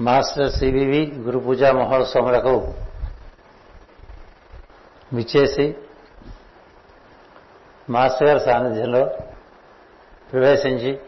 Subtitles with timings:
[0.00, 2.74] Master CVV గురు పూజా మహోత్సవములకు
[5.12, 5.76] విచ్చేసి
[7.90, 9.10] master గారి సాన్నిధ్యంలో
[10.32, 11.00] ప్రవేశించి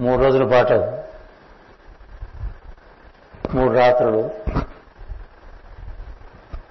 [0.00, 0.78] మూడు రోజుల పాటు
[3.56, 4.30] మూడు రాత్రులు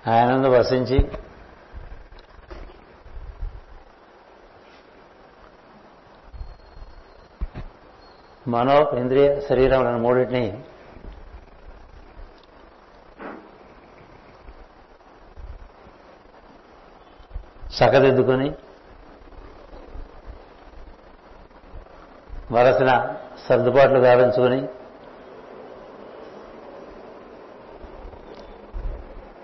[0.07, 1.11] ఆయనందు వసించి
[8.47, 10.63] మనో ఇంద్రియ శరీరం మూడింటిని
[17.79, 18.49] చక్కదిద్దుకొని
[22.51, 22.91] వలసిన
[23.47, 24.61] సర్దుబాట్లు గావించుకొని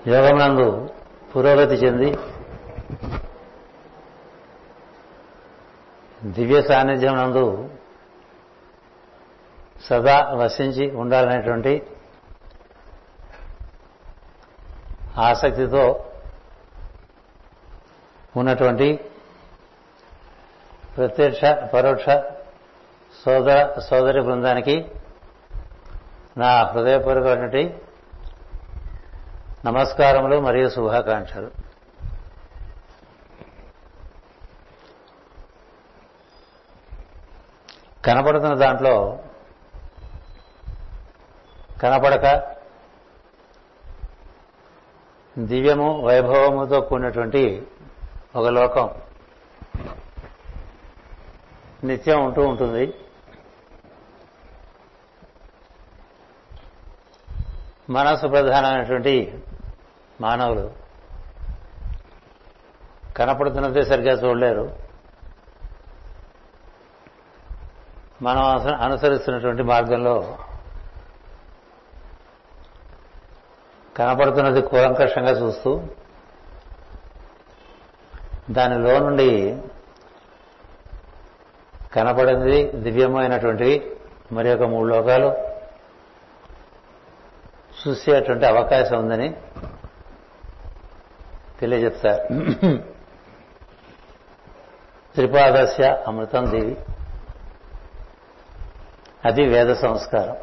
[0.07, 0.67] యోగమునందు
[1.33, 2.09] పురోగతి చెంది
[6.21, 7.45] దివ్య సాన్నిధ్యం నందు
[9.87, 11.73] సదా వసించి ఉండాలనేటువంటి
[15.17, 15.83] ఆసక్తితో
[18.37, 19.05] ఉన్నటువంటి
[20.97, 22.05] ప్రత్యక్ష పరోక్ష
[23.25, 24.91] సోదర సోదరి బృందానికి
[26.37, 27.77] నా హృదయపూర్వకమైనటువంటి
[29.65, 31.51] నమస్కారములు మరియు శుభాకాంక్షలు.
[38.05, 39.19] కనపడుతున్న దాంట్లో
[41.83, 42.55] కనపడక
[45.39, 47.67] దివ్యము వైభవముతో కూడినటువంటి
[48.35, 48.89] ఒక లోకం.
[51.83, 52.93] నిత్యం ఉంటూ ఉంటుంది.
[57.89, 59.43] మనసు ప్రధానమైనటువంటి
[60.21, 60.73] మానవులు.
[63.17, 64.75] కనపడుతున్నదే సరిగ్గా చూడలేరు.
[68.21, 68.45] మనం
[68.81, 70.37] అనుసరిస్తున్నటువంటి మార్గంలో
[73.97, 75.81] కనపడుతున్నది కూలంకషంగా చూస్తూ
[78.51, 79.61] దానిలో నుండి
[81.93, 83.91] కనపడింది దివ్యమైనటువంటివి
[84.31, 85.55] మరి ఒక మూడు లోకాలు
[87.87, 89.37] చూసేటువంటి అవకాశం ఉందని
[91.59, 92.23] తెలియజెప్తారు.
[95.13, 96.77] త్రిపాదస్య అమృతం దేవి.
[99.25, 100.37] అది వేద సంస్కారం.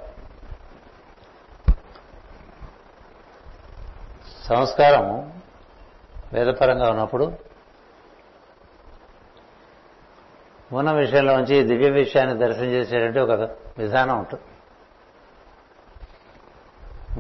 [4.45, 5.33] సంస్కారం
[6.33, 7.52] వేదపరంగా ఉన్నప్పుడు
[10.73, 14.43] ఉన్న విషయంలోంచి దివ్య విషయాన్ని దర్శనం చేసేటువంటి ఒక విధానం ఉంటుంది.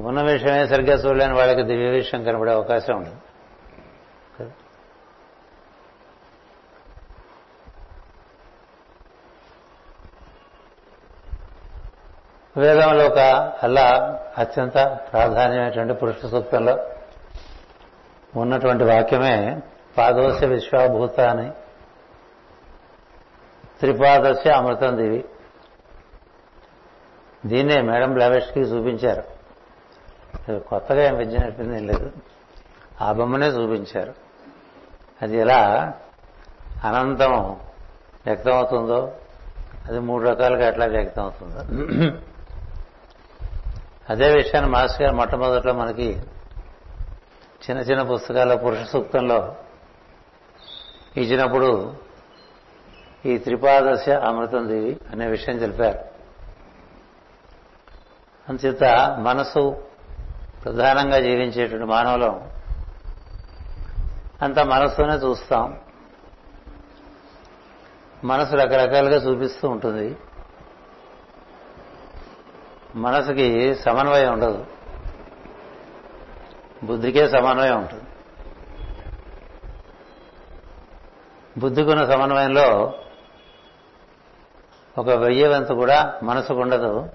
[0.03, 3.17] ఉన్న విషయమే సరిగ్గా చూడలేని వాళ్ళకి దివ్య విషయం కనబడే అవకాశం ఉండదు.
[12.57, 13.19] వేదంలో ఒక
[13.63, 14.75] అల్లా అత్యంత
[15.13, 16.87] ప్రాధాన్యమైనటువంటి పురుష సూక్తంలో
[18.37, 19.61] ఉన్నటువంటి వాక్యమే
[19.99, 21.51] పాదోశ విశ్వాభూత అని
[23.83, 25.25] త్రిపాదస్య అమృతం దివి
[27.47, 29.23] దీన్నే మేడం బ్లావెష్కి చూపించారు.
[30.69, 32.13] కొత్తగా ఏం విద్య నేర్పింది ఏం లేదు.
[33.03, 34.15] ఆ బొమ్మనే చూపించారు.
[35.23, 35.93] అది ఎలా
[36.85, 37.33] అనంతం
[38.27, 39.13] వ్యక్తమవుతుందో
[39.89, 41.61] అది మూడు రకాలుగా ఎట్లా వ్యక్తం అవుతుందో
[44.11, 46.09] అదే విషయాన్ని మాస్ గారు మొట్టమొదట్లో మనకి
[47.65, 49.57] చిన్న చిన్న పుస్తకాల పురుష సూక్తంలో
[51.17, 51.97] ఇచ్చినప్పుడు
[53.27, 55.99] ఈ త్రిపాదశ అమృతం దేవి అనే విషయం తెలిపారు.
[58.49, 58.85] అంచేత
[59.21, 59.85] మనసు
[60.65, 62.51] ప్రధానంగా జీవించేటువంటి మానవులం
[64.43, 65.81] అంత మనస్సునే చూస్తాం.
[68.25, 70.17] మనసు రకరకాలుగా చూపిస్తూ ఉంటుంది.
[72.95, 74.67] మనసుకి సమన్వయం ఉండదు.
[76.85, 78.03] బుద్ధికే సమన్వయం ఉంటుంది.
[81.59, 82.95] బుద్ధికున్న సమన్వయంలో
[84.99, 87.09] ఒక వెయ్యి వంతు కూడా మనసుకు ఉండదు.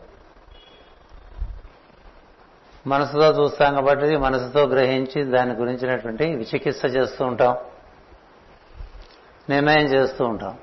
[2.88, 7.58] మనసుతో చూస్తాం కాబట్టి మనసుతో గ్రహించి దాని గురించినటువంటి విచికిత్స చేస్తూ ఉంటాం.
[9.50, 10.58] నిర్ణయం చేస్తూ ఉంటాం.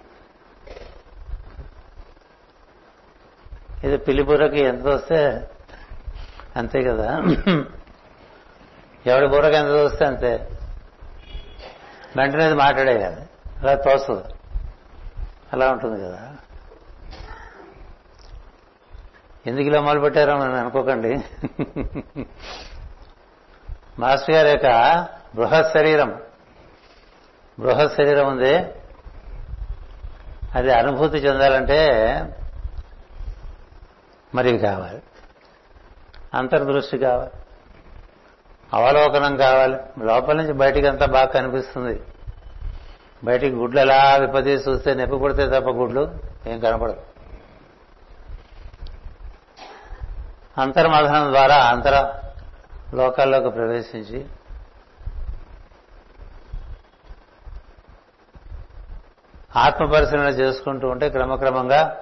[3.84, 5.50] ఇది పిల్లిబుర్రకి ఎంత వస్తే
[6.56, 7.18] అంతే కదా.
[9.06, 10.48] ఎవడి బుర్రకి ఎంత వస్తే అంతే.
[12.16, 13.20] వెంటనేది మాట్లాడే మాట్లాడేయాలి.
[13.60, 14.24] అలా తోస్తుంది.
[15.52, 16.36] అలా ఉంటుంది కదా.
[19.46, 21.20] ఎందుకు ఇలా మొదలు పెట్టారో అనుకోకండి.
[23.98, 26.22] మాస్టర్ గారి యొక్క బృహత్ శరీరం.
[27.60, 28.54] బృహత్ శరీరం ఉంది.
[30.54, 31.88] అది అనుభూతి చెందాలంటే
[34.34, 35.02] మరి కావాలి.
[36.34, 37.30] అంతర్దృష్టి కావాలి.
[38.74, 40.04] అవలోకనం కావాలి.
[40.04, 42.00] లోపల నుంచి బయటికి అంతా బాగా కనిపిస్తుంది.
[43.24, 46.14] బయటికి గుడ్లు ఎలా విపదీసి చూస్తే నొప్పి పుడితే తప్ప గుడ్లు
[46.46, 47.13] ఏం కనపడదు.
[50.58, 52.12] అంతర్మథనం ద్వారా అంతర
[52.94, 54.26] లోకాల్లోకి ప్రవేశించి
[59.56, 61.96] ఆత్మ పరిశీలన చేసుకుంటూ ఉంటే క్రమక్రమంగా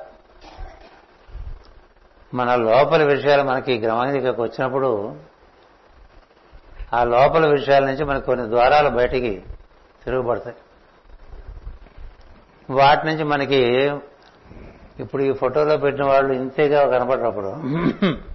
[2.35, 5.17] మన లోపల విషయాలు మనకి గ్రమానికి వచ్చినప్పుడు
[6.95, 9.43] ఆ లోపల విషయాల నుంచి మనకు కొన్ని ద్వారాలు బయటికి
[10.05, 10.57] తిరుగుబడతాయి.
[12.71, 13.61] వాటి నుంచి మనకి
[15.01, 17.53] ఇప్పుడు ఈ ఫోటోలో పెట్టిన వాళ్ళు ఇంతేగా కనపడినప్పుడు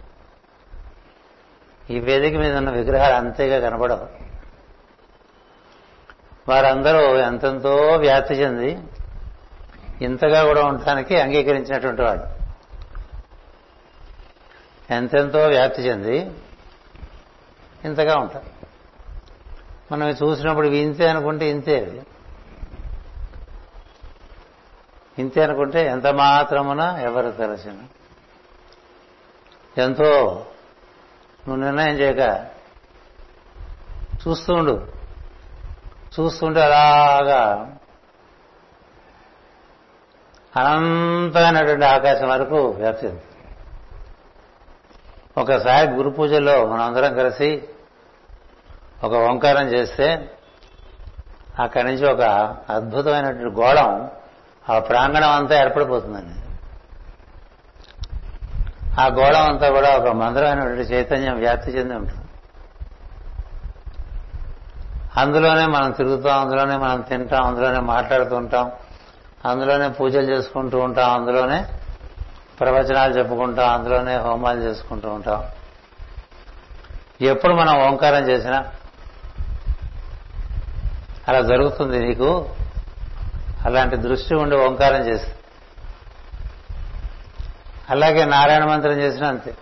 [1.90, 4.08] ఈ వేదిక మీద ఉన్న విగ్రహాలు అంతేగా కనబడవు
[6.50, 8.80] వారందరూ ఎంతెంతో వ్యాప్తి చెంది
[10.02, 12.38] ఇంతగా కూడా ఉండటానికి అంగీకరించినటువంటి వాడు
[14.94, 16.32] ఎంతెంతో వ్యాప్తి చెంది
[17.86, 18.46] ఇంతగా ఉంటారు.
[19.92, 22.02] మనం చూసినప్పుడు ఇవి ఇంతే అనుకుంటే ఇంతే అవి
[25.20, 27.78] ఇంతే అనుకుంటే ఎంత మాత్రమున ఎవరు తెలిసిన?
[29.78, 30.46] ఎంతో
[31.48, 32.48] నువ్వు నిర్ణయం చేయక
[34.28, 34.88] చూస్తుండు.
[36.20, 37.76] చూస్తుంటే అలాగా
[40.58, 43.14] అనంతమైనటువంటి ఆకాశం వరకు వ్యాప్తి
[45.38, 47.64] ఒకసారి గురు పూజలో మనందరం కలిసి
[49.04, 50.30] ఒక ఓంకారం చేస్తే
[51.60, 52.22] అక్కడి నుంచి ఒక
[52.70, 54.12] అద్భుతమైనటువంటి గోళం
[54.70, 56.47] ఆ ప్రాంగణం అంతా ఏర్పడిపోతుందండి.
[59.00, 62.22] ఆ గోళం అంతా కూడా ఒక మందరమైనటువంటి చైతన్యం వ్యాప్తి చెంది ఉంటుంది.
[65.18, 68.72] అందులోనే మనం తిరుగుతాం అందులోనే మనం తింటాం అందులోనే మాట్లాడుతూ ఉంటాం
[69.46, 71.66] అందులోనే పూజలు చేసుకుంటూ ఉంటాం అందులోనే
[72.60, 75.44] ప్రవచనాలు చెప్పుకుంటాం అందులోనే హోమాలు చేసుకుంటూ ఉంటాం.
[77.22, 78.66] ఎప్పుడు మనం ఓంకారం చేసినా
[81.28, 82.50] అలా జరుగుతుంది నీకు.
[83.66, 85.37] అలాంటి దృష్టి ఉండి ఓంకారం చేస్తే
[87.90, 89.54] అలాగే నారాయణ మంత్రం చేసినా అంతే.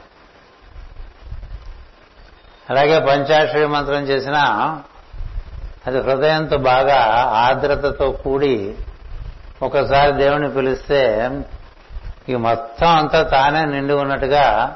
[2.70, 4.44] అలాగే పంచాక్షరి మంత్రం చేసినా
[5.88, 7.00] అది హృదయంతో బాగా
[7.34, 8.76] ఆర్ద్రతతో కూడి
[9.62, 11.30] ఒకసారి దేవుని పిలిస్తే
[12.30, 14.76] ఈ మొత్తం అంతా తానే నిండి ఉన్నట్టుగా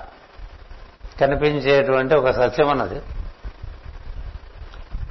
[1.20, 3.02] కనిపించేటువంటి ఒక సత్యం ఉన్నది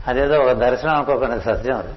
[0.07, 1.95] అదేదో ఒక దర్శనం అనుకోకుండా సత్యం అది.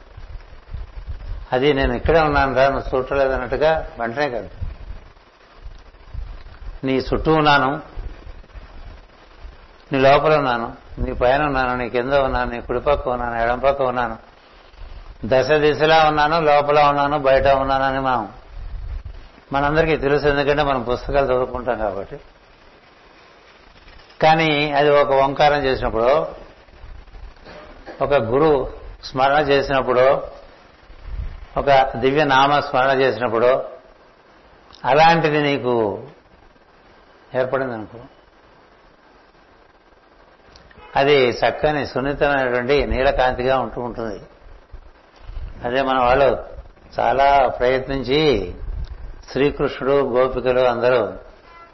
[1.51, 4.47] అది నేను ఇక్కడే ఉన్నాను రా నువ్వు చూడలేదన్నట్టుగా వెంటనే కదా
[6.83, 7.81] నీ చుట్టూ ఉన్నాను.
[9.93, 10.73] నీ లోపల ఉన్నాను.
[10.99, 11.77] నీ పైన ఉన్నాను.
[11.77, 12.51] నీ కింద ఉన్నాను.
[12.51, 13.41] నీ కుడిపక్క ఉన్నాను.
[13.41, 14.17] ఎడంపక్క ఉన్నాను.
[15.25, 16.39] దశ దిశలా ఉన్నాను.
[16.39, 17.17] లోపల ఉన్నాను.
[17.19, 18.29] బయట ఉన్నానని మనం
[19.53, 20.27] మనందరికీ తెలుసు.
[20.27, 22.19] ఎందుకంటే మనం పుస్తకాలు చదువుకుంటాం కాబట్టి.
[24.21, 26.27] కానీ అది ఒక ఓంకారం చేసినప్పుడు
[28.01, 28.73] ఒక గురు
[29.03, 30.21] స్మరణ చేసినప్పుడు
[31.57, 33.63] ఒక దివ్య నామ స్మరణ చేసినప్పుడు
[34.85, 36.03] అలాంటిది నీకు
[37.35, 37.99] ఏర్పడింది అనుకో
[40.95, 44.21] అది చక్కని సున్నితమైనటువంటి నీలకాంతిగా ఉంటూ ఉంటుంది.
[45.65, 46.45] అదే మన వాళ్ళు
[46.99, 48.53] చాలా ప్రయత్నించి
[49.31, 51.13] శ్రీకృష్ణుడు గోపికలు అందరూ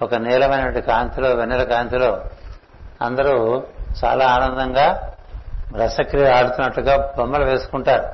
[0.01, 2.25] ఒక నీలమైనటువంటి కాంతిలో వెన్నెల కాంతిలో
[3.01, 3.63] అందరూ
[4.05, 5.13] చాలా ఆనందంగా
[5.75, 8.07] రసక్రియ ఆడుతున్నట్టుగా బొమ్మలు వేసుకుంటారు.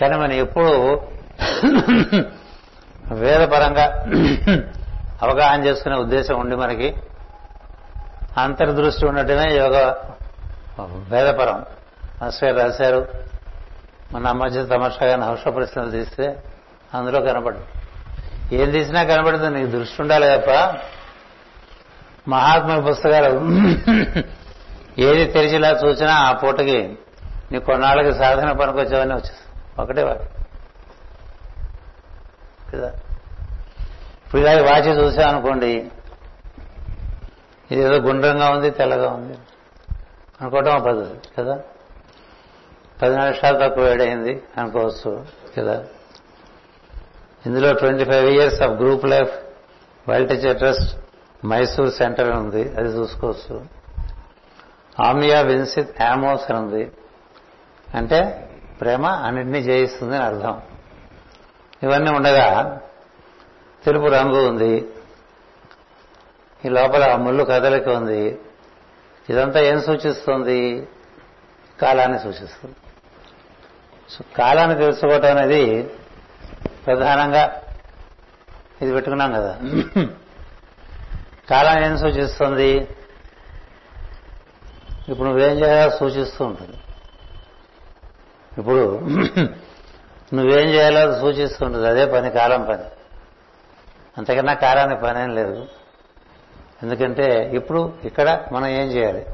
[0.00, 1.00] కానీ మనం ఎప్పుడు
[3.12, 4.04] వేదపరంగా
[5.22, 6.94] అవగాహన చేసుకునే ఉద్దేశం ఉండి మనకి
[8.38, 9.94] అంతర్దృష్టి ఉండటమే యోగ
[10.80, 11.64] వేదపరం.
[12.22, 13.08] మాస్టర్ రాశారు.
[14.12, 16.42] మన మధ్య తమర్షగా హర్ష ప్రశ్నలు తీస్తే
[16.94, 17.64] అందులో కనపడదు.
[18.52, 20.50] ఏం తీసినా కనపడుతుంది నీకు దృష్టి ఉండాలి తప్ప.
[22.28, 23.40] మహాత్మ పుస్తకాలు
[25.00, 26.98] ఏది తెరిచిలా చూసినా ఆ పూటకి
[27.52, 30.22] నీ కొన్నాళ్ళకి సాధన పనికొచ్చావని వచ్చేసి ఒకటే వాడు
[32.72, 32.92] కదా?
[34.30, 35.90] ఇప్పుడు ఇలా వాచి చూసామనుకోండి
[37.70, 39.38] ఇది ఏదో గుండ్రంగా ఉంది తెల్లగా ఉంది.
[40.40, 41.60] అనుకోవటం పద్ధతి కదా?
[43.02, 45.26] పది నిమిషాలు తక్కువ వేడైంది అనుకోవచ్చు
[45.58, 45.84] కదా?
[47.46, 49.38] ఇందులో twenty five years of group life
[50.10, 50.98] wild teacher trust
[51.46, 53.66] Mysore centre ఉంది అది చూసుకోవచ్చు.
[55.04, 56.92] ఆమ్నియా విన్సిత్ యామోస్ అని ఉంది.
[57.94, 60.60] అంటే ప్రేమ అన్నింటినీ జయిస్తుంది అని అర్థం.
[61.82, 62.80] ఇవన్నీ ఉండగా
[63.84, 64.88] తెలుపు రంగు ఉంది.
[66.64, 68.38] ఈ లోపల ముళ్ళు కదలిక ఉంది.
[69.30, 70.88] ఇదంతా ఏం సూచిస్తుంది?
[71.82, 72.76] కాలాన్ని సూచిస్తుంది.
[74.10, 75.82] సో కాలాన్ని తెలుసుకోవటం అనేది
[76.86, 77.62] ప్రధానంగా
[78.82, 79.58] ఇది పెట్టుకున్నాం కదా.
[81.50, 82.88] కాలం ఏం సూచిస్తుంది?
[85.08, 86.76] ఇప్పుడు నువ్వేం చేయాలో సూచిస్తూ ఉంటుంది.
[88.58, 89.00] ఇప్పుడు
[90.34, 91.88] నువ్వేం చేయాలో సూచిస్తూ ఉంటుంది.
[91.88, 92.82] అదే పని కాలం పని.
[94.18, 95.68] అంతకన్నా కాలానికి పనేం లేదు.
[96.82, 99.26] ఎందుకంటే ఇప్పుడు ఇక్కడ మనం ఏం చేయాలి?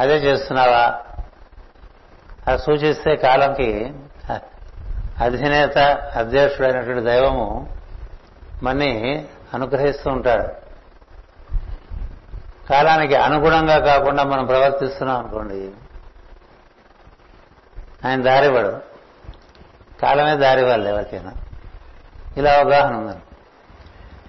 [0.00, 1.00] అదే చేస్తున్నావా?
[2.46, 3.94] అది సూచిస్తే కాలంకి
[5.20, 5.78] అధినేత
[6.16, 7.76] అధ్యక్షుడైనటువంటి దైవము
[8.62, 10.48] మన్ని అనుగ్రహిస్తూ ఉంటాడు.
[12.68, 15.70] కాలానికి అనుగుణంగా కాకుండా మనం ప్రవర్తిస్తున్నాం అనుకోండి.
[18.08, 18.80] ఆయన దారివ్వడు
[20.02, 21.32] కాలమే దారివాళ్ళు ఎవరికైనా.
[22.36, 23.20] ఇలా అవగాహన ఉందని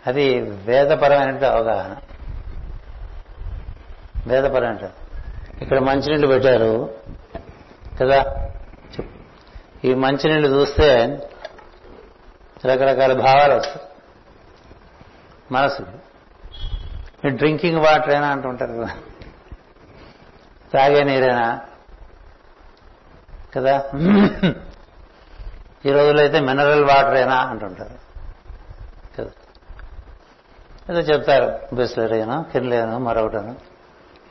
[0.07, 1.95] అది వేదపరమైనటువంటి అవగాహన.
[4.27, 4.89] వేదపరమైన
[5.61, 6.93] ఇక్కడ మంచినీళ్ళు పెట్టారు.
[8.01, 8.49] కదా?
[9.85, 11.05] ఈ మంచినీళ్ళు చూస్తే
[12.65, 13.81] రకరకాల భావాలు వస్తాయి.
[15.51, 15.83] మనసు
[17.27, 18.97] డ్రింకింగ్ వాటర్ అయినా అంటుంటారు కదా.
[20.73, 21.61] తాగే నీరేనా.
[23.55, 23.91] కదా?
[25.85, 28.03] ఈ రోజుల్లో అయితే మినరల్ వాటర్ అయినా అంటుంటారు
[30.91, 33.51] ఏదో చెప్తారు బిస్లరీను కిన్లేను మరొకటను.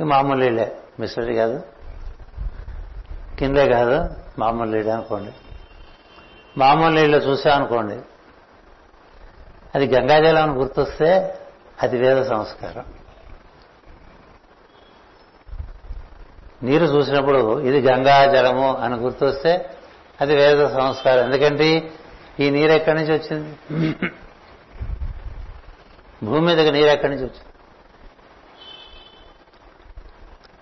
[0.01, 1.63] ఇవి మామూలు నీళ్ళే బిస్లరీ కాదు
[3.39, 5.33] కిందే కాదు మామూలు నీళ్ళు అనుకోండి.
[6.59, 8.01] మామూలు నీళ్ళు చూసామనుకోండి
[9.75, 11.39] అది గంగాజలం అని గుర్తొస్తే
[11.83, 12.85] అది వేద సంస్కారం.
[16.63, 19.71] నీరు చూసినప్పుడు ఇది గంగా జలము అని గుర్తొస్తే
[20.21, 21.25] అది వేద సంస్కారం.
[21.25, 21.92] ఎందుకంటే
[22.40, 23.57] ఈ నీరు ఎక్కడి నుంచి వచ్చింది?
[26.25, 27.49] భూమి మీదకి నీరు ఎక్కడి నుంచి వచ్చింది?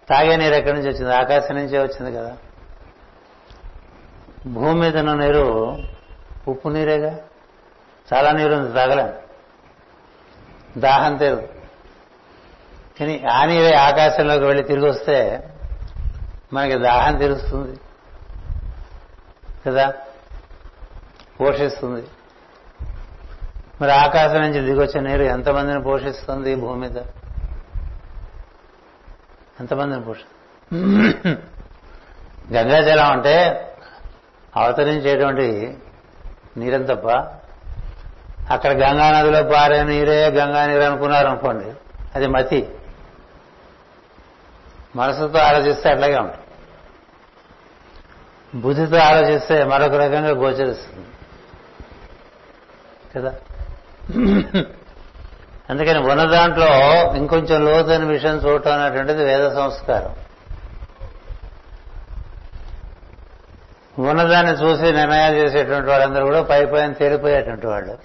[0.08, 1.14] తాగే నీరు ఎక్కడి నుంచి వచ్చింది?
[1.14, 2.36] ఆకాశం నుంచే వచ్చింది కదా.
[4.46, 5.76] భూమి మీద ఉన్న నీరు
[6.48, 7.18] ఉప్పు నీరేగా?
[8.14, 9.12] చాలా నీరు ఉంది తాగలేం.
[10.78, 11.48] దాహం తీరు
[13.00, 15.48] కానీ ఆ నీరే ఆకాశంలోకి వెళ్ళి తిరిగి వస్తే
[16.52, 17.78] మనకి దాహం తీరుస్తుంది.
[19.66, 19.92] కదా?
[21.40, 22.06] పోషిస్తుంది.
[23.80, 26.96] మరి ఆకాశం నుంచి దిగొచ్చే నీరు ఎంతమందిని పోషిస్తుంది భూమి మీద?
[29.60, 31.28] ఎంతమందిని పోషిస్తుంది
[32.54, 33.66] గంగాజలం అంటే
[34.56, 35.78] అవతరించేటువంటి
[36.56, 37.08] నీరం తప్ప
[38.50, 41.72] అక్కడ గంగా నదిలో పారే నీరే గంగా నీరు అనుకున్నారు అనుకోండి
[42.14, 42.74] అది మతి.
[44.96, 46.39] మనసుతో ఆలోచిస్తే అట్లాగే ఉంటుంది
[48.54, 51.06] బుద్ధితో ఆలోచిస్తే మరొక రకంగా గోచరిస్తుంది.
[53.16, 53.34] కదా?
[55.70, 56.66] అందుకని ఉన్న దాంట్లో
[57.16, 60.16] ఇంకొంచెం లోతైన విషయం చూడటం అనేటువంటిది వేద సంస్కారం.
[64.04, 67.98] ఉన్నదాన్ని చూసి నిర్ణయాలు చేసేటువంటి వాళ్ళందరూ కూడా పై పైన తేలిపోయేటువంటి వాళ్ళు.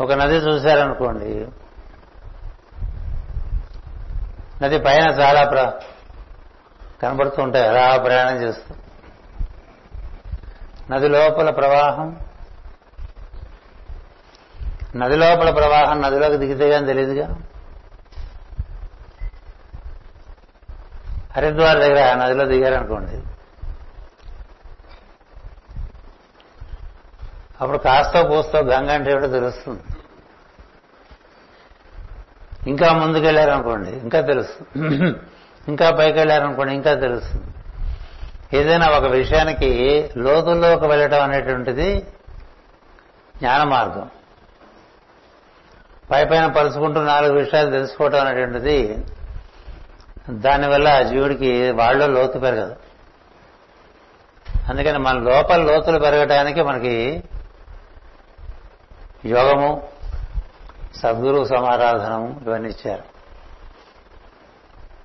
[0.00, 1.46] ఒక నది చూశారనుకోండి
[4.64, 5.72] నది పైన చాలా ప్ర
[7.02, 8.74] కనబడుతూ ఉంటాయి అలా ప్రయాణం చేస్తూ?
[10.90, 12.20] నది లోపల ప్రవాహం.
[14.96, 17.36] నది లోపల ప్రవాహం నదిలోకి దిగితే కానీ తెలియదుగా
[21.36, 23.22] హరిద్వార్ దగ్గర నదిలో దిగారనుకోండి.
[27.60, 29.82] అప్పుడు కాస్తో పూస్తో గంగ అంటే ఏమిటో తెలుస్తుంది.
[32.66, 35.14] ఇంకా ముందుకెళ్ళారనుకోండి ఇంకా తెలుస్తుంది.
[35.68, 37.46] ఇంకా పైకి వెళ్ళారనుకోండి ఇంకా తెలుస్తుంది.
[38.56, 39.70] ఏదైనా ఒక విషయానికి
[40.16, 42.06] లోతుల్లోకి వెళ్ళటం అనేటువంటిది
[43.36, 44.10] జ్ఞాన మార్గం.
[46.10, 49.04] పై పైన పలుచుకుంటూ నాలుగు విషయాలు తెలుసుకోవటం అనేటువంటిది
[50.30, 52.76] దానివల్ల జీవుడికి వాళ్ళలో లోతు పెరగదు.
[54.70, 57.22] అందుకని మన లోపల లోతులు పెరగటానికి మనకి
[59.26, 59.88] యోగము
[60.96, 63.02] సద్గురు సమారాధనము ఇవన్నీ ఇచ్చారు.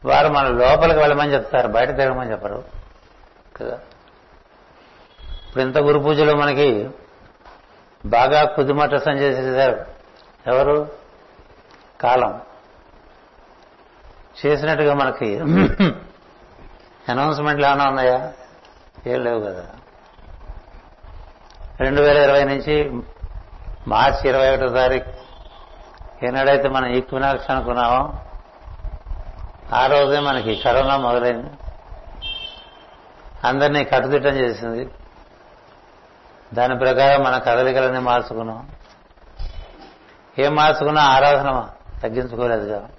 [0.05, 2.63] వారు మన లోపలికి వెళ్ళమని చెప్తారు బయట తిరగమని చెప్పరు.
[3.57, 3.79] కదా?
[5.47, 6.89] ఇప్పుడు ఇంత గురు పూజలో మనకి
[8.05, 9.85] బాగా కుదిమట్టసం చేసేసారు.
[10.47, 10.87] ఎవరు?
[12.01, 12.41] కాలం.
[14.45, 15.39] చేసినట్టుగా మనకి
[17.09, 18.33] అనౌన్స్మెంట్లు ఏమైనా ఉన్నాయా?
[19.07, 19.65] ఏం లేవు కదా.
[21.79, 23.01] రెండు వేల ఇరవై నుంచి
[23.87, 25.11] మార్చి ఇరవై ఒకటో తారీఖు
[26.25, 28.13] ఏనాడైతే మనం ఈక్వినాక్స్ అనుకున్నామో
[29.73, 31.49] ఆ రోజే మనకి కరోనా మొదలైంది.
[33.43, 34.89] అందరినీ కట్టుదిట్టం చేసింది.
[36.53, 38.69] దాని ప్రకారం మన కదలికలన్నీ మార్చుకున్నాం.
[40.39, 41.69] ఏం మార్చుకున్నా ఆరాధన
[42.03, 42.89] తగ్గించుకోలేదుగా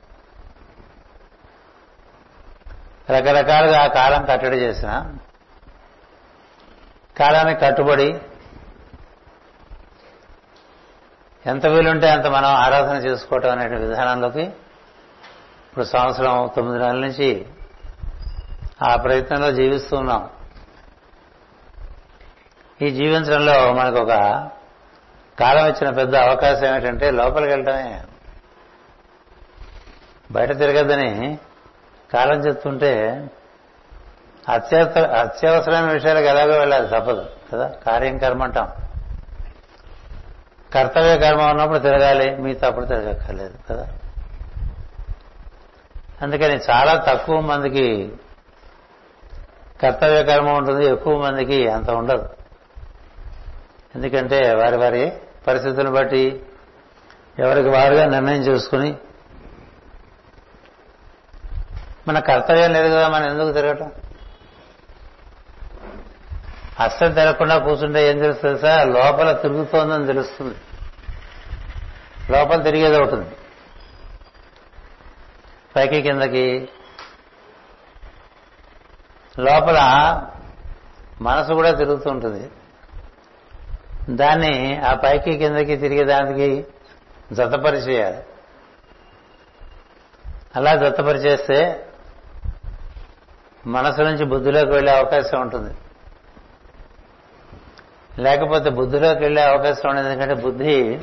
[3.11, 5.15] రకరకాలుగా ఆ కాలం కట్టడి చేసిన.
[7.19, 8.21] కాలానికి కట్టుబడి
[11.47, 14.53] ఎంత వీలుంటే అంత మనం ఆరాధన చేసుకోవటం అనే విధానంలోకి
[15.79, 17.47] ఇప్పుడు సంవత్సరం తొమ్మిది నెలల నుంచి
[18.83, 20.29] ఆ ప్రయత్నంలో జీవిస్తూ ఉన్నాం.
[22.83, 24.11] ఈ జీవించడంలో మనకు ఒక
[25.41, 28.03] కాలం ఇచ్చిన పెద్ద అవకాశం ఏమిటంటే లోపలికి వెళ్ళటమే.
[30.31, 31.39] బయట తిరగద్దని
[32.13, 33.25] కాలం చెప్తుంటే
[34.49, 37.69] అత్యవసర అత్యవసరమైన విషయాలకు ఎలాగో వెళ్ళాలి తప్పదు కదా?
[37.69, 38.69] కార్యం కర్మ అంటాం.
[40.75, 43.98] కర్తవ్య కర్మ ఉన్నప్పుడు తిరగాలి మిగతా అప్పుడు తిరగక్కర్లేదు కదా?
[46.23, 48.13] అందుకని చాలా తక్కువ మందికి
[49.83, 52.29] కర్తవ్య కర్మ ఉంటుంది ఎక్కువ మందికి అంత ఉండదు.
[53.95, 55.13] ఎందుకంటే వారి వారి
[55.47, 56.43] పరిస్థితులను బట్టి
[57.39, 58.97] ఎవరికి వారుగా నిర్ణయం చేసుకుని
[62.09, 63.93] మన కర్తవ్యం లేదు కదా మనం ఎందుకు తిరగటం?
[66.81, 68.89] అస్సలు తిరగకుండా కూర్చుంటే ఏం తెలుస్తుంది సార్?
[68.89, 70.55] లోపల తిరుగుతోందని తెలుస్తుంది.
[72.33, 73.27] లోపల తిరిగేది ఉంటుంది
[75.79, 76.69] పైకి కిందకి.
[79.39, 79.79] లోపల
[81.21, 82.51] మనసు కూడా తిరుగుతూ ఉంటుంది.
[84.11, 86.67] దాన్ని ఆ పైకి కిందకి తిరిగే దానికి
[87.33, 88.23] జతపరిచేయాలి.
[90.57, 91.87] అలా జతపరిచేస్తే
[93.67, 95.75] మనసు నుంచి బుద్ధిలోకి వెళ్ళే అవకాశం ఉంటుంది.
[98.23, 101.01] లేకపోతే బుద్ధిలోకి వెళ్ళే అవకాశం ఉండదు ఎందుకంటే బుద్ధి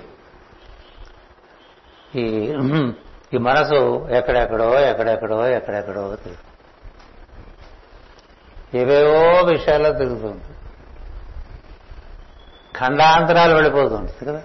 [2.16, 2.56] ఈ
[3.34, 6.38] ఈ మనసు ఎక్కడెక్కడో ఎక్కడెక్కడో ఎక్కడెక్కడో తిరుగుతుంది.
[8.78, 10.44] ఏవేవో విషయాల్లో తిరుగుతుంది.
[12.80, 14.44] ఖండాంతరాలు వెళ్ళిపోతుంటుంది కదా?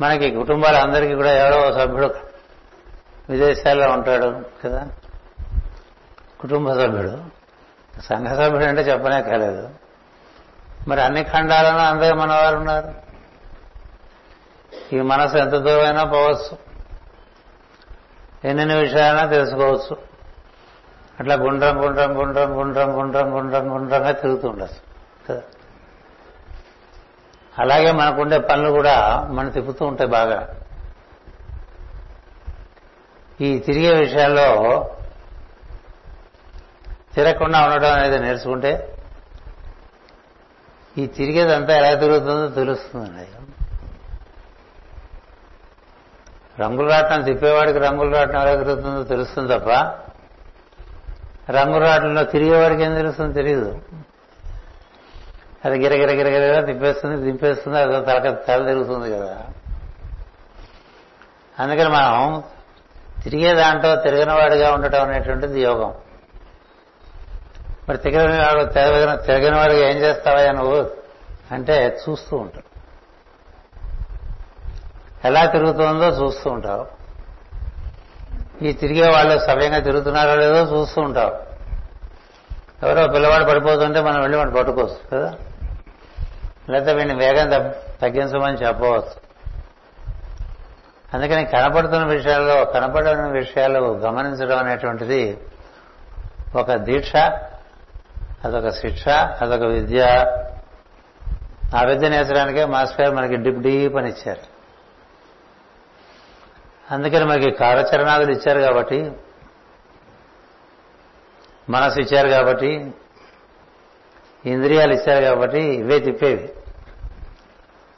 [0.00, 2.14] మనకి కుటుంబాలు అందరికీ కూడా ఎవరో సభ్యుడు
[3.30, 4.88] విదేశాల్లో ఉంటాడు కదా?
[6.40, 7.36] కుటుంబ సభ్యుడు.
[8.02, 9.70] సంఘ సభ్యుడు అంటే చెప్పనే కాలేదు.
[10.88, 13.05] మరి అన్ని ఖండాలను అందరూ మన వారు ఉన్నారు.
[14.92, 16.58] ఈ మనసు ఎంత దూరమైనా పోవచ్చు.
[18.44, 19.96] ఎన్నెన్ని విషయాలైనా తెలుసుకోవచ్చు.
[21.20, 24.86] అట్లా గుండ్రం గుండ్రం గుండ్రం గుండ్రం గుండ్రం గుండ్రం గుండ్రంగా తిరుగుతూ ఉండొచ్చు.
[25.28, 25.42] కదా?
[27.58, 30.54] అలాగే మనకుండే పనులు కూడా మనం తిప్పుతూ ఉంటాయి బాగా.
[33.40, 34.90] ఈ తిరిగే విషయాల్లో
[37.14, 38.96] తిరగకుండా ఉండడం అనేది నేర్చుకుంటే
[40.98, 43.55] ఈ తిరిగేదంతా ఎలా తిరుగుతుందో తెలుస్తుందండి.
[46.60, 49.68] రంగులు రాటం తిప్పేవాడికి రంగులు రాట్నం ఎలా తిరుగుతుందో తెలుస్తుంది తప్ప
[51.50, 53.78] రంగు రాట్నంలో తిరిగేవాడికి ఏం తెలుస్తుంది తెలియదు
[55.64, 59.42] అది గిరగిర గిరగిరగా తిప్పేస్తుంది దింపేస్తుంది అది తలక తల తిరుగుతుంది కదా
[61.60, 62.42] అందుకని మనం
[63.22, 65.94] తిరిగే దాంట్లో తిరగనివాడిగా ఉండటం అనేటువంటిది యోగం
[67.88, 70.90] మరి తిరగని వాడు తిరగని తిరగని వాడిగా ఏం చేస్తావా నువ్వు
[71.50, 72.75] అంటే చూస్తూ ఉంటాడు
[75.26, 76.96] ఎలా తిరుగుతుందో చూస్తూ ఉంటావు.
[78.64, 81.46] ఈ తిరిగే వాళ్ళు సవ్యంగా తిరుగుతున్నారో లేదో చూస్తూ ఉంటావు.
[82.86, 85.34] ఎవరో పిల్లవాడు పడిపోతుంటే మనం వెళ్ళి వాడు పట్టుకోవచ్చు కదా?
[86.70, 87.50] లేకపోతే వీడిని వేగం
[88.02, 89.26] తగ్గించమని చెప్పవచ్చు.
[91.14, 95.38] అందుకని కనపడుతున్న విషయాల్లో కనపడని విషయాలు గమనించడం అనేటువంటిది
[96.56, 97.16] ఒక దీక్ష
[98.44, 100.02] అదొక శిక్ష అదొక విద్య.
[101.76, 104.55] ఆ విద్య నేర్చడానికే మాస్టర్ గారు మనకి డిప్ డీప్ అని ఇచ్చారు.
[106.90, 109.12] అందుకని మనకి కారచరణాదులు ఇచ్చారు కాబట్టి
[111.70, 112.92] మనసు ఇచ్చారు కాబట్టి
[114.46, 116.52] ఇంద్రియాలు ఇచ్చారు కాబట్టి ఇవే తిప్పేవి.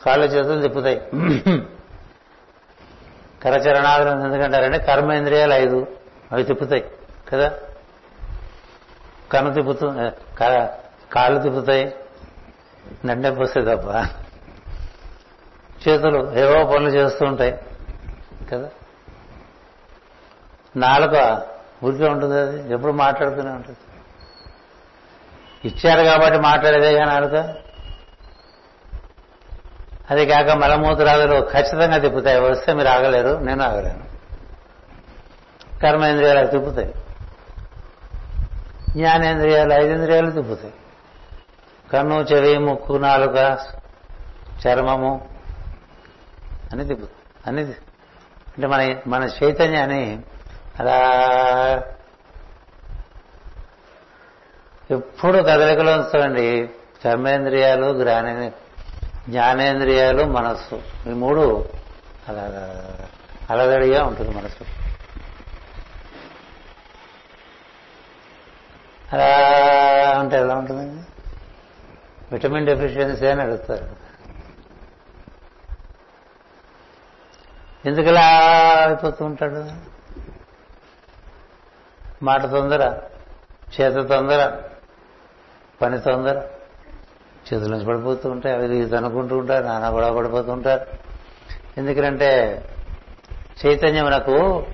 [0.07, 0.97] కాళ్ళు చేతులు తిప్పుతాయి.
[3.43, 5.87] కరచరణాదులు ఎందుకంటారంటే కర్మేంద్రియాలు ఐదు
[6.33, 6.91] అవి తిప్పుతాయి
[7.29, 7.59] కదా?
[9.33, 9.93] కన్ను తిప్పుతూ
[11.13, 11.95] కాళ్ళు తిప్పుతాయి
[13.05, 13.89] నడ్డే వస్తాయి తప్ప.
[15.89, 17.61] చేతులు ఏవో పనులు చేస్తూ ఉంటాయి
[18.53, 18.71] కదా?
[20.77, 21.43] నాలుక
[21.85, 22.73] ఊరికే ఉంటుంది అది.
[22.73, 23.79] ఎప్పుడు మాట్లాడుతూనే ఉంటుంది.
[25.69, 27.55] ఇచ్చారు కాబట్టి మాట్లాడేదేగా నాలుక.
[30.11, 32.41] అది కాక మలమూత్రాదులు ఖచ్చితంగా తిప్పుతాయి.
[32.41, 34.09] వస్తే మీరు ఆగలేరు నేను ఆగలేను.
[35.83, 36.95] కర్మేంద్రియాలు తిప్పుతాయి.
[38.91, 40.75] జ్ఞానేంద్రియాలు ఐదేంద్రియాలు తిప్పుతాయి.
[41.93, 43.59] కన్ను చెవి ముక్కు నాలుక
[44.67, 45.29] చర్మము
[46.73, 47.57] అని తిప్పుతాయి.
[47.57, 47.73] అని
[48.49, 50.23] అంటే మన మన చైతన్యాన్ని
[50.79, 50.99] అలా
[54.91, 56.71] ఎప్పుడు కదలికలో ఉంచుతామండి
[57.05, 58.53] కర్మేంద్రియాలు జ్ఞానే
[59.29, 60.83] జ్ఞానేంద్రియాలు మనస్సు.
[61.07, 61.69] ఈ మూడు
[62.29, 62.45] అలా
[63.51, 64.65] అలదడిగా ఉంటుంది మనసు
[69.13, 69.31] అలా
[70.19, 71.03] అంటే ఎలా ఉంటుందండి
[72.33, 73.97] విటమిన్ డెఫిషియన్సీ అని అడుగుతారు.
[77.89, 78.27] ఎందుకు ఇలా
[78.87, 79.98] అయిపోతూ ఉంటాడు?
[82.23, 83.01] మాట తొందర
[83.81, 84.59] చేత తొందర
[85.83, 86.43] పని తొందర.
[87.53, 90.87] చేతుల నుంచి పడిపోతూ ఉంటాయి అవి ఇది అనుకుంటూ ఉంటారు నాన్న కూడా పడిపోతూ ఉంటారు.
[91.79, 92.63] ఎందుకంటే
[93.67, 94.67] చైతన్యమునకు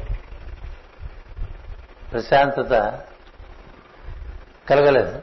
[2.12, 3.00] ప్రశాంతత
[4.70, 5.22] కలగలేదు.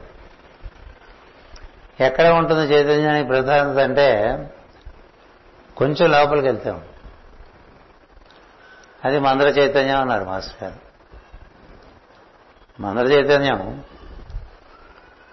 [2.00, 4.36] ఎక్కడ ఉంటుంది చైతన్యానికి ప్రశాంతత అంటే
[5.76, 6.82] కొంచెం లోపలికి వెళ్తాం.
[9.04, 10.91] అది మందర చైతన్యం అన్నారు మాస్టర్ గారు.
[12.80, 13.84] మందర చైతన్యం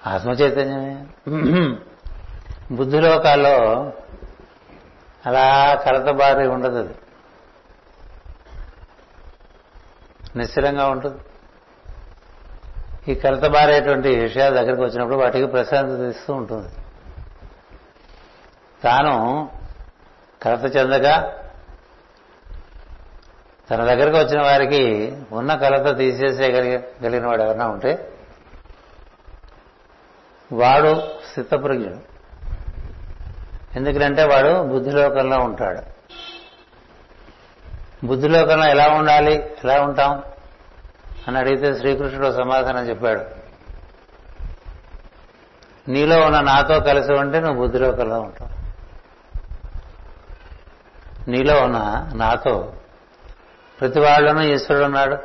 [0.07, 1.05] ఆత్మ చైతన్యమే
[2.71, 3.93] బుద్ధిలోకాల్లో
[5.25, 6.93] అలా కలతబారి ఉండదు అది.
[10.35, 11.17] నిశ్చలంగా ఉంటుంది.
[13.11, 16.67] ఈ కలతబారేటువంటి విషయాల దగ్గరికి వచ్చినప్పుడు వాటికి ప్రశాంతత ఇస్తూ ఉంటుంది.
[18.83, 19.49] తాను
[20.41, 21.38] కలత చెందగా
[23.71, 28.11] తన దగ్గరకు వచ్చిన వారికి ఉన్న కలత తీసేసేయగలిగిన వాడు ఎవరన్నా ఉంటే
[30.53, 31.01] వాడు
[31.31, 32.09] స్థితప్రజ్ఞుడు.
[33.75, 35.99] ఎందుకంటే వాడు బుద్ధిలోకంలో ఉంటాడు.
[38.05, 40.23] బుద్ధిలోకంలో ఎలా ఉండాలి ఎలా ఉంటాం
[41.27, 43.25] అని అడిగితే శ్రీకృష్ణుడు సమాధానం చెప్పాడు.
[45.91, 48.59] నీలో ఉన్న నాతో కలిసి ఉంటే నువ్వు బుద్ధిలోకంలో ఉంటావు.
[51.29, 52.73] నీలో ఉన్న నాతో
[53.81, 55.17] ప్రతి వాళ్ళను ఈశ్వరుడు ఉన్నాడు.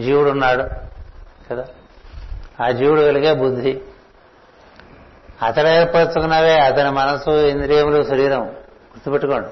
[0.00, 0.62] జీవుడు ఉన్నాడు.
[1.50, 1.64] కదా?
[2.64, 3.80] ఆ జీవుడు కలిగే బుద్ధి.
[5.42, 8.44] అతడు ఏర్పరచుకున్నవే అతని మనసు ఇంద్రియములు శరీరం.
[8.44, 9.48] గుర్తుపెట్టుకోండి.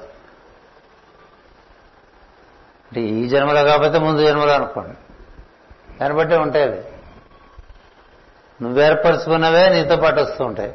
[2.86, 4.96] అంటే ఈ జన్మలో కాకపోతే ముందు జన్మలో అనుకోండి.
[6.00, 6.84] దాన్ని బట్టి ఉంటాయి అవి.
[8.62, 10.74] నువ్వేర్పరచుకున్నవే నీతో పాటు వస్తూ ఉంటాయి.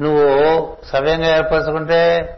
[0.00, 2.28] నువ్వు సవ్యంగా ఏర్పరచుకుంటే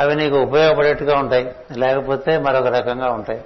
[0.00, 1.56] అవి నీకు ఉపయోగపడేట్టుగా ఉంటాయి.
[1.76, 3.44] లేకపోతే మరొక రకంగా ఉంటాయి.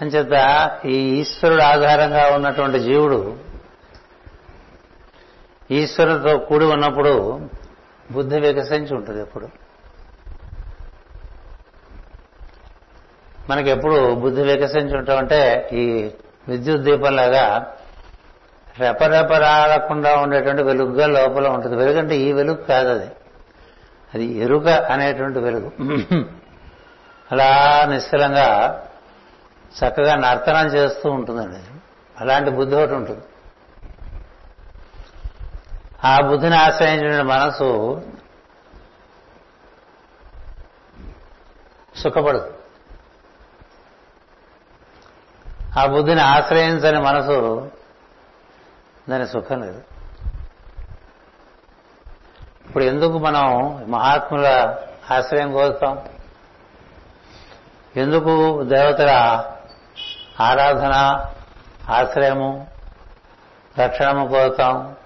[0.00, 3.36] అంచేత ఈ ఈశ్వరుడు ఆధారంగా ఉన్నటువంటి జీవుడు
[5.70, 7.40] ఈశ్వరుడితో కూడి ఉన్నప్పుడు
[8.10, 9.48] బుద్ధి వికసించి ఉంటుంది ఎప్పుడు.
[13.50, 16.10] మనకి ఎప్పుడు బుద్ధి వికసించి ఉంటామంటే ఈ
[16.48, 17.76] విద్యుత్ దీపంలాగా
[18.78, 21.76] రెపరెపరాడకుండా ఉండేటువంటి వెలుగుగా లోపల ఉంటుంది.
[21.76, 23.10] వెలుగు అంటే ఈ వెలుగు కాదు అది
[24.14, 25.72] అది ఎరుక అనేటువంటి వెలుగు.
[27.32, 28.48] అలా నిశ్చలంగా
[29.78, 31.58] చక్కగా నర్తనం చేస్తూ ఉంటుందండి
[32.20, 33.20] అలాంటి బుద్ధి ఒకటి ఉంటుంది.
[36.04, 38.02] ఆ బుద్ధిని ఆశ్రయించిన మనసు
[41.96, 42.54] సుఖపడదు.
[45.78, 47.70] ఆ బుద్ధిని ఆశ్రయించని మనసు
[49.08, 49.82] దాని సుఖం లేదు.
[52.66, 54.76] ఇప్పుడు ఎందుకు మనం మహాత్ముల
[55.10, 56.04] ఆశ్రయం కోరుతాం?
[57.96, 59.10] ఎందుకు దేవతల
[60.40, 61.24] ఆరాధన
[61.90, 62.66] ఆశ్రయము
[63.78, 64.96] రక్షణము కోరుతాం?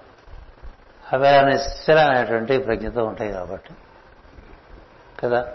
[1.13, 3.69] అవి నిశ్చలమైనటువంటి ప్రజ్ఞతో ఉంటాయి కాబట్టి.
[5.19, 5.45] కదా?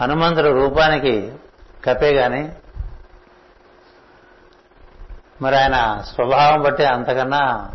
[0.00, 1.34] హనుమంతుడు రూపానికి
[1.84, 2.52] కపే గాని
[5.42, 7.70] మరి ఆయన స్వభావం బట్టి అంతకన్నా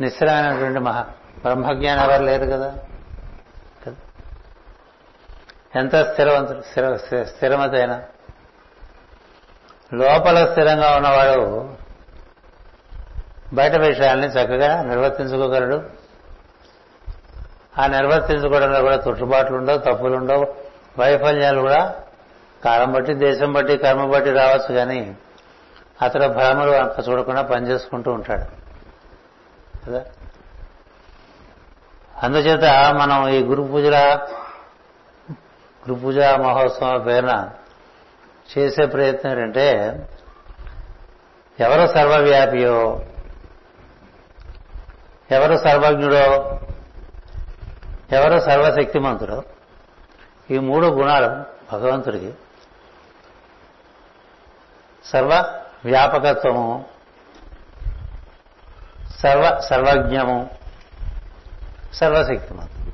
[0.00, 1.06] నిశ్చలమైనటువంటి మహా
[1.42, 2.74] బ్రహ్మజ్ఞానం ఎవరు లేరు కదా?
[5.76, 8.02] ఎంత స్థిరవంతుడు స్థిర స్థిరమతైన?
[9.94, 11.70] లోపల స్థిరంగా ఉన్నవాడు
[13.54, 15.82] బయట విషయాల్ని చక్కగా నిర్వర్తించుకోగలడు.
[17.78, 20.54] ఆ నిర్వర్తించుకోవడంలో కూడా తుట్టుబాట్లు ఉండవు తప్పులు ఉండవు
[20.98, 21.94] వైఫల్యాలు కూడా
[22.64, 25.16] కాలం బట్టి దేశం బట్టి కర్మ బట్టి రావచ్చు కానీ
[26.02, 28.44] అతడు భ్రమలు అంత చూడకుండా పనిచేసుకుంటూ ఉంటాడు.
[29.86, 30.04] కదా?
[32.22, 32.64] అందుచేత
[33.00, 34.18] మనం ఈ గురు పూజల
[35.82, 37.50] గురు పూజా మహోత్సవం పేరున
[38.58, 39.68] చేసే ప్రయత్నం ఏంటంటే
[41.60, 43.02] ఎవరు సర్వవ్యాపియో
[45.30, 46.60] ఎవరు సర్వజ్ఞుడో
[48.12, 49.42] ఎవరు సర్వశక్తిమంతుడో
[50.50, 52.34] ఈ మూడు గుణాలు భగవంతుడికి.
[55.04, 56.86] సర్వ వ్యాపకత్వము
[59.20, 60.57] సర్వ సర్వజ్ఞము
[61.94, 62.88] సర్వశక్తిమంతుడు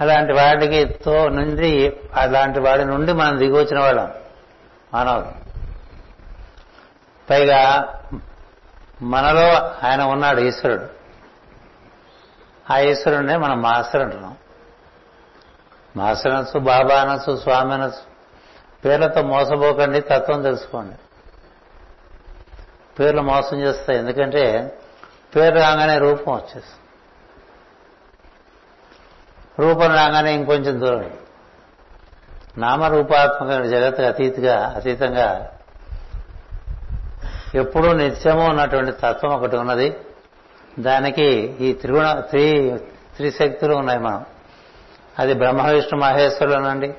[0.00, 4.12] అలాంటి వాడికి తో నుండి అలాంటి వాడి నుండి మనం దిగొచ్చిన వాళ్ళం
[4.94, 5.44] మానవులు.
[7.30, 7.94] పైగా
[9.02, 9.54] మనలో
[9.88, 10.86] ఆయన ఉన్నాడు ఈశ్వరుడు.
[12.72, 14.36] ఆ ఈశ్వరుడినే మనం మాస్టర్ అంటున్నాం.
[15.96, 18.14] మాస్టర్ అనొచ్చు బాబా అనొచ్చు స్వామి అనొచ్చు.
[18.84, 20.94] పేర్లతో మోసపోకండి తత్వం తెలుసుకోండి.
[22.98, 23.98] పేర్లు మోసం చేస్తాయి.
[23.98, 24.78] ఎందుకంటే
[25.36, 26.83] పేరు రాగానే రూపం వచ్చేస్తుంది.
[29.60, 31.10] రూపం రాగానే ఇంకొంచెం దూరం.
[32.58, 35.50] నామరూపాత్మకమైన జగత్ అతీతిగా అతీతంగా
[37.54, 39.96] ఎప్పుడూ నిత్యము ఉన్నటువంటి తత్వం ఒకటి ఉన్నది.
[40.80, 42.78] దానికి ఈ త్రిగుణ త్రి
[43.16, 44.24] త్రిశక్తులు ఉన్నాయి మనం.
[45.18, 46.94] అది బ్రహ్మ విష్ణు మహేశ్వరులు అనండి.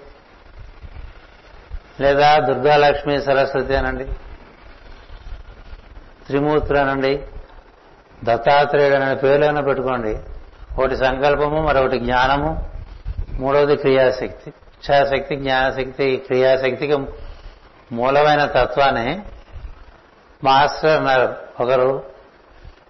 [2.01, 4.05] లేదా దుర్గాలక్ష్మి సరస్వతి అనండి.
[6.25, 7.23] త్రిమూర్తులు అనండి.
[8.23, 10.19] దత్తాత్రేయుడు అనే పేర్లైనా పెట్టుకోండి.
[10.79, 12.69] ఒకటి సంకల్పము మరొకటి జ్ఞానము.
[13.33, 14.49] మూడవది క్రియాశక్తి.
[14.49, 16.97] ఇచ్ఛాశక్తి జ్ఞానశక్తి క్రియాశక్తికి
[17.91, 19.21] మూలమైన తత్వాన్ని
[20.43, 21.35] మాస్టర్ అన్నారు.
[21.63, 22.03] ఒకరు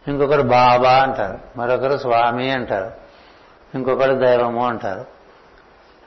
[0.07, 1.39] ఇంకొకరు బాబా అంటారు.
[1.57, 2.91] మరొకరు స్వామి అంటారు.
[3.75, 5.05] ఇంకొకరు దైవము అంటారు.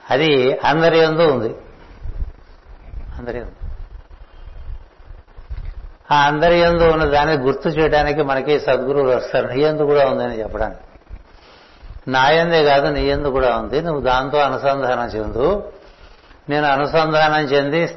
[0.09, 1.55] అది అందరి ఎందు ఉంది.
[3.17, 3.51] అందరి ఎందు
[6.11, 9.47] ఆ అందరి ఎందు ఉన్న దాన్ని గుర్తు చేయడానికి మనకి సద్గురువులు వస్తారు.
[9.47, 10.79] నీ ఎందు కూడా ఉందని చెప్పడానికి.
[12.07, 13.81] నాయందే కాదు నీ ఎందు కూడా ఉంది.
[13.81, 15.71] నువ్వు దాంతో అనుసంధానం చెందు.
[16.49, 17.87] నేను అనుసంధానం చెంది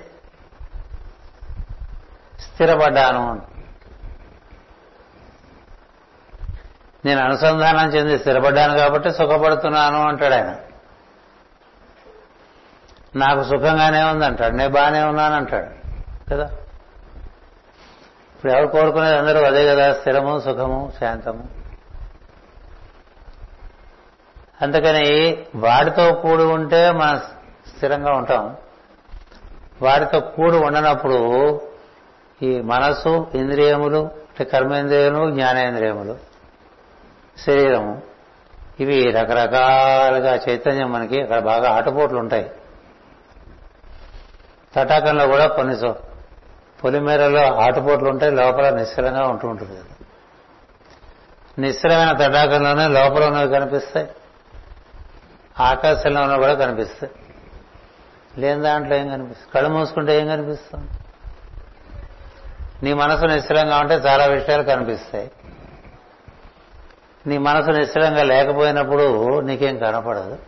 [2.41, 3.43] స్థిరపడ్డాను.
[7.05, 10.57] నేను అనుసంధానం చెంది స్థిరపడ్డాను కాబట్టి సుఖపడుతున్నాను అంటాడు ఆయన.
[13.17, 14.57] నాకు సుఖంగానే ఉందంటాడు.
[14.57, 15.83] నేను బాగానే ఉన్నాను అంటాడు.
[16.35, 16.45] కదా?
[18.37, 19.95] ఇప్పుడు ఎవరు కోరుకునేది అందరూ అదే కదా?
[19.95, 21.62] స్థిరము సుఖము శాంతము.
[24.63, 27.19] అందుకని వాడితో కూడి ఉంటే మనం
[27.77, 28.57] స్థిరంగా ఉంటాం.
[29.83, 31.61] వాడితో కూడి ఉండనప్పుడు
[32.43, 36.19] ఈ మనస్సు ఇంద్రియములు అంటే కర్మేంద్రియములు జ్ఞానేంద్రియములు
[37.47, 38.03] శరీరము
[38.81, 42.51] ఇవి రకరకాలుగా చైతన్యం మనకి అక్కడ బాగా ఆటపోట్లు ఉంటాయి.
[44.77, 45.93] తటాకంలో కూడా కొన్ని
[46.85, 49.81] పొలిమేరలో ఆటుపోట్లు ఉంటాయి లోపల నిశ్చలంగా ఉంటూ ఉంటుంది.
[51.59, 54.09] నిశ్చలమైన తటాకంలోనే లోపల ఉన్నవి కనిపిస్తాయి.
[55.61, 57.13] ఆకాశంలో ఉన్నవి కూడా కనిపిస్తాయి
[58.41, 59.53] లేని దాంట్లో ఏం కనిపిస్తుంది?
[59.55, 60.89] కళ్ళు మూసుకుంటే ఏం కనిపిస్తుంది?
[62.83, 65.31] నీ మనసు నిశ్చలంగా ఉంటే చాలా విషయాలు కనిపిస్తాయి.
[67.27, 70.39] నీ మనసు నిశ్చలంగా లేకపోయినప్పుడు నీకేం కనపడదు.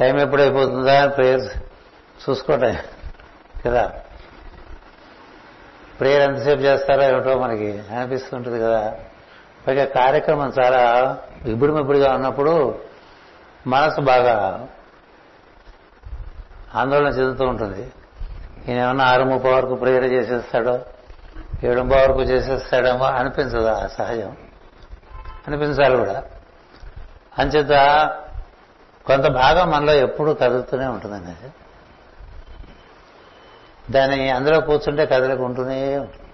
[0.00, 1.40] టైం ఎప్పుడైపోతుందా అని ప్రేయర్
[2.30, 2.76] చూసుకోవటం
[3.66, 3.92] కదా?
[6.00, 8.94] ప్రేయర్ ఎంతసేపు చేస్తారో ఏమిటో మనకి అనిపిస్తుంటుంది కదా?
[9.66, 12.78] పైగా కార్యక్రమం చాలా ఇబ్బడి మిబ్బడిగా ఉన్నప్పుడు
[13.66, 14.68] మనసు బాగా
[16.74, 17.92] ఆందోళన చెందుతూ ఉంటుంది.
[18.68, 20.80] ఈయన ఏమన్నా ఆరు ముప్పై వరకు ప్రేయర్ చేసేస్తాడో
[21.64, 24.36] ఏడుంబ వరకు చేసేస్తాడేమో అనిపించదు ఆ సహజం.
[25.46, 26.22] అనిపించాలి కూడా.
[27.38, 27.70] అంచేత
[29.06, 31.50] కొంత భాగం మనలో ఎప్పుడూ కదులుతూనే ఉంటుందండి
[33.92, 36.30] దాన్ని అందులో కూర్చుంటే కదలకుంటూనే ఉంటుంది.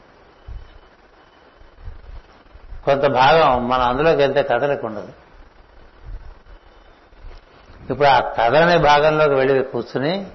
[2.84, 5.12] కొంత భాగం మనం అందులోకి వెళ్తే కదలకుండదు
[7.90, 10.26] ఇప్పుడు ఆ కథ అనే భాగంలోకి వెళ్ళి కూర్చుని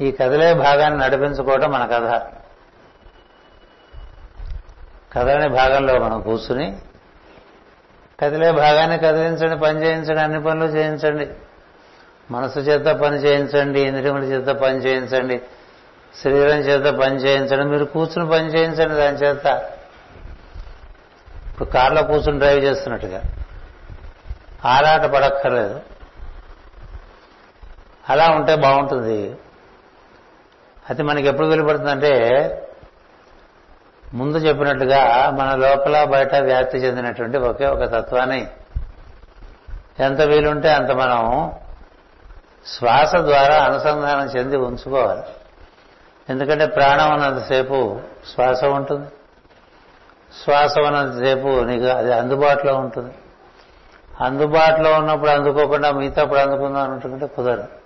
[0.00, 2.22] ఈ కథలే భాగాన్ని నడిపించుకోవటం మన కథ.
[5.12, 6.78] కథలనే భాగంలో మనం కూర్చుని
[8.20, 11.28] కదిలే భాగాన్ని కదిలించండి పని చేయించండి అన్ని పనులు చేయించండి.
[12.30, 15.40] మనసు చేత పని చేయించండి ఇంద్రియముల చేత పని చేయించండి
[16.24, 19.46] శరీరం చేత పని చేయించండి మీరు కూర్చుని పని చేయించండి దాని చేత.
[21.46, 23.22] ఇప్పుడు కార్లో కూర్చుని డ్రైవ్ చేస్తున్నట్టుగా.
[24.64, 25.80] ఆరాట పడక్కర్లేదు.
[28.10, 29.36] అలా ఉంటే బాగుంటుంది.
[30.90, 32.10] అది మనకి ఎప్పుడు వెలుపడుతుందంటే
[34.14, 38.46] ముందు చెప్పినట్టుగా మన లోపల బయట వ్యాప్తి చెందినటువంటి ఒకే ఒక తత్వాన్ని.
[40.00, 41.52] ఎంత వీలుంటే అంత మనం
[42.66, 45.22] శ్వాస ద్వారా అనుసంధానం చెంది ఉంచుకోవాలి.
[46.30, 48.00] ఎందుకంటే ప్రాణం ఉన్నంతసేపు
[48.34, 49.06] శ్వాస ఉంటుంది.
[50.44, 53.14] శ్వాస ఉన్నంతసేపు నీకు అది అందుబాటులో ఉంటుంది.
[54.20, 57.77] అందుబాటులో ఉన్నప్పుడు అందుకోకుండా మిగతాప్పుడు అందుకుందాం అనుకుంటే కుదరదు.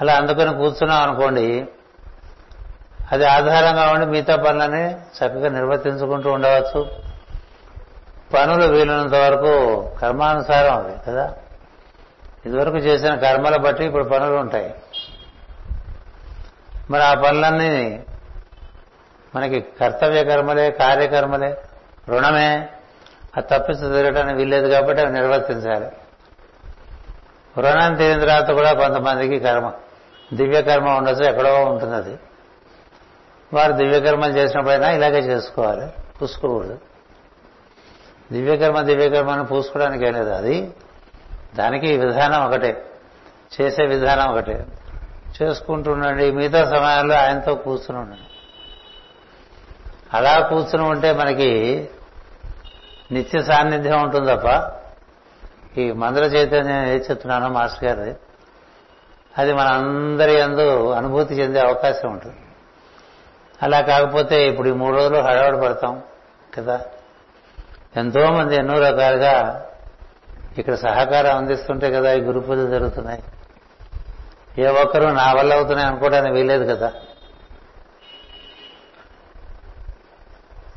[0.00, 1.68] అలా అందుకని కూర్చున్నాం అనుకోండి
[3.12, 6.90] అది ఆధారంగా ఉండి మిగతా పనులని చక్కగా నిర్వర్తించుకుంటూ ఉండవచ్చు.
[8.34, 11.34] పనులు వీలున్నంత వరకు కర్మానుసారం అవి కదా?
[12.46, 14.74] ఇదివరకు చేసిన కర్మల బట్టి ఇప్పుడు పనులు ఉంటాయి.
[16.90, 18.04] మరి ఆ పనులన్నీ
[19.36, 21.56] మనకి కర్తవ్య కర్మలే కార్యకర్మలే
[22.08, 22.68] రుణమే.
[23.36, 25.86] అది తప్పించి తిరగటానికి వీల్లేదు కాబట్టి అవి నిర్వర్తించాలి.
[27.60, 29.72] రుణం తీరిన తర్వాత కూడా కొంతమందికి కర్మ.
[30.32, 32.18] దివ్యకర్మ ఉండదు ఉండొచ్చు ఎక్కడో ఉంటుంది అది
[33.52, 35.88] వారు దివ్యకర్మలు చేసినప్పుడైనా ఇలాగే చేసుకోవాలి
[36.22, 36.78] పూసుకోకూడదు.
[38.32, 40.30] దివ్యకర్మ దివ్యకర్మను పూసుకోవడానికి లేదు.
[40.30, 40.70] అది
[41.54, 42.84] దానికి విధానం ఒకటే
[43.60, 44.66] చేసే విధానం ఒకటే.
[45.42, 48.28] చేసుకుంటుండండి మిగతా సమయాల్లో ఆయనతో కూర్చుని ఉండండి.
[50.14, 51.88] అలా కూర్చుని ఉంటే మనకి
[53.12, 54.72] నిత్య సాన్నిధ్యం ఉంటుంది తప్ప
[55.78, 58.14] ఈ మందుల చైతన్యం ఏది చెప్తున్నానో మాస్టర్ గారి
[59.38, 62.36] అది మన అందరి అందు అనుభూతి చెందే అవకాశం ఉంటుంది.
[63.62, 66.02] అలా కాకపోతే ఇప్పుడు ఈ మూడు రోజులు హడావడి పడతాం
[66.54, 66.80] కదా?
[67.96, 69.64] ఎంతో మంది ఎన్నో రకాలుగా
[70.58, 73.22] ఇక్కడ సహకారం అందిస్తుంటే కదా ఈ గురు పూజలు జరుగుతున్నాయి.
[74.58, 76.92] ఏ ఒక్కరూ నా వల్ల అవుతున్నాయి అనుకోవడానికి వీలేదు కదా?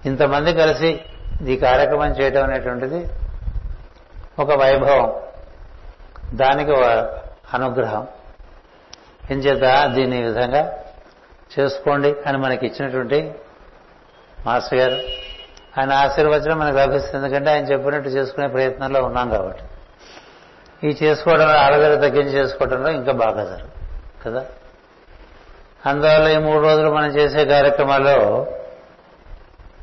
[0.06, 1.02] ఇంతమంది కలిసి
[1.48, 3.10] ఈ కార్యక్రమం చేయటం అనేటువంటిది
[4.40, 5.14] ఒక వైభవం.
[6.34, 6.84] దానికి ఒక
[7.54, 8.08] అనుగ్రహం.
[9.32, 10.80] ఎంచేత దీన్ని ఈ విధంగా
[11.60, 13.36] చేసుకోండి అని మనకి ఇచ్చినటువంటి
[14.46, 15.02] మాస్టర్ గారు.
[15.80, 17.26] ఆయన ఆశీర్వచనం మనకు లభిస్తుంది.
[17.26, 19.64] ఎందుకంటే ఆయన చెప్పినట్టు చేసుకునే ప్రయత్నంలో ఉన్నాం కాబట్టి.
[20.88, 23.70] ఈ చేసుకోవడంలో ఆడగర తగ్గించి చేసుకోవడంలో ఇంకా బాగా జరుగు
[24.26, 24.46] కదా?
[25.86, 28.48] అందువల్ల ఈ మూడు రోజులు మనం చేసే కార్యక్రమాల్లో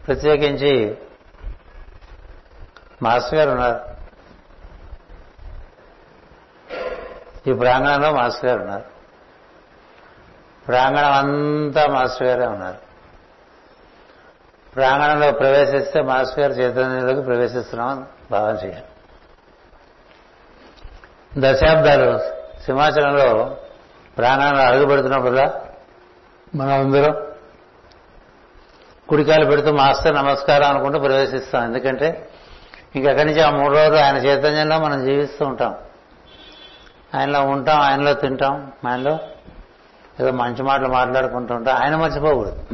[0.07, 0.99] ప్రత్యేకించి
[3.03, 3.81] మాస్టర్ గారు ఉన్నారు.
[7.51, 8.94] ఈ ప్రాంగణంలో మాస్టర్ గారు ఉన్నారు.
[10.68, 12.79] ప్రాంగణం అంతా మాస్టర్ గారే ఉన్నారు.
[14.74, 18.85] ప్రాంగణంలో ప్రవేశిస్తే మాస్టర్ గారు చైతన్యంలోకి ప్రవేశిస్తున్నాం భావన చేయాలి.
[21.38, 22.18] దశాబ్దాలు
[22.62, 23.57] సింహాచలంలో
[24.18, 25.61] ప్రాంగణంలో అడుగుపెడుతున్నప్పుడులా
[26.55, 27.27] మనం అందరం
[29.09, 31.64] కుడికాలు పెడుతూ మాస్టర్ నమస్కారం అనుకుంటూ ప్రవేశిస్తాం.
[31.64, 32.29] ఎందుకంటే
[32.96, 35.74] ఇంకక్కడి నుంచి ఆ మూడు రోజులు ఆయన చైతన్యంలో మనం జీవిస్తూ ఉంటాం.
[37.14, 39.18] ఆయనలో ఉంటాం ఆయనలో తింటాం ఆయనలో
[40.20, 42.66] ఏదో మంచి మాటలు మాట్లాడుకుంటూ ఆయన మర్చిపోకూడదు.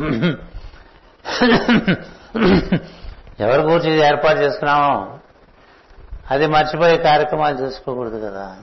[3.41, 5.19] ఎవరి గురించి ఇది ఏర్పాటు చేసుకున్నామో?
[6.31, 8.57] అది మర్చిపోయే కార్యక్రమాలు చేసుకోకూడదు కదా.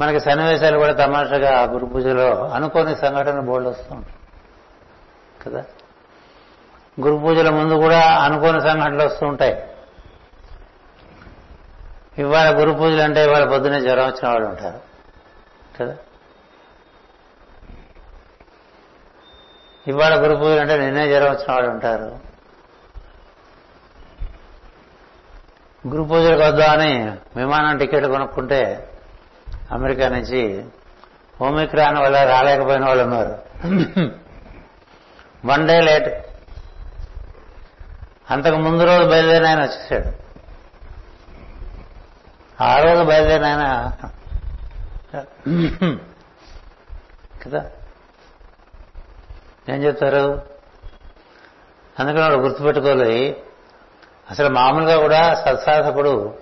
[0.00, 4.14] మనకి సన్నివేశాలు కూడా తమాషగా గురు పూజలో అనుకోని సంఘటన బోర్డు వస్తూ ఉంటాయి.
[5.46, 5.64] కదా?
[7.00, 9.66] గురు పూజల ముందు కూడా అనుకోని సంఘటనలు వస్తూ ఉంటాయి.
[12.18, 14.91] ఇవాళ గురు పూజలు అంటే ఇవాళ పొద్దునే జ్వరం వచ్చిన వాళ్ళు ఉంటారు.
[15.80, 15.96] కదా?
[19.86, 22.18] ఇవాళ గురు పూజలు అంటే నిన్నే జ్వరం వచ్చిన వాళ్ళు ఉంటారు.
[25.88, 28.88] గురు పూజలకు వద్దామని విమానం టికెట్ కొనుక్కుంటే
[29.72, 30.64] అమెరికా నుంచి
[31.42, 33.38] ఓమిక్రాన్ వల్ల రాలేకపోయిన వాళ్ళు ఉన్నారు.
[35.46, 36.26] One day late.
[38.30, 40.22] అంతకు ముందు రోజు బయలుదేరిన ఆయన వచ్చేసాడు.
[42.62, 43.90] ఆ రోజు బయలుదేరిన ఆయన
[47.44, 47.70] కదా?
[49.68, 50.42] ఏం చెప్తారు?
[51.98, 53.36] అందుకని వాడు గుర్తుపెట్టుకోలేదు
[54.30, 56.34] అసలు మామూలుగా కూడా సత్సాధకుడు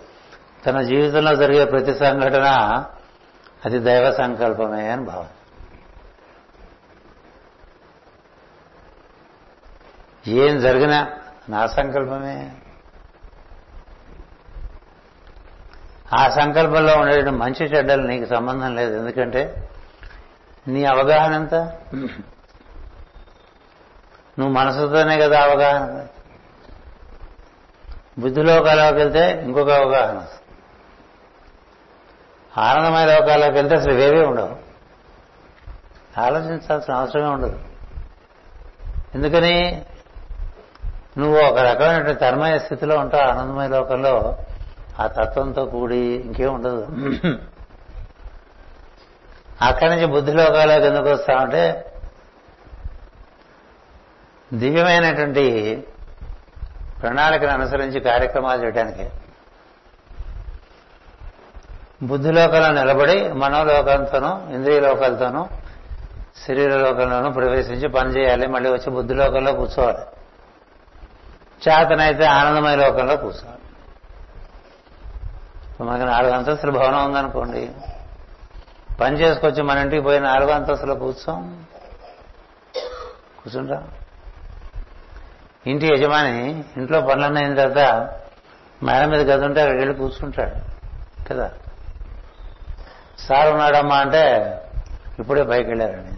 [0.66, 2.44] తన జీవితంలో జరిగే ప్రతి సంఘటన
[3.64, 5.26] అది దైవ సంకల్పమే అని భావన
[10.26, 11.12] ఏం జరిగినా
[11.48, 12.52] నా సంకల్పమే.
[16.14, 18.98] ఆ సంకల్పంలో ఉండేటువంటి మంచి చెడ్డలు నీకు సంబంధం లేదు.
[18.98, 19.68] ఎందుకంటే
[20.68, 21.54] నీ అవగాహన ఎంత?
[24.38, 26.06] నువ్వు మనసుతోనే కదా అవగాహన.
[28.18, 30.26] బుద్ధిలోకాలకు వెళ్తే ఇంకొక అవగాహన
[32.58, 34.56] ఆనందమయ లోకాలకు వెళ్తే అసలు ఇవేవే ఉండవు.
[36.20, 37.58] ఆలోచించాల్సిన అవసరమే ఉండదు.
[39.14, 39.84] ఎందుకని?
[41.18, 43.28] నువ్వు ఒక రకమైనటువంటి తన్మయ స్థితిలో ఉంటావు.
[43.28, 44.38] ఆనందమయ లోకంలో
[45.00, 46.88] ఆ తత్వంతో కూడి ఇంకేం ఉండదు.
[49.64, 51.86] అక్కడి నుంచి బుద్ధిలోకాలకు ఎందుకు వస్తామంటే
[54.52, 55.44] దివ్యమైనటువంటి
[57.02, 59.10] ప్రణాళికను అనుసరించి కార్యక్రమాలు చేయడానికి
[62.02, 65.46] బుద్ధిలోకంలో నిలబడి మనోలోకంతోనూ ఇంద్రియ లోకాలతోనూ
[66.46, 70.02] శరీర లోకంలోనూ ప్రవేశించి పనిచేయాలి మళ్ళీ వచ్చి బుద్ధి లోకంలో కూర్చోవాలి.
[71.64, 73.59] చేతనైతే ఆనందమయ లోకంలో కూర్చోవాలి.
[75.80, 77.70] మనకి నాలుగు అంతస్తుల భవనం ఉందనుకోండి.
[79.00, 81.64] పని చేసుకొచ్చి మన ఇంటికి పోయి నాలుగు అంతస్తులో కూర్చోం.
[83.38, 83.88] కూర్చుంటాం.
[85.66, 88.18] ఇంటి యజమాని ఇంట్లో పనులన్నీ అయిన తర్వాత
[88.82, 90.70] మేడ మీద గది ఉంటే అక్కడికి వెళ్ళి కూర్చుంటాడు.
[91.28, 91.50] కదా?
[93.18, 94.56] సార్ ఉన్నాడమ్మా అంటే
[95.18, 96.12] ఇప్పుడే పైకి వెళ్ళారని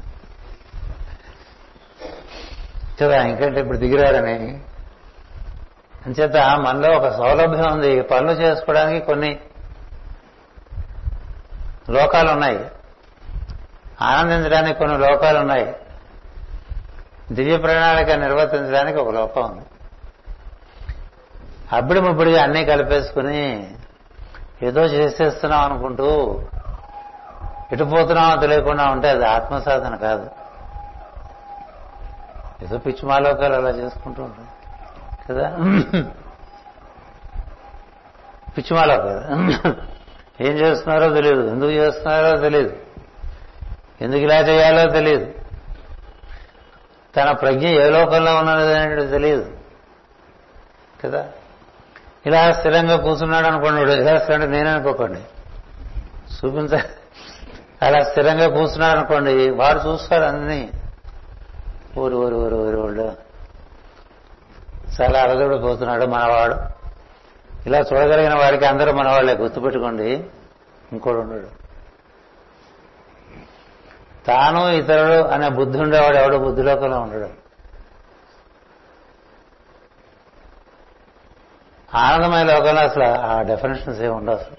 [3.02, 4.60] కదా ఇంకంటే ఇప్పుడు దిగిరారని.
[6.06, 8.02] అంచేత మనలో ఒక సౌలభ్యం ఉంది.
[8.02, 9.40] పనులు చేసుకోవడానికి కొన్ని
[11.90, 12.70] లోకాలు ఉన్నాయి
[14.02, 15.76] ఆనందించడానికి కొన్ని లోకాలు ఉన్నాయి
[17.32, 19.62] దివ్య ప్రణాళిక నిర్వర్తించడానికి ఒక లోకం ఉంది.
[21.72, 23.74] అప్పుడు ముప్పుడుగా అన్నీ కలిపేసుకుని
[24.62, 26.40] ఏదో చేసేస్తున్నాం అనుకుంటూ
[27.72, 30.30] ఎటు పోతున్నామో తెలియకుండా ఉంటే అది ఆత్మసాధన కాదు.
[32.62, 34.46] ఏదో పిచ్చి మాలోకాలు అలా చేసుకుంటూ ఉంటాం.
[35.30, 35.48] కదా?
[38.58, 39.28] పిచ్చిమాలో కదా?
[40.40, 42.76] ఏం చేస్తున్నారో తెలియదు ఎందుకు చేస్తున్నారో తెలియదు
[44.00, 45.32] ఎందుకు ఇలా చేయాలో తెలియదు
[47.16, 49.56] తన ప్రజ్ఞ ఏ లోకంలో ఉన్నది తెలియదు
[51.04, 51.28] కదా?
[52.26, 53.80] ఇలా స్థిరంగా కూర్చున్నాడు అనుకోండి.
[53.80, 55.20] వాడు ఇలా స్థిరంగా నేనే అనుకోకండి.
[56.22, 56.80] చూపించ
[57.82, 59.50] అలా స్థిరంగా కూర్చున్నాడు అనుకోండి.
[59.50, 60.70] వాడు చూస్తాడు అన్ని.
[61.98, 63.12] ఊరు ఊరు ఊరు ఊరు వాళ్ళు
[65.00, 66.81] చాలా అలదడిపోతున్నాడు మనవాడు.
[67.66, 70.26] ఇలా చూడగలిగిన వారికి అందరూ మనవాళ్ళే గుర్తుపెట్టుకోండి.
[70.92, 71.62] ఇంకోడు ఉండడు.
[74.26, 76.36] తాను ఇతరుడు అనే బుద్ధి ఉండేవాడు ఎవడు?
[76.36, 77.42] బుద్ధిలోకంలో ఉండడు.
[81.96, 84.56] ఆనందమైన లోకంలో అసలు ఆ డెఫినేషన్స్ ఏమి ఉండవు అసలు.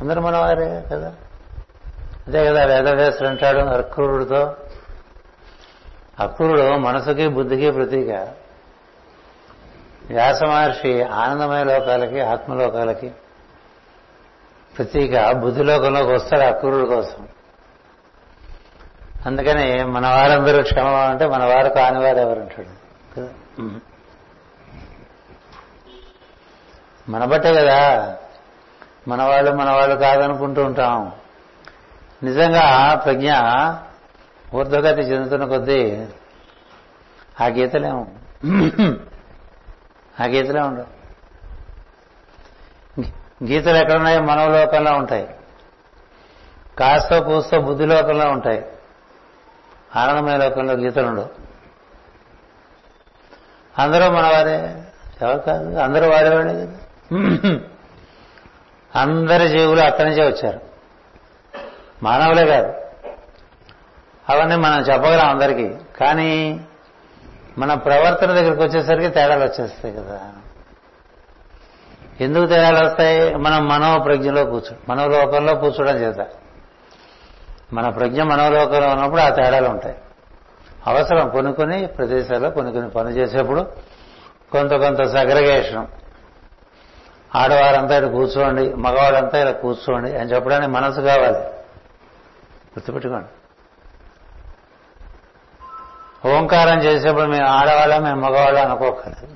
[0.00, 1.14] అందరూ మనవారే కదా?
[2.26, 4.56] అదే కదా వేదవ్యాసుడు అంటాడు అక్రూరుడితో
[6.20, 8.34] అక్రూరుడు మనసుకి బుద్ధికి ప్రతీక.
[10.10, 13.12] వ్యాస మహర్షి ఆనందమయ లోకాలకి ఆత్మలోకాలకి
[14.78, 17.28] ప్రతీక బుద్ధిలోకంలోకి వస్తాడు అక్రూరుడు కోసం.
[19.26, 22.68] అందుకని మన వారందరూ క్షమ అంటే మన వారు కానివారు ఎవరంటాడు?
[23.16, 23.28] కదా?
[27.08, 28.16] మన బట్టే కదా.
[29.08, 31.12] మనవాళ్ళు మనవాళ్ళు కాదనుకుంటూ ఉంటాం.
[32.22, 33.32] నిజంగా ప్రజ్ఞ
[34.54, 36.06] ఊర్ధ్వగతి చెందుతున్న కొద్దీ
[37.40, 38.12] ఆ గీతలేము
[40.20, 40.98] ఆ గీతలే ఉండవు.
[43.44, 45.34] గీతలు ఎక్కడున్నాయో మనోలోకంలో ఉంటాయి.
[46.78, 48.66] కాస్త బుద్ధి బుద్ధిలోకంలో ఉంటాయి.
[49.96, 51.28] ఆనందమయ లోకంలో గీతలు ఉండవు.
[53.78, 54.84] అందరూ మనవారే.
[55.22, 55.78] ఎవరు కాదు?
[55.78, 56.76] అందరూ వాడేవాడే కదా.
[59.00, 60.60] అందరి జీవులు అక్కడి నుంచే వచ్చారు.
[62.02, 62.74] మానవులే కాదు.
[64.28, 65.74] అవన్నీ మనం చెప్పగలం అందరికీ.
[66.00, 66.60] కానీ
[67.58, 70.32] మన ప్రవర్తన దగ్గరికి వచ్చేసరికి తేడాలు వచ్చేస్తాయి కదా.
[72.20, 73.34] ఎందుకు తేడాలు వస్తాయి?
[73.34, 76.26] మనం మనో ప్రజ్ఞలో కూర్చో మనోలోకంలో కూర్చోడం చేత.
[77.72, 79.96] మన ప్రజ్ఞ మనోలోకంలో ఉన్నప్పుడు ఆ తేడాలు ఉంటాయి.
[80.86, 83.60] అవసరం కొన్ని కొన్ని ప్రదేశాల్లో కొన్ని కొన్ని పనులు చేసేప్పుడు
[84.52, 85.86] కొంత కొంత సగ్రగేషన్
[87.36, 91.38] ఆడవారంతా ఇక్కడ కూర్చోండి మగవాళ్ళంతా ఇలా కూర్చోండి అని చెప్పడానికి మనసు కావాలి.
[92.68, 93.28] గుర్తుపెట్టుకోండి.
[96.26, 99.26] ఓంకారం చేసేప్పుడు మేము ఆడవాళ్ళం మేము మగవాళ్ళం అనుకోకలేదు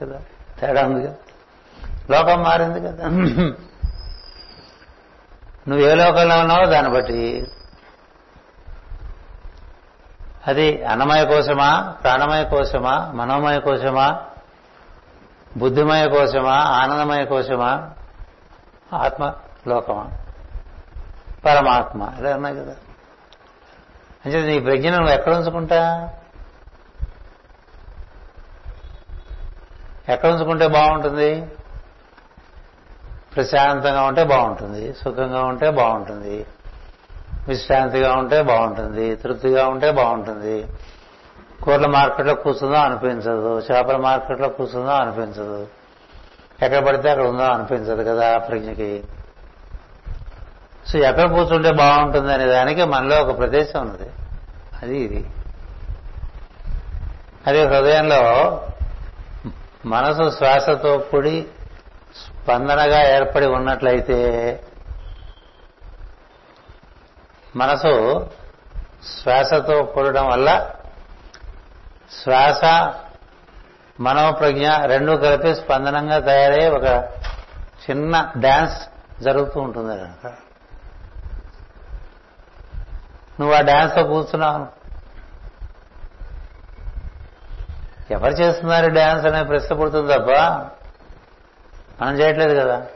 [0.00, 0.20] కదా?
[0.60, 1.14] తేడా ఉంది కదా?
[2.10, 3.08] లోకం మారింది కదా?
[5.68, 7.46] నువ్వు ఏ లోకంలో ఉన్నావో దాన్ని బట్టి.
[10.46, 14.20] అది అన్నమయ కోశమా ప్రాణమయ కోశమా మనోమయ కోశమా
[15.56, 17.90] బుద్ధిమయ కోశమా ఆనందమయ కోశమా
[18.92, 19.34] ఆత్మ
[19.68, 20.06] లోకమా?
[21.44, 22.10] పరమాత్మ.
[22.18, 22.74] ఇలా ఉన్నాయి కదా?
[24.26, 26.08] అంటే నీ ప్రజ్ఞను నువ్వు ఎక్కడ ఉంచుకుంటా?
[30.08, 31.46] ఎక్కడ ఉంచుకుంటే బాగుంటుంది?
[33.36, 36.46] ప్రశాంతంగా ఉంటే బాగుంటుంది సుఖంగా ఉంటే బాగుంటుంది
[37.48, 40.66] విశ్రాంతిగా ఉంటే బాగుంటుంది తృప్తిగా ఉంటే బాగుంటుంది.
[41.62, 45.66] కూరల మార్కెట్లో కూర్చుందో అనిపించదు చేపల మార్కెట్లో కూర్చుందో అనిపించదు
[46.62, 49.04] ఎక్కడ పడితే అక్కడ ఉందో అనిపించదు కదా ప్రజ్ఞకి.
[50.88, 54.10] సో ఎక్కడ కూర్చుంటే బాగుంటుంది అనే దానికి మనలో ఒక ప్రదేశం ఉన్నది.
[54.82, 55.30] అది ఇది.
[57.46, 58.22] అది హృదయంలో
[59.86, 61.46] మనసు శ్వాసతో కూడి
[62.16, 64.16] స్పందనగా ఏర్పడి ఉన్నట్లయితే
[67.56, 68.26] మనసు
[69.22, 70.70] శ్వాసతో కూడడం వల్ల
[72.22, 72.64] శ్వాస
[74.00, 76.84] మనోప్రజ్ఞ రెండూ కలిపి స్పందనంగా తయారై ఒక
[77.90, 78.88] చిన్న డ్యాన్స్
[79.22, 80.32] జరుగుతూ ఉంటుంది కనుక
[83.40, 84.80] నువ్వు ఆ డ్యాన్స్తో కూర్చున్నావు.
[88.10, 90.30] ఎవరు చేస్తున్నారు డ్యాన్స్ అనే ప్రశ్న పుడుతుంది తప్ప
[92.02, 92.86] మనం చేయట్లేదు కదా.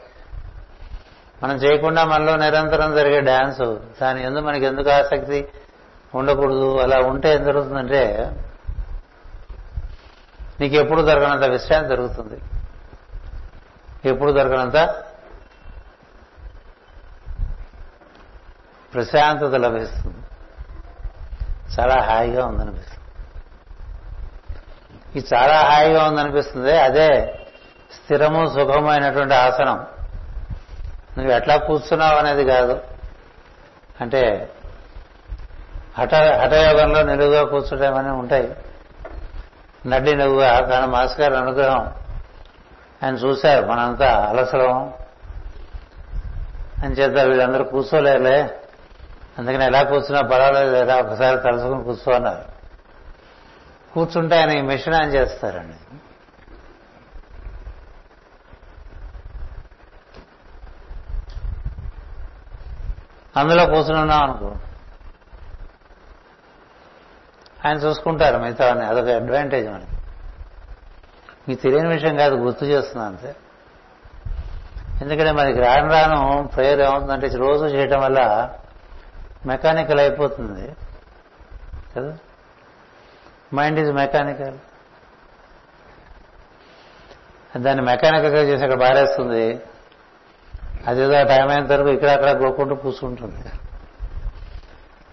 [1.43, 5.47] మనం చేయకుండా మనలో నిరంతరం జరిగే డ్యాన్స్ దాని ఎందు మనకి ఎందుకు ఆసక్తి
[6.15, 6.79] ఉండకూడదు?
[6.79, 8.35] అలా ఉంటే ఏం జరుగుతుందంటే
[10.59, 12.41] నీకు ఎప్పుడు దొరకనంత విశ్రాంతి దొరుకుతుంది.
[14.09, 15.03] ఎప్పుడు దొరకనంత
[18.93, 20.17] ప్రశాంతత లభిస్తుంది.
[21.79, 22.95] చాలా హాయిగా ఉందనిపిస్తుంది.
[25.19, 27.39] ఇది చాలా హాయిగా ఉందనిపిస్తుంది అదే
[27.93, 29.87] స్థిరము సుఖమైనటువంటి అయినటువంటి ఆసనం.
[31.17, 32.81] నువ్వు ఎట్లా కూర్చున్నావు అనేది కాదు.
[34.01, 34.51] అంటే
[35.97, 38.55] హఠ హఠయోగంలో నిలువుగా కూర్చోటం ఉంటాయి.
[39.87, 41.93] నడ్డి నువ్వుగా కానీ మాస్ గారి అనుగ్రహం.
[43.03, 44.93] ఆయన చూశారు మనంతా అలసలం
[46.83, 48.59] అని చేత వీళ్ళందరూ కూర్చోలేరులే.
[49.37, 52.55] అందుకని ఎలా కూర్చున్నా పర్వాలేదు ఎలా ఒకసారి తలుసుకుని కూర్చో అన్నారు.
[53.93, 55.73] కూర్చుంటే ఆయన ఈ మిషన్ ఆన్ చేస్తారండి?
[63.39, 64.55] అందులో కూర్చుని ఉన్నాం అనుకో.
[67.65, 69.85] ఆయన చూసుకుంటారు మిగతా అదొక అడ్వాంటేజ్ మనకి.
[71.47, 73.35] మీకు తెలియని విషయం కాదు గుర్తు చేస్తున్నా అంతే.
[75.01, 78.49] ఎందుకంటే మనకి రాను రాను ప్రేయర్ ఏమవుతుందంటే రోజు చేయటం వల్ల
[79.45, 80.75] మెకానికల్ అయిపోతుంది.
[81.97, 82.17] కదా?
[83.53, 84.57] మైండ్ ఈజ్ మెకానికల్
[87.57, 89.61] దాన్ని మెకానికల్గా చేసి అక్కడ పారేస్తుంది.
[90.87, 93.49] అదేదో టైం అయిన తర్వాత ఇక్కడ అక్కడ గోకుంటూ కూర్చుంటుంది.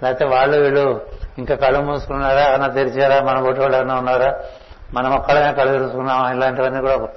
[0.03, 1.07] లేకపోతే వాళ్ళు వీళ్ళు
[1.39, 4.41] ఇంకా కళ్ళు మూసుకున్నారా అన్న తెరిచారా మన ఒకటి వాళ్ళు ఏమైనా ఉన్నారా?
[4.95, 6.33] మనం ఒక్కడమే కళ్ళు తెరుచుకున్నామా?
[6.33, 7.09] ఇలాంటివన్నీ కూడా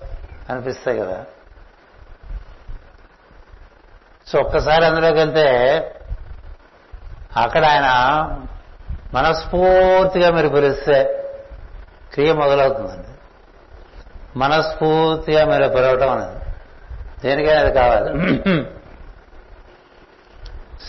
[0.50, 1.26] అనిపిస్తాయి కదా.
[4.28, 5.80] సో ఒక్కసారి అందులోకి వెళ్తే
[7.38, 7.88] అక్కడ ఆయన
[9.14, 10.98] మనస్ఫూర్తిగా మీరు పిలిస్తే
[12.14, 13.08] క్రియ మొదలవుతుందండి.
[14.40, 16.40] మనస్ఫూర్తిగా మీరు పిలవటం అనేది
[17.24, 18.10] దేనికైనా అది కావాలి.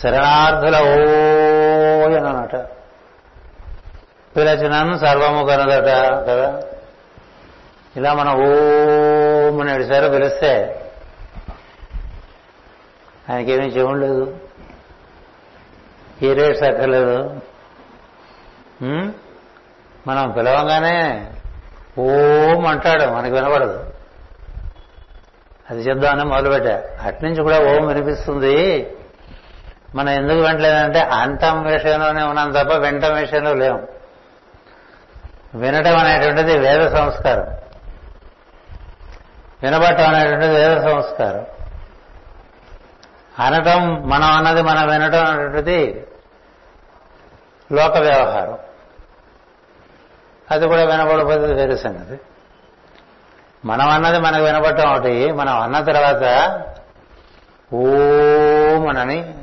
[0.01, 2.57] శరణార్థుల ఓయనమాట
[4.37, 5.91] పిలచినను సర్వము కనదట
[6.29, 6.63] కదా.
[7.97, 10.53] ఇలా మనం ఓం అని అడిసారో పిలిస్తే
[13.31, 14.39] ఆయనకేమీ చెవుడు లేదు.
[16.23, 17.41] ఈ రేట్స్ అక్కర్లేదు
[20.07, 21.27] మనం పిలవంగానే
[21.99, 23.85] ఓం అంటాడు మనకి వినపడదు.
[25.71, 26.83] అది చెప్దామని మొదలుపెట్టా.
[27.07, 28.57] అట్నుంచి కూడా ఓం వినిపిస్తుంది.
[29.95, 33.81] మనం ఎందుకు వినట్లేదంటే అంతం విషయంలోనే ఉన్నాం తప్ప వినటం విషయంలో లేవు
[35.55, 37.47] వినటం అనేటువంటిది వేద సంస్కారం.
[39.63, 41.45] వినబట్టం అనేటువంటిది వేద సంస్కారం.
[43.39, 46.07] అనటం మనం అన్నది మనం వినటం అనేటువంటిది
[47.73, 48.59] లోక వ్యవహారం.
[50.51, 52.21] అది కూడా వినబడకపోతే వేరే సంగతి.
[53.65, 56.23] మనం అన్నది మనకు వినపడటం ఒకటి మనం అన్న తర్వాత
[57.75, 59.35] ఓమనని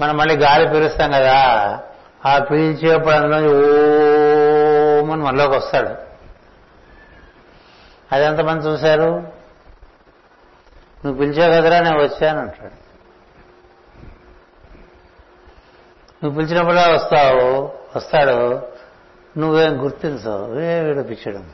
[0.00, 1.78] మనం మళ్ళీ గాలి పీలుస్తాం కదా
[2.26, 3.38] ఆ పీల్చేప్పుడు అందులో
[5.00, 5.94] ఓమని మనలోకి వస్తాడు.
[8.12, 9.33] అది ఎంతమంది చూశారు?
[11.04, 12.84] నువ్వు పిలిచావు కదరా నేను వచ్చాను అంటాడు.
[16.24, 18.68] నువ్వు పిలిచినప్పుడు వస్తావు వస్తాడు.
[19.38, 21.50] నువ్వేం గుర్తించవు ఏ వీడు పిలిచడం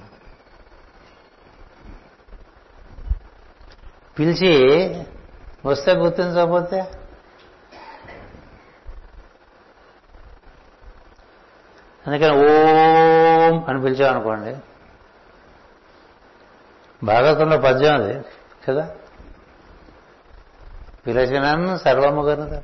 [4.19, 4.53] పిలిచి
[5.67, 6.81] వస్తే గుర్తించకపోతే?
[12.07, 14.57] అందుకని ఓం అని పిలిచామనుకోండి.
[17.07, 18.25] భాగవతంలో పద్యం అది
[18.69, 18.95] కదా?
[21.07, 22.63] పిలచినను సర్వము కనుక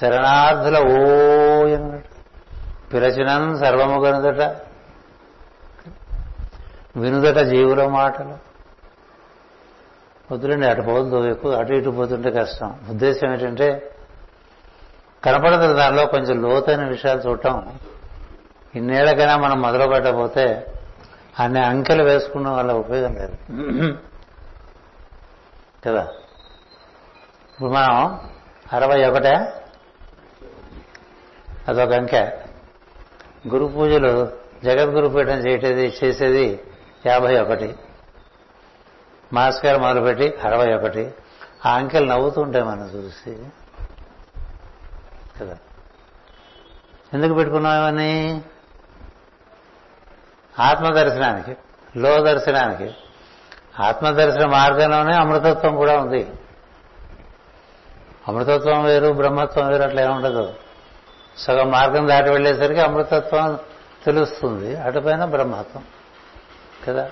[0.00, 2.02] శరణార్థుల ఓయనట
[2.92, 4.56] పిలచినను సర్వము కనుదట
[6.96, 8.50] వినుదట జీవుల మాటలు.
[10.32, 12.80] వద్దులండి అటు పోదు ఎక్కువ అటు ఇటు పోతుంటే కష్టం.
[12.90, 13.96] ఉద్దేశం ఏంటంటే
[15.24, 17.78] కనపడదు దానిలో కొంచెం లోతైన విషయాలు చూడటం.
[18.74, 20.66] ఇన్నేళ్ళకైనా మనం మొదలు పెట్టకపోతే
[21.40, 23.36] అన్ని అంకెలు వేసుకున్న వల్ల ఉపయోగం లేదు.
[25.86, 26.08] కదా?
[27.60, 28.20] ఇప్పుడు మనం
[28.72, 29.36] అరవై ఒకటే
[31.68, 32.20] అదొక అంకె.
[33.48, 34.32] గురు పూజలు
[34.64, 36.60] జగద్గురు పీఠం చేయటది చేసేది
[37.06, 37.74] యాభై ఒకటి
[39.32, 41.14] మాస్కర్ మొదలుపెట్టి అరవై ఒకటి
[41.66, 43.36] ఆ అంకెలు నవ్వుతుంటాయి మనం చూసి.
[45.40, 45.56] కదా.
[47.12, 47.98] ఎందుకు పెట్టుకున్నాం
[50.60, 51.56] ఆత్మదర్శనానికి
[51.96, 52.94] లో దర్శనానికి
[53.82, 56.28] ఆత్మదర్శన మార్గంలోనే అమృతత్వం కూడా ఉంది.
[58.28, 60.54] అమృతత్వం వేరు బ్రహ్మత్వం వేరు అట్లా ఏముండదు
[61.38, 63.58] సగం మార్గం దాటి వెళ్ళేసరికి అమృతత్వం
[64.04, 64.76] తెలుస్తుంది.
[64.80, 65.84] అటుపైన బ్రహ్మత్వం.
[66.88, 67.08] కదా?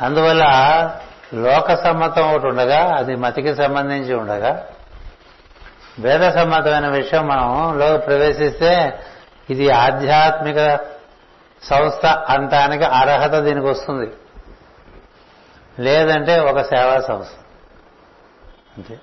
[0.00, 0.44] అందువల్ల
[1.34, 4.66] లోక సమ్మతం ఒకటి ఉండగా అది మతికి సంబంధించి ఉండగా
[5.98, 8.98] వేద సమ్మతమైన విషయం మనం లో ప్రవేశిస్తే
[9.50, 10.80] ఇది ఆధ్యాత్మిక
[11.62, 14.12] సంస్థ అంటానికి అర్హత దీనికి వస్తుంది.
[15.78, 17.45] లేదంటే ఒక సేవా సంస్థ.
[18.76, 18.98] అంతే.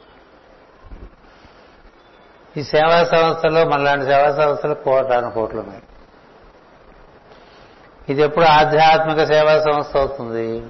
[2.57, 5.81] ఈ సేవా సంస్థలో మనలాంటి సేవా సంస్థలు కోటాను కోట్లు ఉన్నాయి
[8.09, 10.63] ఇది ఎప్పుడు ఆధ్యాత్మిక సేవా సంస్థ అవుతుంది.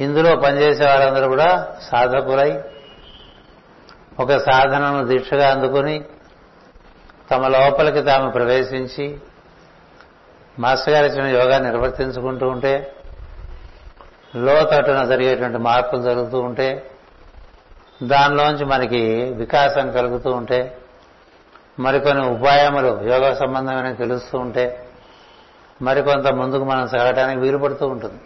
[0.00, 2.62] ఇందులో పనిచేసే వారందరూ కూడా సాధకులై
[4.20, 6.04] ఒక సాధనను దీక్షగా అందుకుని
[7.30, 9.18] తమ లోపలికి తాము ప్రవేశించి
[10.58, 12.92] మాస్టర్ గారు ఇచ్చిన యోగా నిర్వర్తించుకుంటూ ఉంటే
[14.36, 16.90] లోతట్టున జరిగేటువంటి మార్పులు జరుగుతూ ఉంటే
[18.02, 20.78] దానిలోంచి మనకి వికాసం కలుగుతూ ఉంటే
[21.78, 24.88] మరికొన్ని ఉపాయములు యోగ సంబంధమైన తెలుస్తూ ఉంటే
[25.82, 28.20] మరికొంత ముందుకు మనం సాగటానికి వీలు పడుతూ ఉంటుంది.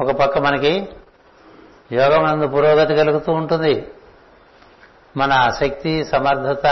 [0.00, 0.88] ఒక పక్క మనకి
[1.92, 3.88] యోగం పురోగతి కలుగుతూ ఉంటుంది.
[5.16, 6.66] మన శక్తి సమర్థత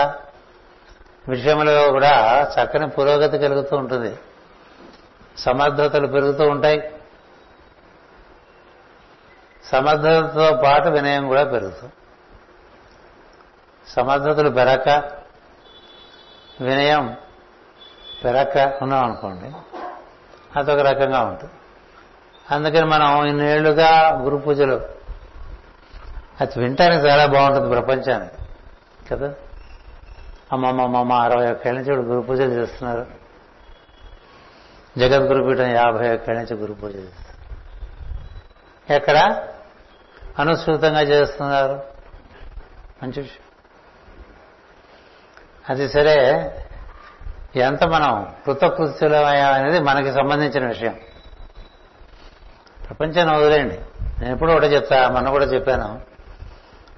[1.28, 4.16] విషయంలో కూడా చక్కని పురోగతి కలుగుతూ ఉంటుంది.
[5.36, 6.92] సమర్థతలు పెరుగుతూ ఉంటాయి.
[9.72, 11.92] సమర్థతతో పాటు వినయం కూడా పెరుగుతుంది.
[13.88, 14.88] సమర్థతలు పెరక
[16.60, 17.16] వినయం
[18.24, 19.52] పెరక ఉన్నాం అనుకోండి
[20.58, 21.52] అదొక రకంగా ఉంటుంది.
[22.50, 24.80] అందుకని మనం ఇన్నేళ్ళుగా గురు పూజలు
[26.40, 28.34] అది వినటానికి చాలా బాగుంటుంది ప్రపంచానికి
[29.08, 29.34] కదా?
[30.52, 33.06] అమ్మమ్మమ్మ అరవై ఒక్కేళ్ళ నుంచి ఇప్పుడు గురు పూజలు చేస్తున్నారు.
[34.98, 37.32] జగద్గురుపీఠం యాభై ఒక్కేళ్ళ నుంచి గురు పూజ చేస్తున్నారు.
[38.92, 39.48] ఎక్కడ?
[40.38, 41.82] అనుసృతంగా చేస్తున్నారు.
[43.02, 43.42] మంచి విషయం.
[45.70, 46.48] అది సరే
[47.56, 51.00] ఎంత మనం కృతకృత్యులమయ్యా అనేది మనకి సంబంధించిన విషయం.
[52.88, 53.76] ప్రపంచాన్ని వదిలేండి
[54.20, 56.00] నేను ఎప్పుడు ఒకటి చెప్తా మొన్న కూడా చెప్పాను.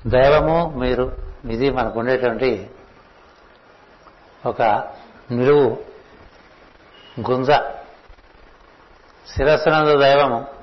[0.06, 1.16] దైవము మీరు
[1.50, 2.70] ఇది మనకు ఉండేటువంటి
[4.46, 4.62] ఒక
[5.30, 5.84] నిలువు
[7.30, 7.50] గుంజ.
[9.28, 10.53] శిరస్సునందు దైవము.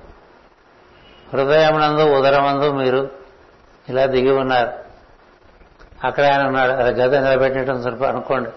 [1.33, 3.09] హృదయమునందు ఉదరమందు మీరు
[3.89, 4.71] ఇలా దిగి ఉన్నారు.
[6.07, 6.71] అక్కడ ఆయన ఉన్నాడు.
[6.71, 8.49] అలా గద నిలబెట్టడం సరిపో అనుకోండి.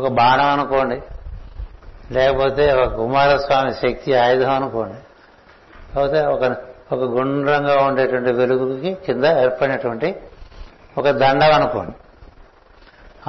[0.00, 1.02] ఒక బాణం అనుకోండి.
[2.12, 4.98] లేకపోతే ఒక కుమారస్వామి శక్తి ఆయుధం అనుకోండి.
[5.96, 6.56] లేకపోతే ఒక
[6.92, 10.16] ఒక గుండ్రంగా ఉండేటువంటి వెలుగుకి కింద ఏర్పడినటువంటి
[10.98, 11.92] ఒక దండం అనుకోండి.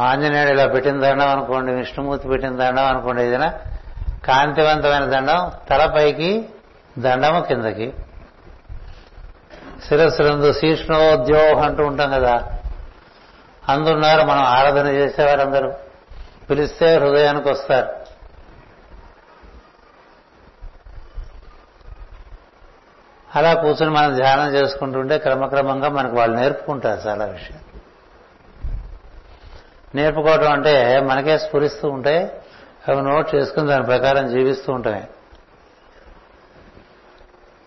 [0.02, 1.72] ఆంజనేయుడు ఇలా పెట్టిన దండం అనుకోండి.
[1.72, 3.24] విష్ణుమూర్తి పెట్టిన దండం అనుకోండి.
[3.24, 3.54] ఏదైనా
[4.26, 6.50] కాంతివంతమైన దండం తలపైకి
[6.98, 7.94] దండము కిందకి.
[9.88, 12.60] శిరస్సులందు శీష్ణోద్యోహం అంటూ ఉంటాం కదా.
[13.70, 15.74] అందున్నారు మనం ఆరాధన చేసేవారందరూ.
[16.50, 18.08] పిలిస్తే హృదయానికి వస్తారు.
[23.36, 27.60] అలా కూర్చొని మనం ధ్యానం చేసుకుంటుంటే క్రమక్రమంగా మనకు వాళ్ళు నేర్పుకుంటారు చాలా విషయం
[29.96, 32.42] నేర్పుకోవటం అంటే మనకే స్ఫురిస్తూ ఉంటే
[32.88, 35.08] అవి నోట్ చేసుకుని దాని ప్రకారం జీవిస్తూ ఉంటాయి.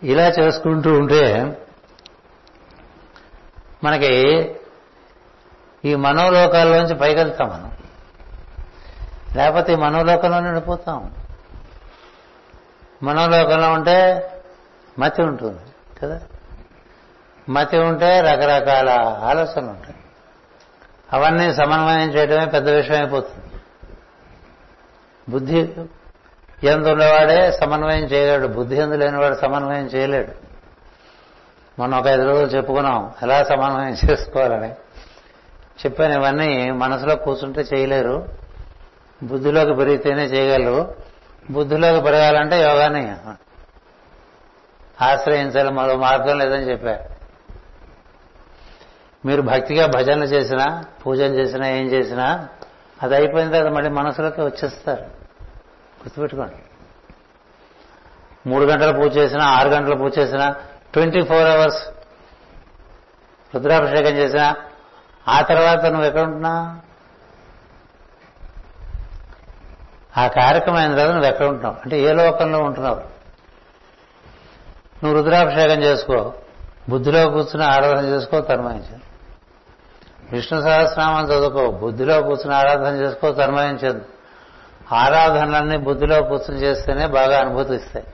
[0.02, 1.56] ఇలా చేసుకుంటూ ఉంటే
[3.84, 4.14] మనకి
[5.84, 7.72] ఈ మనోలోకాల్లోంచి పైకెళ్తాం మనం.
[9.36, 11.14] లేకపోతే ఈ మనోలోకంలో నిండిపోతాం
[13.02, 14.30] మనోలోకంలో ఉంటే
[14.98, 15.60] మతి ఉంటుంది
[16.02, 16.20] కదా?
[17.48, 18.90] మతి ఉంటే రకరకాల
[19.24, 19.94] ఆలోచనలు ఉంటాయి.
[21.12, 23.54] అవన్నీ సమన్వయం చేయడమే పెద్ద విషయం అయిపోతుంది
[25.28, 25.74] బుద్ధి
[26.64, 28.46] ఎందున్నవాడే సమన్వయం చేయలేడు.
[28.46, 30.50] బుద్ధి ఎందు లేనివాడు సమన్వయం చేయలేడు.
[31.80, 34.70] మనం ఒక ఐదు రోజులు చెప్పుకున్నాం ఎలా సమన్వయం చేసుకోవాలని.
[35.80, 38.28] చెప్పాను ఇవన్నీ మనసులో కూర్చుంటే చేయలేరు.
[39.22, 40.94] బుద్ధిలోకి పెరిగితేనే చేయగలరు.
[41.50, 43.16] బుద్ధిలోకి పెరగాలంటే యోగాని.
[45.04, 46.98] ఆశ్రయించాలి మరో మార్గం లేదని చెప్పా.
[49.26, 52.48] మీరు భక్తిగా భజనలు చేసినా పూజలు చేసినా ఏం చేసినా
[53.02, 55.19] అది అయిపోయిన తర్వాత మళ్ళీ మనసులోకి వచ్చేస్తారు.
[56.02, 56.54] గుర్తుపెట్టుకోండి.
[58.46, 60.54] మూడు గంటల పూజ చేసినా ఆరు గంటల పూజ చేసినా
[60.92, 61.82] ట్వంటీ ఫోర్ అవర్స్
[63.54, 64.56] రుద్రాభిషేకం చేసినా
[65.28, 66.80] ఆ తర్వాత నువ్వు ఎక్కడ ఉంటున్నా?
[70.16, 71.76] ఆ కార్యక్రమం అయిన తర్వాత నువ్వు ఎక్కడ ఉంటున్నావు?
[71.76, 73.20] అంటే ఏ లోకంలో ఉంటున్నావు?
[75.04, 76.32] నువ్వు రుద్రాభిషేకం చేసుకో
[76.88, 79.10] బుద్ధిలో కూర్చుని ఆరాధన చేసుకో తన్మయించు
[80.32, 84.19] విష్ణు సహస్రనామం చదువుకో బుద్ధిలో కూర్చుని ఆరాధన చేసుకో తన్మయించదు.
[84.92, 88.06] ఆరాధనలన్నీ బుద్ధిలో కూర్చుని చేస్తేనే బాగా అనుభూతి ఇస్తాయి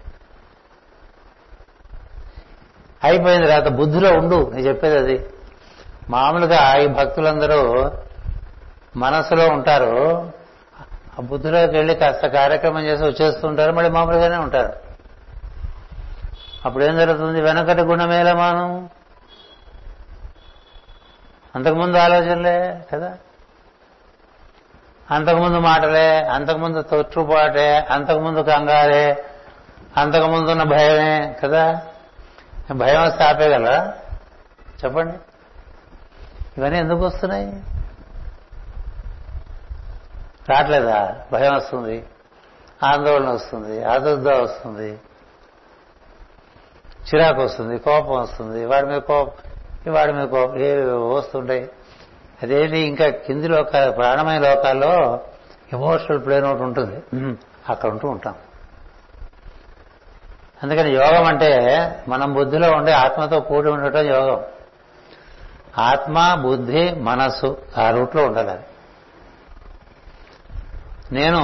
[3.04, 5.26] అయిపోయింది తర్వాత బుద్ధిలో ఉండు నేను చెప్పేది అది.
[6.10, 7.90] మామూలుగా ఈ భక్తులందరూ
[8.96, 10.32] మనసులో ఉంటారు
[11.18, 14.72] ఆ బుద్ధిలోకి వెళ్ళి కాస్త కార్యక్రమం చేసి వచ్చేస్తుంటారు మళ్ళీ మామూలుగానే ఉంటారు.
[16.64, 17.40] అప్పుడు ఏం జరుగుతుంది?
[17.40, 18.88] వెనకటి గుణమేల మానం
[21.56, 23.18] అంతకుముందు ఆలోచనలే కదా?
[25.10, 29.24] అంతకుముందు మాటలే అంతకుముందు తొట్టుపాటే అంతకుముందు కంగారే
[29.96, 31.82] అంతకుముందున్న భయమే కదా?
[32.72, 33.94] భయం వస్తే ఆపేయగలరా?
[34.84, 35.16] చెప్పండి.
[36.58, 37.62] ఇవన్నీ ఎందుకు వస్తున్నాయి?
[40.48, 41.16] రావట్లేదా?
[41.32, 42.04] భయం వస్తుంది.
[42.82, 43.84] ఆందోళన వస్తుంది.
[43.84, 45.00] ఆదుర్ద వస్తుంది.
[47.06, 47.78] చిరాకు వస్తుంది.
[47.78, 48.66] కోపం వస్తుంది.
[48.66, 50.58] వాడి మీద కోపం వాడి మీద కోపం.
[50.58, 51.70] ఏవి వస్తుంటాయి.
[52.42, 55.20] అదేంటి ఇంకా కింది లోకాల ప్రాణమయ లోకాల్లో
[55.72, 56.96] ఎమోషనల్ ప్లేన్ ఒకటి ఉంటుంది.
[57.68, 58.34] అక్కడ ఉంటూ ఉంటాం.
[60.62, 61.50] అందుకని యోగం అంటే
[62.08, 64.44] మనం బుద్ధిలో ఉండే ఆత్మతో కూడి ఉండటం యోగం.
[65.78, 68.64] ఆత్మ బుద్ధి మనస్సు ఆ రూట్లో ఉండాలి
[71.12, 71.42] నేను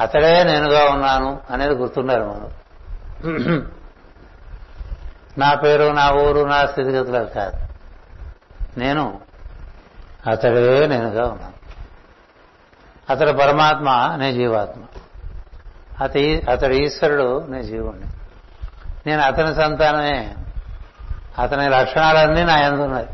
[0.00, 2.50] అతడే నేనుగా ఉన్నాను అనేది గుర్తుండాలి మనం.
[5.38, 7.58] నా పేరు నా ఊరు నా స్థితిగతులు కాదు.
[8.78, 9.20] నేను
[10.30, 11.52] అతడే నేనుగా ఉన్నాను.
[13.10, 14.80] అతడు పరమాత్మ నే జీవాత్మ.
[16.00, 18.06] అతి అతడు ఈశ్వరుడు నే జీవుణ్ణి.
[19.06, 20.34] నేను అతని సంతానమే.
[21.38, 23.06] అతని లక్షణాలన్నీ నా ఎందు ఉన్నాయి.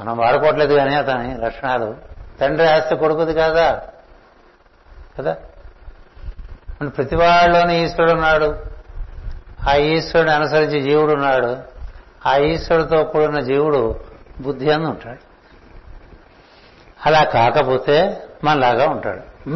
[0.00, 1.96] మనం వాడుకోవట్లేదు కానీ అతని లక్షణాలు.
[2.40, 3.82] తండ్రి ఆస్తి కొడుకుది కాదా?
[5.18, 5.36] కదా?
[6.86, 8.56] ప్రతి వాళ్ళలోనే ఈశ్వరుడు ఉన్నాడు.
[9.68, 11.77] ఆ ఈశ్వరుని అనుసరించి జీవుడు ఉన్నాడు.
[12.28, 14.00] ఆ ఈశ్వరుడితో కూడిన జీవుడు
[14.40, 15.18] బుద్ధి అని ఉంటాడు.
[17.06, 19.48] అలా కాకపోతే మనలాగా ఉంటాడు.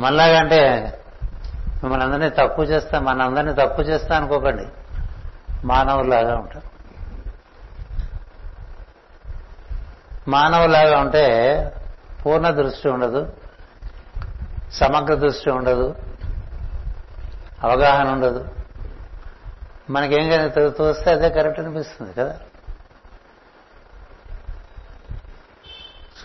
[0.00, 0.60] మనలాగా అంటే
[1.82, 4.66] మిమ్మల్ని అందరినీ తక్కువ చేస్తా మన అందరినీ తక్కువ చేస్తా అనుకోకండి.
[5.64, 6.68] మానవులాగా ఉంటాడు.
[10.30, 11.26] మానవులాగా ఉంటే
[12.26, 13.32] పూర్ణ దృష్టి ఉండదు
[14.72, 15.94] సమగ్ర దృష్టి ఉండదు
[17.62, 18.48] అవగాహన ఉండదు.
[19.90, 22.38] మనకేం కానీ తోస్తే అదే కరెక్ట్ అనిపిస్తుంది కదా?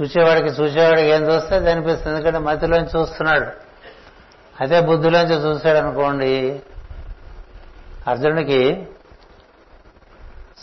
[0.02, 2.16] చూసేవాడికి చూసేవాడికి ఏం చూస్తే అది అనిపిస్తుంది.
[2.16, 3.52] ఎందుకంటే మతిలోంచి చూస్తున్నాడు.
[4.62, 6.64] అదే బుద్ధిలోంచి చూశాడు అనుకోండి
[8.08, 8.88] అర్జునుడికి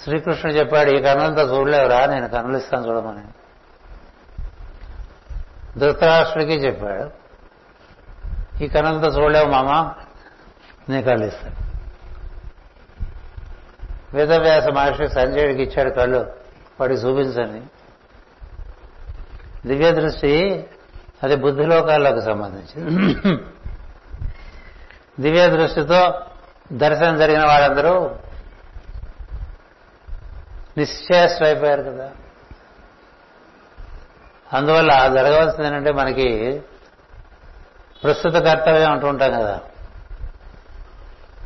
[0.05, 3.25] శ్రీకృష్ణుడు చెప్పాడు ఈ కన్నులతో చూడలేవురా నేను కన్నులు ఇస్తాను చూడమని.
[5.79, 7.11] ధృతరాష్ట్రుడికి చెప్పాడు
[8.65, 9.93] ఈ కన్నులతో చూడలేవు మామ
[10.89, 11.70] నీ కళ్ళు ఇస్తాను.
[14.15, 16.33] వేదవ్యాస మహర్షి సంజయుడికి ఇచ్చాడు కళ్ళు.
[16.81, 17.63] పడి చూపించండి.
[19.69, 20.67] దివ్య దృష్టి
[21.23, 23.15] అది బుద్ధిలోకాలకు సంబంధించింది.
[25.21, 26.21] దివ్య దృష్టితో
[26.73, 28.17] దర్శనం జరిగిన వాళ్ళందరూ
[30.79, 32.11] నిశ్చయస్వైపోయారు కదా.
[34.53, 36.63] అందువల్ల జరగవలసింది ఏంటంటే మనకి
[38.03, 39.61] ప్రస్తుత కర్తవ్యం అంటూ ఉంటాం కదా.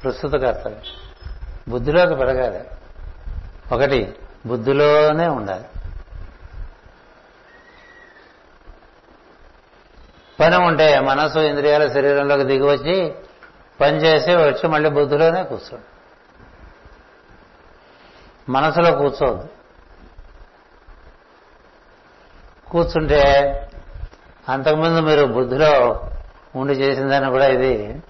[0.05, 1.04] ప్రస్తుత కర్తవ్యం.
[1.69, 2.65] బుద్ధిలోకి పెరగాలి.
[3.75, 4.15] ఒకటి
[4.47, 5.65] బుద్ధిలోనే ఉండాలి.
[10.41, 13.15] పని ఉంటే మనసు ఇంద్రియాల శరీరంలోకి దిగి వచ్చి
[13.81, 15.85] పని చేసి వచ్చి మళ్ళీ బుద్ధిలోనే కూర్చోండి.
[18.49, 19.49] మనసులో కూర్చోదు
[22.71, 23.23] కూర్చుంటే
[24.49, 26.01] అంతకుముందు మీరు బుద్ధిలో
[26.57, 28.03] ఉండి చేసిందని కూడా ఇది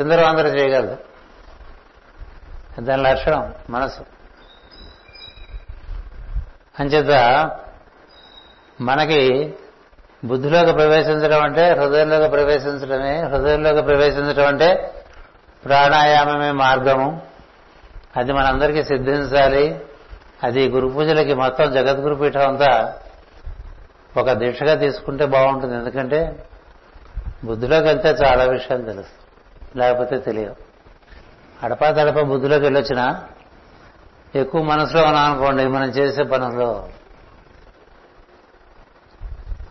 [0.00, 0.96] చిందరవందర చేయగలదు
[2.80, 4.00] దాని లక్షణం మనసు.
[6.80, 7.50] అంచేత
[8.80, 9.54] మనకి
[10.24, 14.94] బుద్ధిలోకి ప్రవేశించడం అంటే హృదయంలోకి ప్రవేశించడమే హృదయంలోకి ప్రవేశించడం అంటే
[15.64, 17.22] ప్రాణాయామమే మార్గము.
[18.16, 19.84] అది మనందరికీ సిద్ధించాలి.
[20.42, 22.98] అది గురు పూజలకి మొత్తం జగద్గురు పీఠం అంతా
[24.16, 25.74] ఒక దీక్షగా తీసుకుంటే బాగుంటుంది.
[25.74, 26.46] ఎందుకంటే
[27.44, 29.25] బుద్ధిలోకి వెళ్తే చాలా విషయాలు తెలుస్తుంది
[29.76, 30.56] లేకపోతే తెలియదు.
[31.62, 33.24] అడపా తడప బుద్ధిలోకి వెళ్ళొచ్చినా
[34.34, 36.88] ఎక్కువ మనసులో ఉన్నాం అనుకోండి మనం చేసే పనుల్లో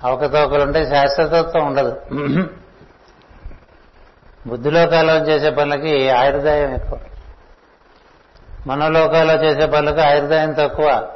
[0.04, 2.02] అవకతవకలుంటే శాశ్వతత్వం ఉండదు.
[4.48, 7.00] బుద్ధిలోకాల్లో చేసే పనులకి ఆయుర్దాయం ఎక్కువ.
[8.68, 11.12] మనోలోకాల్లో చేసే పనులకు ఆయుర్దాయం తక్కువ.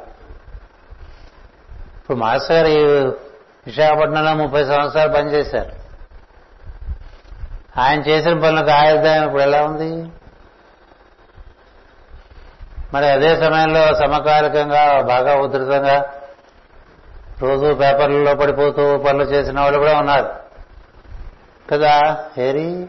[1.96, 2.84] ఇప్పుడు మాస్టర్ గారు ఈ
[3.66, 5.79] విశాఖపట్నంలో ముప్పై సంవత్సరాలు పనిచేశారు.
[7.80, 10.12] ఆయన చేసిన పనులకు ఆయుర్దాయం ఇప్పుడు ఎలా ఉంది?
[12.94, 16.04] మరి అదే సమయంలో సమకాలికంగా బాగా ఉధృతంగా
[17.40, 20.28] రోజు పేపర్లలో పడిపోతూ పనులు చేసిన వాళ్ళు కూడా ఉన్నారు.
[21.72, 22.88] కదా హేరీ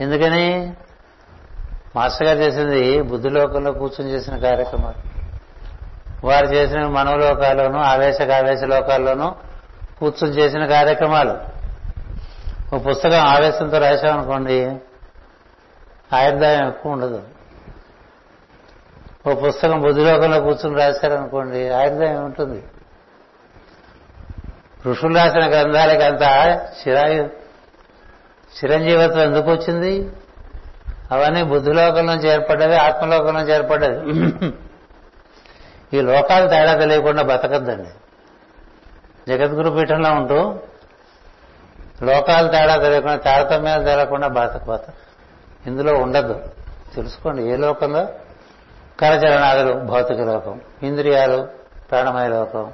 [0.00, 0.72] ఎందుకని?
[1.96, 5.12] మాస్టర్ గారు చేసింది బుద్ధిలోకంలో కూర్చొని చేసిన కార్యక్రమాలు.
[6.26, 9.34] వారు చేసిన మనోలోకాల్లోనూ ఆవేశకావేశ లోకాల్లోనూ
[9.98, 11.61] కూర్చొని చేసిన కార్యక్రమాలు.
[12.72, 14.76] ఒక పుస్తకం ఆవేశంతో రాశామనుకోండి
[16.16, 17.22] ఆయుర్దాయం ఎక్కువ ఉండదు.
[19.26, 22.62] ఓ పుస్తకం బుద్ధిలోకంలో కూర్చుని రాశారనుకోండి ఆయుర్దాయం ఉంటుంది.
[24.86, 26.22] ఋషులు రాసిన గ్రంథాలకి అంత
[26.80, 27.22] చిరాయు
[28.58, 30.12] చిరంజీవత్వం ఎందుకు వచ్చింది?
[31.12, 33.98] అవన్నీ బుద్ధిలోకం నుంచి ఏర్పడ్డవి ఆత్మలోకం నుంచి ఏర్పడ్డది
[35.96, 37.90] ఈ లోకాలు తేడా తెలియకుండా బతకద్దండి.
[39.28, 40.58] జగద్గురు పీఠంలో ఉంటూ
[42.02, 44.80] లోకాలు తేడా తెలియకుండా తారతమ్యాలు తెలియకుండా బతక
[45.66, 46.44] ఇందులో ఉండదు.
[46.94, 48.08] తెలుసుకోండి ఏ లోకంలో?
[49.00, 51.48] కరచరణాదులు భౌతిక లోకం ఇంద్రియాలు
[51.90, 52.72] ప్రాణమయ లోకం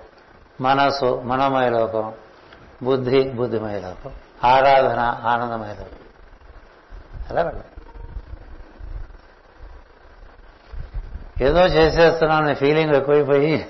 [0.61, 2.13] మనస్సు మనోమయ లోకం
[2.83, 4.11] బుద్ధి బుద్ధిమయ లోకం
[4.45, 5.99] ఆరాధన ఆనందమయ లోకం.
[7.31, 7.65] అలా వెళ్ళాలి.
[11.45, 13.67] ఏదో చేసేస్తున్నాను ఫీలింగ్ ఎక్కువైపోయి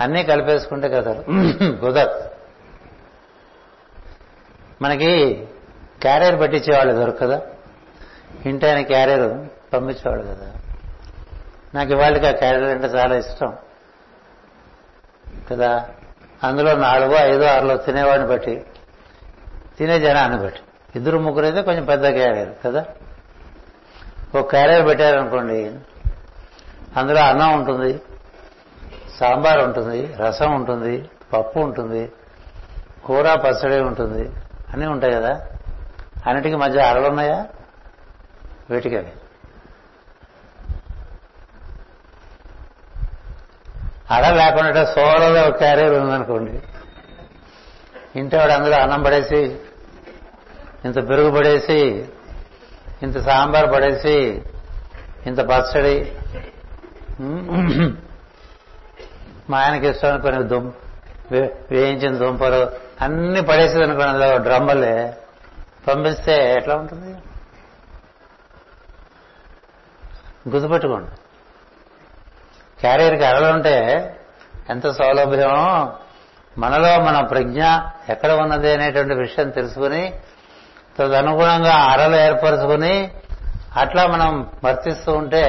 [0.00, 1.24] అన్నీ కలిపేసుకుంటే కదరు
[1.80, 2.37] కుదరదు.
[4.82, 5.44] మనకి
[6.00, 7.42] క్యారియర్ పెట్టించేవాళ్ళు దొరకదా.
[8.46, 10.52] ఇంటి ఆయన క్యారియర్ పంపించేవాడు కదా.
[11.74, 13.56] నాకు ఇవాళకి ఆ క్యారియర్ అంటే చాలా ఇష్టం.
[15.50, 15.88] కదా?
[16.44, 18.64] అందులో నాలుగో ఐదో ఆరులో తినేవాడిని బట్టి
[19.78, 20.60] తినే జనాన్ని బట్టి.
[20.96, 22.84] ఇద్దరు ముగ్గురు అయితే కొంచెం పెద్ద క్యారియర్ కదా?
[24.34, 25.74] ఒక క్యారియర్ పెట్టారనుకోండి
[26.96, 28.00] అందులో అన్నం ఉంటుంది
[29.20, 32.12] సాంబార్ ఉంటుంది రసం ఉంటుంది పప్పు ఉంటుంది
[33.04, 34.30] కూర పచ్చడి ఉంటుంది.
[34.72, 35.40] అన్నీ ఉంటాయి కదా?
[36.26, 37.46] అన్నిటికీ మధ్య అరలు ఉన్నాయా
[38.70, 39.12] వీటికవి
[44.10, 46.60] అడ లేకుండా సోలలో ఒక క్యారియర్ ఉందనుకోండి.
[48.18, 49.58] ఇంటివాడు అందులో అన్నం పడేసి
[50.84, 52.08] ఇంత పెరుగు పడేసి
[53.02, 54.42] ఇంత సాంబార్ పడేసి
[55.26, 56.12] ఇంత పచ్చడి
[59.50, 60.72] మా ఆయనకి ఇష్టం కొన్ని దుం
[61.70, 62.70] వేయించిన దుంపలు
[63.02, 65.16] అన్ని పడేసేది అనుకోండి అందులో డ్రమ్మలే.
[65.88, 67.18] పంపిస్తే ఎట్లా ఉంటుంది?
[70.50, 71.10] గుర్తుపెట్టుకోండి.
[72.80, 73.76] క్యారియర్కి అరలుంటే
[74.70, 75.92] ఎంత సౌలభ్యమో
[76.58, 77.64] మనలో మన ప్రజ్ఞ
[78.08, 80.20] ఎక్కడ ఉన్నది అనేటువంటి విషయం తెలుసుకుని
[80.98, 83.10] తదనుగుణంగా అరలు ఏర్పరచుకుని
[83.76, 85.48] అట్లా మనం వర్తిస్తూ ఉంటే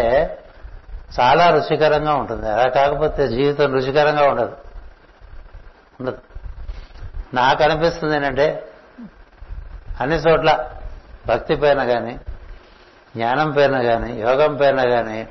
[1.19, 2.49] చాలా రుచికరంగా ఉంటుంది.
[2.49, 4.57] అలా కాకపోతే జీవితం రుచికరంగా ఉండదు
[5.99, 6.17] ఉండదు.
[7.33, 8.65] నాకు అనిపిస్తుంది ఏంటంటే
[9.99, 10.69] అన్ని చోట్ల
[11.27, 12.13] భక్తి పైన కానీ
[13.15, 15.27] జ్ఞానం పైన కానీ యోగం పైన కానీ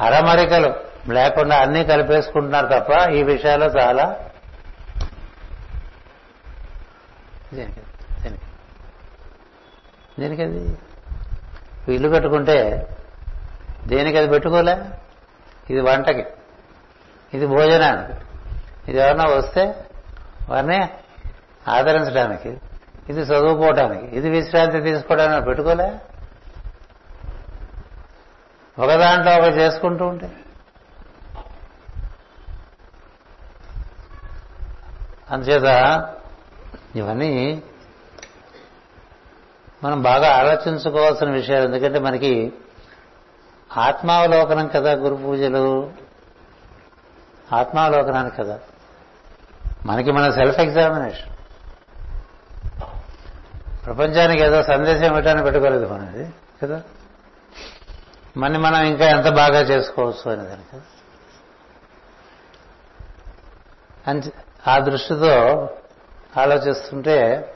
[0.00, 0.74] అరమరికలు
[1.12, 4.20] లేకుండా అన్నీ కలిపేసుకుంటున్నారు తప్ప ఈ విషయాల్లో చాలా
[7.54, 7.80] దేనికి?
[10.18, 10.78] దేనికది?
[11.94, 12.88] ఇల్లు కట్టుకుంటే
[13.86, 14.78] దేనికి అది పెట్టుకోలే?
[15.70, 16.26] ఇది వంటకి.
[17.34, 18.20] ఇది భోజనానికి.
[18.90, 19.83] ఇది ఎవరన్నా వస్తే
[20.48, 20.88] వారిని
[21.68, 22.48] ఆదరించడానికి
[23.08, 26.00] ఇది చదువుకోవటానికి ఇది విశ్రాంతి తీసుకోవడానికి పెట్టుకోలే?
[28.78, 30.32] ఒక దాంట్లో ఒకటి చేసుకుంటూ ఉంటే?
[35.30, 35.64] అందుచేత
[36.96, 37.62] ఇవన్నీ
[39.84, 41.64] మనం బాగా ఆలోచించుకోవాల్సిన విషయాలు.
[41.64, 42.52] ఎందుకంటే మనకి
[43.76, 45.92] ఆత్మావలోకనం కదా గురు పూజలు.
[47.52, 48.60] ఆత్మావలోకనానికి కదా.
[49.86, 51.30] మనకి మన సెల్ఫ్ ఎగ్జామినేషన్.
[53.86, 56.30] ప్రపంచానికి ఏదో సందేశం ఇవ్వటాన్ని పెట్టుకోలేదు మనది
[56.62, 56.82] కదా?
[58.36, 60.76] మన మనం ఇంకా ఎంత బాగా చేసుకోవచ్చు అనే దానికి
[64.10, 64.22] అంచ
[64.68, 65.68] ఆ దృష్టితో
[66.36, 67.50] ఆలోచిస్తుంటే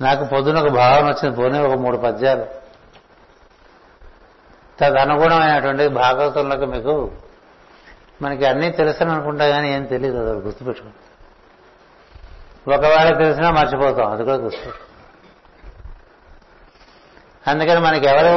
[0.00, 2.46] నాకు పొద్దున ఒక భావన వచ్చింది పోనీ ఒక మూడు పద్యాలు.
[4.80, 7.12] తదనుగుణమైనటువంటి భాగవతంలోకి మీకు
[8.22, 10.88] మనకి అన్నీ తెలుసని అనుకుంటా కానీ ఏం తెలియదు అది గుర్తుపెట్టుకో.
[12.72, 14.88] ఒకవేళ తెలిసినా మర్చిపోతాం అది కూడా గుర్తుపెట్టు
[17.50, 18.36] అందుకని మనకి ఎవరు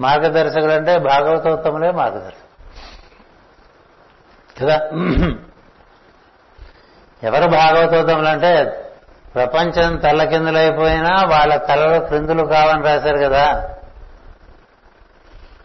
[0.00, 2.48] మార్గదర్శకులు అంటే భాగవతోత్తములే మార్గదర్శకులు.
[4.60, 4.76] కదా
[7.22, 8.52] ఎవరు భాగవతోత్తములు అంటే
[9.34, 13.44] ప్రపంచం తల్లకిందులైపోయినా వాళ్ళ తలలో క్రిందులు కావని రాశారు కదా.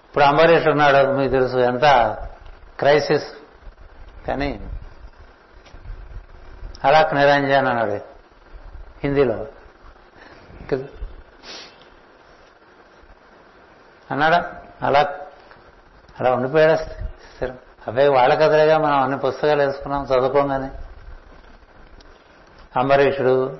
[0.08, 1.86] ఇప్పుడు అంబరీష్ ఉన్నాడు మీకు తెలుసు ఎంత
[2.80, 3.28] క్రైసిస్.
[4.28, 4.69] కానీ
[6.84, 7.91] అలాక్ నిరంజన్ అన్నాడు
[9.03, 9.45] హిందీలో.
[14.11, 14.53] అన్నాడా?
[14.82, 15.19] అలా
[16.19, 17.57] అలా ఉండిపోయాడు స్థిరం.
[17.88, 20.69] అబ్బాయి వాళ్ళ కథలేగా మనం అన్ని పుస్తకాలు వేసుకున్నాం చదువుకోగానే.
[22.80, 23.57] అంబరీషుడు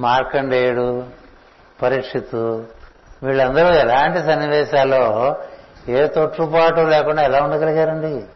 [0.00, 1.06] మార్కండేయుడు
[1.82, 2.66] పరీక్షితు
[3.22, 5.36] వీళ్ళందరూ ఎలాంటి సన్నివేశాల్లో
[5.88, 8.26] ఏ తొట్టుపాటు లేకుండా ఎలా ఉండగలిగారండి?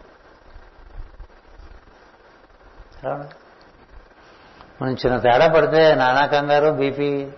[4.82, 7.28] మనం చిన్న తేడా పడితే నానా కంగారు బీపీ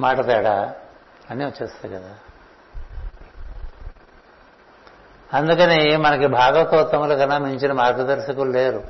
[0.00, 0.74] మాట తేడా
[1.30, 2.14] అన్నీ వచ్చేస్తాయి కదా.
[5.34, 8.82] అందుకని మనకి భాగవతోత్తముల కన్నా మించిన మార్గదర్శకులు లేరు.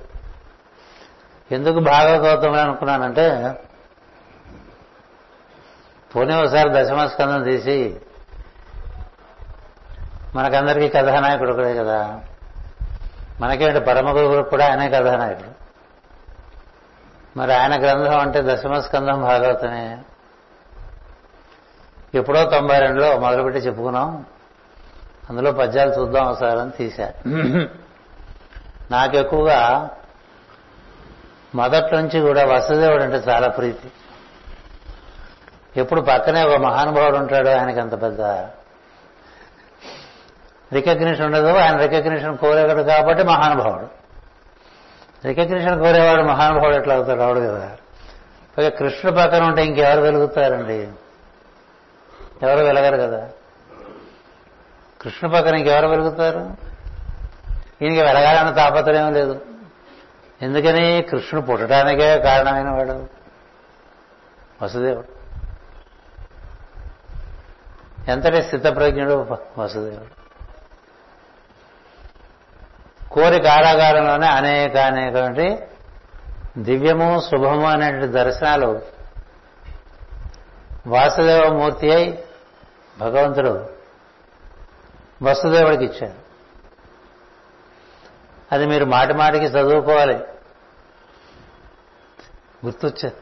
[1.51, 3.55] ఎందుకు భాగవతోత్తములు అనుకున్నానంటే
[6.17, 8.01] పోనీ ఒకసారి దశమస్కందం తీసి
[10.35, 12.21] మనకందరికీ కథానాయకుడు ఒకడే కదా.
[13.41, 15.65] మనకేంటి పరమ గురువు కూడా ఆయనే కథానాయకుడు.
[17.39, 19.99] మరి ఆయన గ్రంథం అంటే దశమస్కంధం భాగవతమే.
[22.15, 24.25] ఎప్పుడో తొంభై రెండులో మొదలుపెట్టి చెప్పుకున్నాం.
[25.31, 27.29] అందులో పద్యాలు చూద్దాం ఒకసారి అని తీశారు
[28.91, 29.91] నాకు ఎక్కువగా
[31.55, 33.93] మొదటి నుంచి కూడా వసుదేవుడు అంటే చాలా ప్రీతి.
[35.77, 38.21] ఎప్పుడు పక్కనే ఒక మహానుభావుడు ఉంటాడు ఆయనకి అంత పెద్ద
[40.75, 41.47] రికగ్నిషన్ ఉండదు.
[41.47, 43.87] ఆయన రికగ్నిషన్ కోరేవాడు కాబట్టి మహానుభావుడు.
[45.27, 47.19] రికగ్నిషన్ కోరేవాడు మహానుభావుడు ఎట్లా అవుతాడు?
[47.19, 47.77] రావుడు కదా
[48.59, 50.89] పైగా కృష్ణుడు పక్కన ఉంటే ఇంకెవరు వెలుగుతారండి?
[52.43, 53.29] ఎవరు వెలగరు కదా?
[55.03, 56.57] కృష్ణుడు పక్కన ఇంకెవరు వెలుగుతారు?
[57.83, 59.41] ఈయనకి వెలగాలన్న తాపత్రయం లేదు.
[60.43, 61.03] ఎందుకని?
[61.03, 63.07] కృష్ణుడు పుట్టడానికే కారణమైన వాడు
[64.63, 65.15] వసుదేవుడు.
[68.11, 69.37] ఎంతటి స్థితప్రజ్ఞుడు?
[69.59, 70.24] వసుదేవుడు.
[73.15, 75.59] కోరి కారాగారంలోనే అనేక అనేకటువంటి
[76.59, 78.83] దివ్యము శుభము అనేటువంటి దర్శనాలు
[80.87, 82.25] వాసుదేవమూర్తి అయి
[82.99, 83.69] భగవంతుడు
[85.23, 86.25] వసుదేవుడికి ఇచ్చారు.
[88.53, 90.17] అది మీరు మాటి మాటికి చదువుకోవాలి.
[92.65, 93.13] గుర్తొచ్చే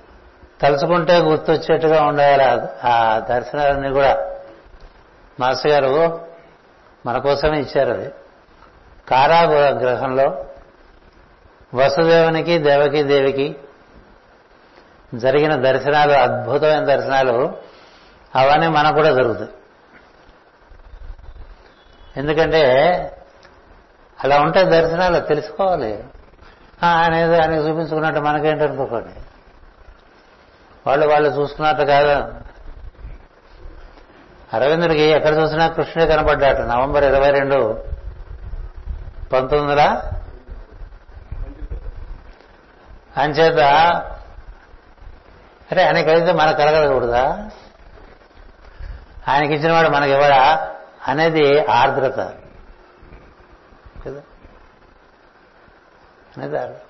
[0.63, 2.45] తలుచుకుంటే గుర్తొచ్చేట్టుగా ఉండాలి
[2.87, 4.31] ఆ దర్శనాలన్నీ కూడా.
[5.41, 6.21] మాస్టర్ గారు
[7.07, 8.11] మన కోసమే ఇచ్చారు అది.
[9.13, 10.45] కారాగ్రహంలో
[11.75, 13.57] వసుదేవునికి దేవకి దేవికి
[15.15, 17.55] జరిగిన దర్శనాలు అద్భుతమైన దర్శనాలు
[18.37, 19.51] అవన్నీ మనకు కూడా జరుగుతాయి.
[22.17, 22.63] ఎందుకంటే
[24.25, 26.05] అలా ఉంటే దర్శనాలు తెలుసుకోవాలి.
[26.85, 29.21] అనేది ఆయన చూపించుకున్నట్టు మనకేంటనుకోకండి
[30.87, 32.35] వాళ్ళు వాళ్ళు చూసుకున్నట్టు కాదు.
[34.57, 37.92] అరవిందుడికి ఎక్కడ చూసినా కృష్ణుడే కనపడ్డాట నవంబర్ ఇరవై రెండు
[39.33, 40.03] పంతొమ్మిది వందల
[43.17, 43.59] అంచేత
[45.73, 47.51] అరే ఆయన కలిగితే మనకు కలగలకూడదా?
[49.29, 50.71] ఆయనకి ఇచ్చిన వాడు మనకి ఇవ్వడా
[51.09, 52.17] అనేది ఆర్ద్రత.
[54.07, 54.23] కదా?
[56.37, 56.81] అనేది ఆర్ద్రత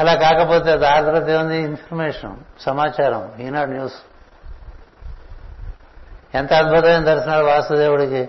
[0.00, 1.58] అలా కాకపోతే అది ఆర్ద్రత ఏముంది?
[1.58, 3.94] ఇన్ఫర్మేషన్ సమాచారం ఈనాడు న్యూస్.
[6.34, 8.28] ఎంత అద్భుతమైన దర్శనాలు వాసుదేవుడికి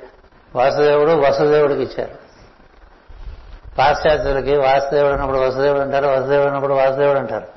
[0.55, 2.21] వాసుదేవుడు వసుదేవుడికి ఇచ్చారు.
[3.77, 7.47] పాశ్చాత్యులకి వాసుదేవుడు అన్నప్పుడు వసుదేవుడు అంటారు వసుదేవుడు అన్నప్పుడు వాసుదేవుడు అంటారు.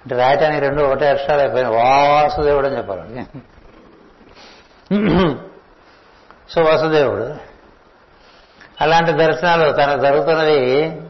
[0.00, 1.76] అంటే రాయటానికి రెండు ఒకటే అక్షరాలు అయిపోయినాయి.
[1.76, 3.26] వాసుదేవుడు అని చెప్పాలి.
[6.50, 7.36] సో వసుదేవుడు.
[8.80, 11.02] అలాంటి దర్శనాలు తనకు జరుగుతున్నవి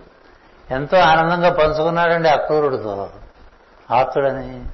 [0.71, 3.11] ఎంతో ఆనందంగా పంచుకున్నాడండి అక్రూరుడితో
[3.91, 4.65] ఆప్తుడని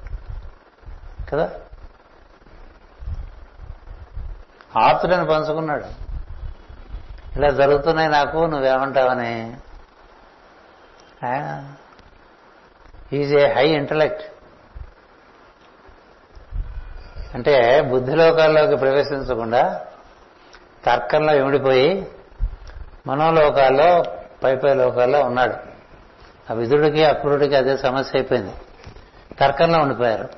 [1.31, 1.49] కదా?
[4.81, 6.06] ఆప్తుడని పంచుకున్నాడు.
[7.37, 9.57] ఇలా జరుగుతున్నాయి నాకు నువ్వేమంటావని.
[13.13, 14.23] ఈజ్ ఏ హై ఇంటలెక్ట్
[17.35, 19.85] అంటే బుద్ధిలోకాల్లోకి ప్రవేశించకుండా
[20.85, 22.07] తర్కంలో ఇమిడిపోయి
[23.07, 24.03] మనోలోకాల్లో
[24.43, 25.55] పై పై లోకాల్లో ఉన్నాడు.
[26.51, 28.53] ఆ విధుడికి అక్రుడికి అదే సమస్య అయిపోయింది.
[29.39, 30.29] తర్కంలో ఉండిపోయారు.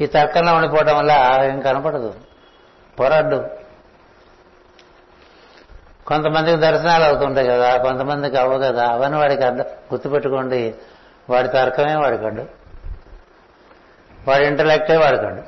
[0.00, 2.14] ఈ తర్కంలో ఉండిపోవడం వల్ల ఏం కనపడదు.
[3.00, 3.61] పోరాడు.
[6.06, 10.74] కొంతమందికి దర్శనాలు అవుతుంటాయి కదా కొంతమందికి అవ్వ కదా అవన్నీ వాడికి అర్థం గుర్తుపెట్టుకోండి.
[11.30, 12.46] వాడి తర్కమే వాడికండు
[14.28, 15.42] వాడి ఇంటలెక్టే వాడికండు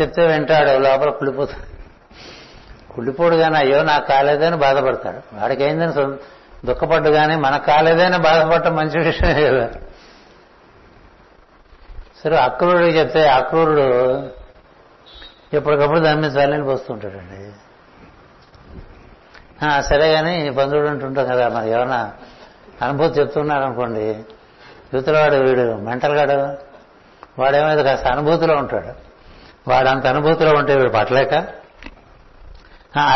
[0.00, 1.78] చెప్తే వింటాడు లోపల కుళ్ళిపోతాడు.
[2.92, 5.40] కుళ్ళిపోడు కానీ అయ్యో నాకు కాలేదని బాధపడతాడు.
[5.40, 6.16] వాడికేందని
[6.66, 9.68] దుఃఖపడ్డు కానీ మనకు కాలేదని బాధపడటం మంచి విషయమే కదా.
[12.24, 13.86] సరే అక్రూరుడికి చెప్తే అక్రూరుడు
[15.52, 17.52] ఎప్పటికప్పుడు దాని మీద చల్లని పోస్తుంటాడండి
[19.82, 22.12] సరే కానీ బంధువుడు అంటుంటాం కదా మరి ఏమన్నా
[22.82, 24.24] అనుభూతి చెప్తున్నారు అనుకోండి
[24.94, 26.68] యువతలవాడు వీడు మెంటల్ గాడు
[27.40, 29.08] వాడేమైతే కాస్త అనుభూతిలో ఉంటాడు.
[29.70, 31.30] వాడు అంత అనుభూతిలో ఉంటే వీడు పట్టలేక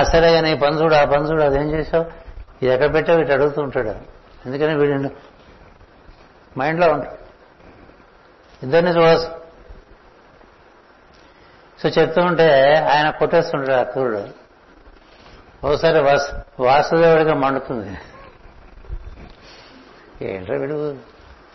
[0.03, 2.05] సరే కానీ పంచుడు ఆ పంచుడు అదేం చేసావు?
[2.63, 3.21] ఇది ఎక్కడ పెట్టావు?
[3.21, 3.89] ఇటు అడుగుతూ ఉంటాడు.
[4.47, 5.11] ఎందుకని వీడు
[6.59, 7.17] మైండ్లో ఉంటాడు.
[8.63, 9.42] ఇద్దరిని చూడవచ్చు
[11.83, 14.43] సో చెప్తూ ఉంటే ఆయన కొట్టేస్తుంటాడు అక్రూరుడు
[15.67, 17.99] ఓసారి వాసు వాసుదేవుడిగా మండుతుంది.
[20.29, 20.97] ఏంటో వీడు?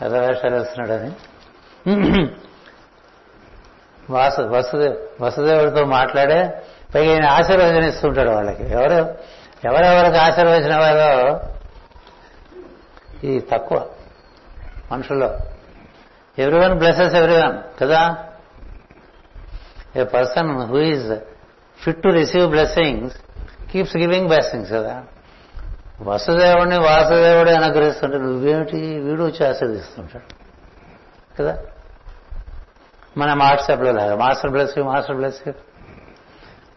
[0.03, 1.11] వేషాలు వేస్తున్నాడని
[4.09, 6.63] వాసు వసుదేవ్ వసుదేవుడితో మాట్లాడే
[6.95, 8.63] పైగా ఆయన ఆశీర్వచన ఇస్తుంటాడు వాళ్ళకి.
[8.63, 9.17] ఎవరు?
[9.65, 11.39] ఎవరెవరికి ఆశీర్వచన వారో
[13.23, 13.89] ఇది తక్కువ
[14.91, 15.37] మనుషుల్లో.
[16.39, 18.26] ఎవ్రీవన్ బ్లెసెస్ ఎవ్రీవన్ కదా?
[19.97, 21.13] A person who is
[21.83, 23.17] fit to receive blessings
[23.71, 25.03] keeps giving blessings కదా?
[26.01, 28.99] వసుదేవుడిని వాసుదేవుడే అనుగ్రహిస్తుంటే నువ్వేమిటి?
[28.99, 30.33] వీడు వచ్చి ఆశీర్దిస్తుంటాడు
[31.39, 31.57] కదా?
[33.17, 35.51] మన వాట్సాప్లో లాగా master bless master bless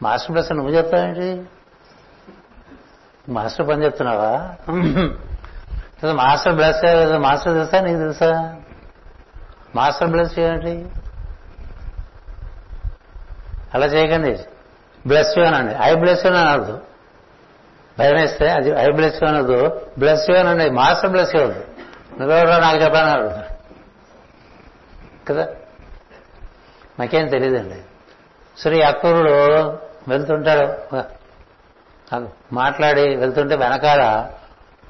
[0.03, 1.43] master bless నువ్వు చెప్తావేంటి?
[3.29, 4.55] మాస్టర్ పని చెప్తున్నావా?
[6.13, 7.81] మాస్టర్ బ్లెస్ మాస్టర్ తెలుసా?
[7.81, 8.57] నీకు తెలుసా?
[9.77, 10.87] మాస్టర్ బ్లెస్ ఏంటి
[13.75, 14.39] అలా చేయకండి.
[15.07, 15.75] బ్లెస్ యూ అనండి.
[15.83, 16.81] ఐ బ్లెస్ యూ అనద్దు.
[17.99, 20.71] భయం వేస్తే అది ఐ బ్లెస్ యూ అనదు బ్లెస్ యూ అనండి.
[20.71, 21.65] మాస్టర్ బ్లెస్ యూ అవద్దు
[22.19, 23.51] నువ్వెవరో నాకు చెప్పాను
[25.29, 25.49] కదా?
[26.99, 27.75] నాకేం తెలియదండి
[28.59, 29.31] శ్రీ అక్రూరుడు
[30.09, 30.95] వెళ్తుంటాడు
[32.53, 34.31] మాట్లాడి వెళ్తుంటే వెనకాల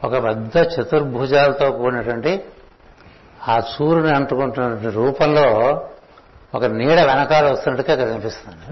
[0.04, 2.44] ఒక పెద్ద చతుర్భుజాలతో కూడినటువంటి
[3.48, 5.46] ఆ సూర్యుని అంటుకుంటున్నటువంటి రూపంలో
[6.54, 8.64] ఒక నీడ వెనకాల వస్తున్నట్టుగా కనిపిస్తుంది.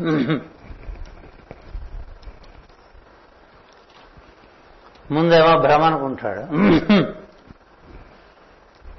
[5.11, 6.43] ముందేమో భ్రమ అనుకుంటాడు.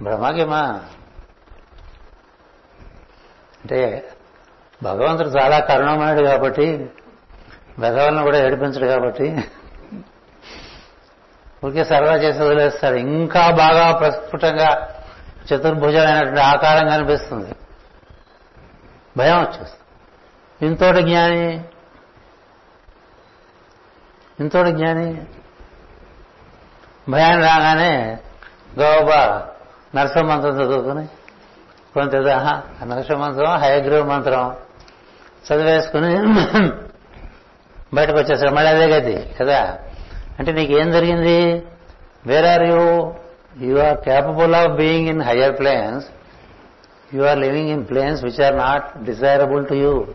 [0.03, 0.61] భ్రమకేమా
[3.59, 3.79] అంటే
[4.83, 6.89] భగవంతుడు చాలా కరుణమయుడు కాబట్టి
[7.79, 9.43] వెధవలను కూడా ఏడిపించడు కాబట్టి
[11.65, 12.95] ఊరికే సరదా చేసి వదిలేస్తాడు.
[12.95, 14.99] ఇంకా బాగా ప్రస్ఫుటంగా
[15.47, 17.55] చతుర్భుజమైనటువంటి ఆకారం కనిపిస్తుంది.
[19.19, 19.75] భయం వచ్చేస్తుంది.
[20.65, 21.61] ఇంతోటి జ్ఞాని
[24.39, 25.21] ఇంతోటి జ్ఞాని
[27.09, 28.17] భయాన్ని రాగానే
[28.79, 29.47] గోబా
[29.95, 31.05] నరసింహ మంత్రం చదువుకుని
[31.93, 34.55] కొంత నరసింహ మంత్రం హయగ్రీవ మంత్రం
[35.45, 36.15] చదివేసుకుని
[37.93, 39.77] బయటకు వచ్చేసాడు మళ్ళీ అదే గది కదా?
[40.39, 41.63] అంటే నీకేం జరిగింది?
[42.25, 43.13] Where are you
[43.57, 46.05] you are capable of being in higher planes
[47.13, 50.07] you are living in planes which are not desirable to you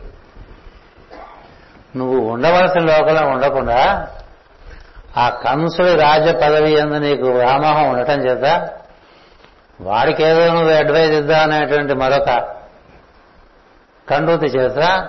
[1.97, 4.09] నువ్వు ఉండవలసిన లోకంలో ఉండకుండా
[5.17, 8.71] ఆ కంసుడి రాజ పదవి ఎందు నీకు వ్యామోహం ఉండటం చేత
[9.81, 12.57] వాడికి ఏదో నువ్వు అడ్వైజ్ ఇద్దా అనేటువంటి మరొక
[14.11, 15.09] కండూతి చేత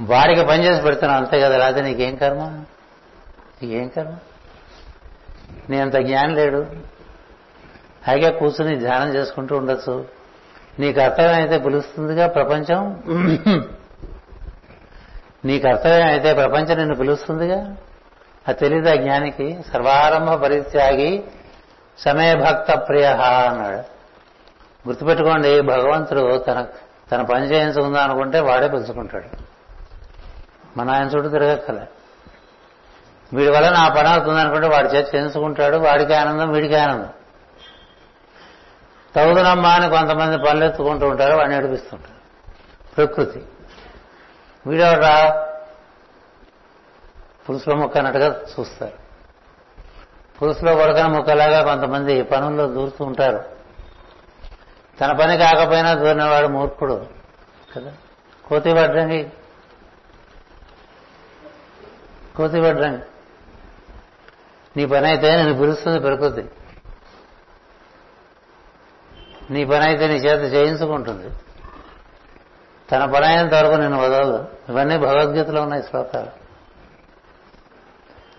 [0.00, 1.24] వాడికి పనిచేసి పెడుతున్నావు.
[1.24, 2.40] అంతే కదా రాజు నీకేం కర్మ?
[3.62, 4.12] నీకేం కర్మ?
[5.70, 6.66] నీ అంత జ్ఞానం లేడు.
[8.06, 10.15] హాయిగా కూర్చుని ధ్యానం చేసుకుంటూ ఉండొచ్చు.
[10.78, 13.02] నీకు కర్తవ్యం అయితే పిలుస్తుందిగా ప్రపంచం?
[15.44, 17.76] నీ కర్తవ్యం అయితే ప్రపంచం నిన్ను పిలుస్తుందిగా?
[18.48, 19.58] అది తెలియదు ఆ జ్ఞానికి?
[19.72, 21.24] సర్వారంభ పరిత్యాగి
[21.98, 23.06] సమయభక్త ప్రియ
[23.48, 23.96] అన్నాడు.
[24.88, 26.66] గుర్తుపెట్టుకోండి భగవంతుడు తన
[27.12, 29.28] తన పని చేయించుకుందా అనుకుంటే వాడే పిలుచుకుంటాడు.
[30.78, 31.86] మన ఆయన చుట్టూ తిరగక్కలే.
[33.32, 37.08] వీడి వల్ల నా పని అవుతుంది అనుకుంటే వాడి చేతి చేయించుకుంటాడు వాడికి ఆనందం వీడికి ఆనందం.
[39.16, 42.16] తగుదనమ్మా అని కొంతమంది పనులు ఎత్తుకుంటూ ఉంటారు వాడిని నడిపిస్తుంటారు
[42.96, 43.42] ప్రకృతి.
[44.66, 45.42] వీడెవడా
[47.48, 48.92] పులుసులో ముక్క అన్నట్టుగా చూస్తారు.
[50.42, 53.44] పులుసులో కొడకన ముక్కలాగా కొంతమంది పనుల్లో దూరుతూ ఉంటారు.
[55.00, 57.06] తన పని కాకపోయినా దూరినవాడు మూర్ఖుడు
[57.76, 57.92] కదా?
[58.44, 59.30] కోతి వడ్రంగి.
[62.36, 63.00] కోతి వడ్రంగి.
[64.76, 66.44] నీ పని అయితే నేను పిలుస్తుంది ప్రకృతి.
[69.50, 71.30] నీ పని అయితే నీ చేత చేయించుకుంటుంది.
[72.92, 74.48] తన పని అయినంత వరకు నేను వదలదు.
[74.68, 76.46] ఇవన్నీ భగవద్గీతలో ఉన్నాయి శ్లోకాలు.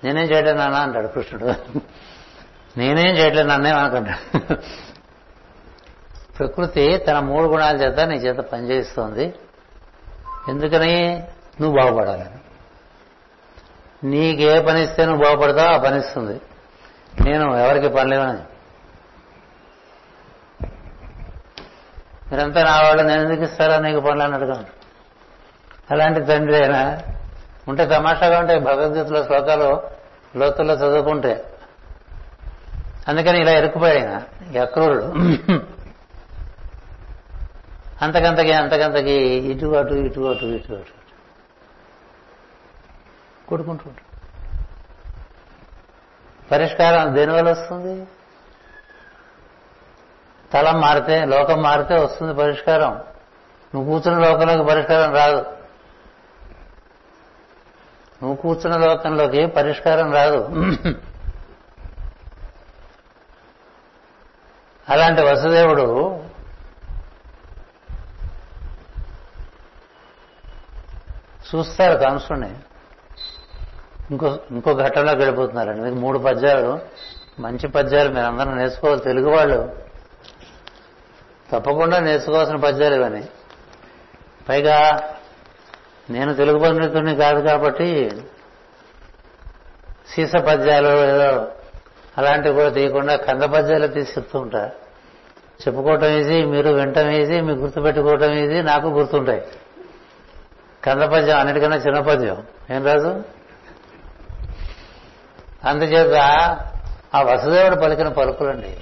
[0.04, 1.46] నేనేం చేయట్లేదు నాన్న అంటాడు కృష్ణుడు.
[2.80, 4.56] నేనేం చేయట్లేదు నన్నేం అనుకుంటాడు
[6.38, 9.34] ప్రకృతి తన మూడు గుణాల చేత నీ చేత పనిచేస్తోంది.
[10.50, 11.24] ఎందుకని?
[11.62, 12.38] నువ్వు బాగుపడాలని
[14.04, 16.42] నీకే పని ఇస్తే నువ్వు బాగుపడతావు ఆ పని ఇస్తుంది.
[17.22, 18.57] నేను ఎవరికి పని లేవని
[22.32, 24.66] మీరంతా నా వాళ్ళు నేను ఎందుకు ఇస్తారా నీకు పనులు అని
[25.92, 27.00] అలాంటి తండ్రి అయినా
[27.68, 29.84] ఉంటే తమాషాగా ఉంటాయి భగవద్గీతలో శ్లోకాలు
[30.36, 31.54] లోతుల్లో చదువుకుంటే.
[33.08, 35.14] అందుకని ఇలా ఇరుక్కుపోయాడు అక్రూరుడు.
[38.02, 39.12] అంతకంతకి అంతకంతకి
[39.52, 40.98] ఇటు అటు ఇటు అటు ఇటు అటు.
[43.48, 43.92] కొడుకుంటూ
[46.52, 48.08] పరిష్కారం దేనివల్ల వస్తుంది?
[50.54, 53.02] తలం మారితే లోకం మారితే వస్తుంది పరిష్కారం.
[53.76, 55.38] నువ్వు కూర్చున్న లోకంలోకి పరిష్కారం రాదు.
[58.24, 60.50] నువ్వు కూర్చున్న లోకంలోకి పరిష్కారం రాదు.
[64.90, 66.24] అలాంటి వసుదేవుడు
[71.56, 72.56] చూస్తారు కంసుని
[74.12, 76.80] ఇంకో ఇంకో ఘట్టంలో గడిపోతున్నారండి మీకు మూడు పద్యాలు.
[77.40, 79.02] మంచి పద్యాలు మీరు నేర్చుకోవాలి.
[79.02, 79.87] తెలుగు వాళ్ళు
[81.52, 83.28] తప్పకుండా నేర్చుకోవాల్సిన పద్యాలు ఇవన్నీ.
[84.50, 85.10] పైగా
[86.10, 88.12] నేను తెలుగు పండితుడిని కాదు కాబట్టి
[90.10, 91.48] సీస పద్యాలు ఏదో
[92.18, 94.72] అలాంటివి కూడా తీయకుండా కంద పద్యాలు తీసి చెప్తూ ఉంటా.
[95.58, 99.48] చెప్పుకోవటం ఈజీ మీరు వినటం ఈజీ మీకు గుర్తుపెట్టుకోవటం ఈజీ నాకు గుర్తుంటాయి.
[100.84, 102.44] కంద పద్యం అన్నిటికన్నా చిన్న పద్యం.
[102.72, 103.24] ఏం రాజు?
[105.64, 106.16] అందుచేత
[107.16, 108.78] ఆ వసుదేవుడు పలికిన పలుకులండి.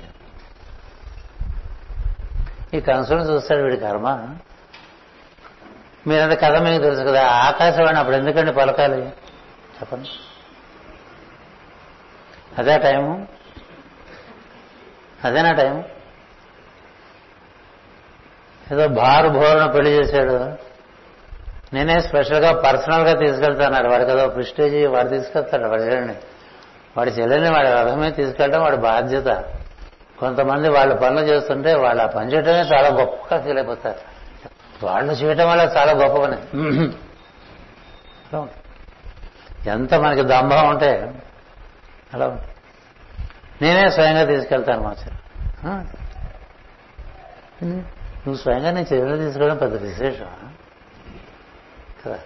[2.74, 4.36] ఈ కంసుని చూస్తాడు వీడి కర్మ.
[6.08, 9.06] మీరంత కథ మీకు తెలుసు కదా ఆకాశవాణి అప్పుడు ఎందుకండి పలకాలి?
[9.76, 10.10] చెప్పండి.
[12.58, 13.28] అదే టైము.
[15.24, 15.84] అదేనా టైం
[18.72, 20.66] ఏదో బారు భోరణ పెళ్ళి చేశాడు.
[21.76, 25.64] నేనే స్పెషల్గా పర్సనల్గా తీసుకెళ్తాను వాడికి ఏదో ప్రిస్టేజ్ వాడు తీసుకెళ్తాడు.
[25.64, 25.84] వాడి
[26.98, 29.44] వాడి చెల్లెని వాడి రథమే తీసుకెళ్ళడం వాడి బాధ్యత.
[30.20, 34.00] కొంతమంది వాళ్ళ పనులు చేస్తుంటే వాళ్ళు ఆ పని చేయటమే చాలా గొప్పగా ఫీల్ అయిపోతారు.
[34.86, 36.36] వాళ్ళు చేయటం వల్ల చాలా గొప్ప పని.
[39.68, 41.22] ఎంత మనకి దంభం ఉంటే
[42.14, 42.52] అలా ఉంటుంది
[43.62, 44.94] నేనే స్వయంగా తీసుకెళ్తాను మా
[47.64, 50.28] నువ్వు స్వయంగా నేను చర్యలు తీసుకోవడం పెద్ద విశేషం
[52.06, 52.20] కదా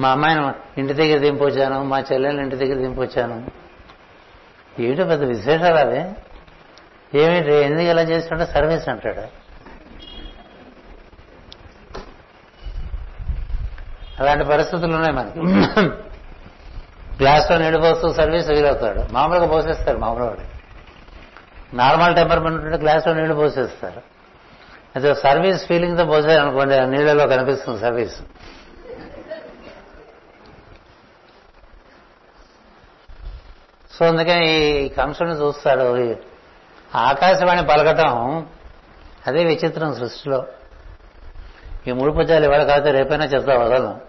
[0.00, 0.50] మా అమ్మాయిని
[0.80, 3.50] ఇంటి దగ్గర దింపొచ్చాను మా చెల్లెల్ని ఇంటి దగ్గర దింపొచ్చాను.
[4.80, 6.00] ఏమిటో పెద్ద విశేషాలు అవి.
[7.18, 9.46] ఏమిటి ఎందుకు ఇలా చేస్తుంటే సర్వీస్ అంటాడు.
[14.20, 15.40] అలాంటి పరిస్థితులు ఉన్నాయి మనకి.
[17.22, 19.12] గ్లాస్లో నీళ్ళు పోస్తూ సర్వీస్ వీలవుతాడు.
[19.12, 20.56] మామూలుగా పోసేస్తారు మామూలు వాడు
[21.76, 24.02] నార్మల్ టెంపర్మెంట్ ఉంటే గ్లాస్లో నీళ్ళు పోసేస్తారు.
[24.96, 28.16] అయితే సర్వీస్ ఫీలింగ్తో పోసారనుకోండి ఆ నీళ్ళలో కనిపిస్తుంది సర్వీస్.
[33.98, 34.50] సో అందుకని
[34.84, 36.16] ఈ కంసుని చూస్తాడు.
[36.96, 38.46] ఆకాశవాణి పలకటం
[39.26, 40.46] అదే విచిత్రం సృష్టిలో.
[41.86, 44.00] ఈ మూడు పద్యాలు ఇవాళ కాకపోతే రేపైనా చెప్తా వదలను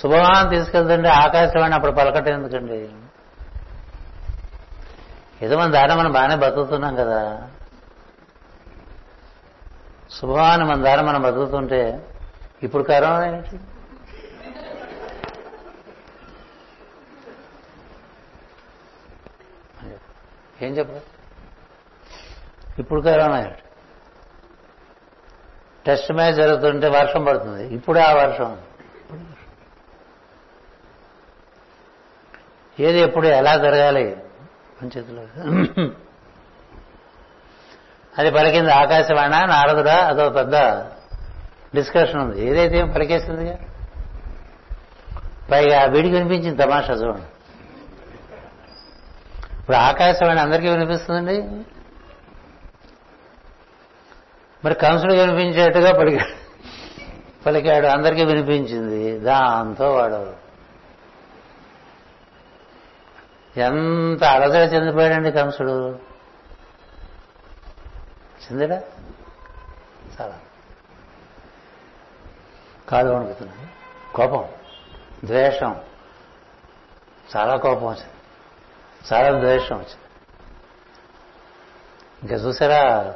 [0.00, 2.88] శుభవాన్ తీసుకెళ్తుంటే ఆకాశవాణి అప్పుడు పలకటం ఎందుకండి?
[5.42, 7.42] ఏదో మన దారి మనం బాగానే బతుకుతున్నాం కదా.
[10.10, 12.06] శుభవాన్ని మన దారి మనం బతుకుతుంటే
[12.62, 13.60] ఇప్పుడు కరోనా ఏంటి?
[20.62, 21.02] ఏం చెప్పరు?
[22.80, 23.52] ఇప్పుడు కరోనా
[25.86, 27.74] టెస్ట్ మ్యాచ్ జరుగుతుంటే వర్షం పడుతుంది.
[27.74, 28.56] ఇప్పుడు ఆ వర్షం.
[32.80, 34.16] ఏది ఎప్పుడు ఎలా జరగాలి?
[34.82, 35.22] పంచేతిలో
[38.18, 40.56] అది పలికింది ఆకాశవాణ నారదుడా అదో పెద్ద
[41.74, 42.44] డిస్కషన్ ఉంది.
[42.46, 43.56] ఏదైతే పలికేసిందిగా?
[45.50, 47.26] పైగా వీడికి వినిపించింది తమాషా చూడండి.
[49.66, 51.42] ఇప్పుడు ఆకాశవాణి అందరికీ వినిపిస్తుందండి?
[54.64, 56.36] మరి కంసుడు వినిపించేట్టుగా పలికాడు
[57.44, 59.18] పలికాడు అందరికీ వినిపించింది.
[59.18, 60.36] దాంతో వాడు
[63.60, 65.90] ఎంత అలసట చెందిపోయాడండి కంసుడు
[68.44, 68.82] చెందడా?
[70.20, 70.38] చాలా.
[72.88, 74.44] కాదు వణుకుతున్నాడు కోపం.
[75.24, 75.80] ద్వేషం.
[77.36, 78.15] చాలా కోపం వచ్చింది.
[79.12, 80.04] చాలా ద్వేషం వచ్చింది.
[82.22, 83.14] ఇంకా చూసారా?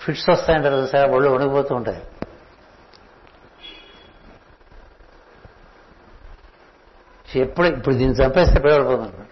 [0.00, 1.12] ఫిట్స్ వస్తాయంటారు చూసారా?
[1.12, 2.02] ఒళ్ళు వణిగిపోతూ ఉంటాయి.
[7.36, 9.30] ఎప్పుడు ఇప్పుడు దీన్ని చంపేస్తే పిల్లడిపోతున్నాడు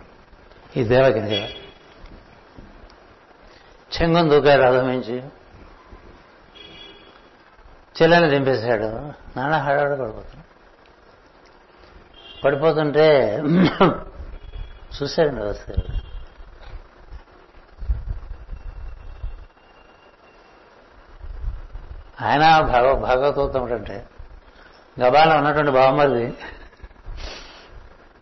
[0.79, 1.49] ఈ దేవకిని కదా
[3.97, 5.23] చెంగం దూకాడు రథమించి
[8.03, 8.89] చెల్లెని దింపేశాడు.
[9.39, 10.49] నాన్న హడాడు పడిపోతున్నాడు
[12.45, 13.39] పడిపోతుంటే
[15.03, 15.85] చూశారండి వస్తారు
[22.21, 24.07] ఆయన భగ భాగవతోత్తముడు అంటే
[24.97, 26.39] గబాలో ఉన్నటువంటి బావమరిది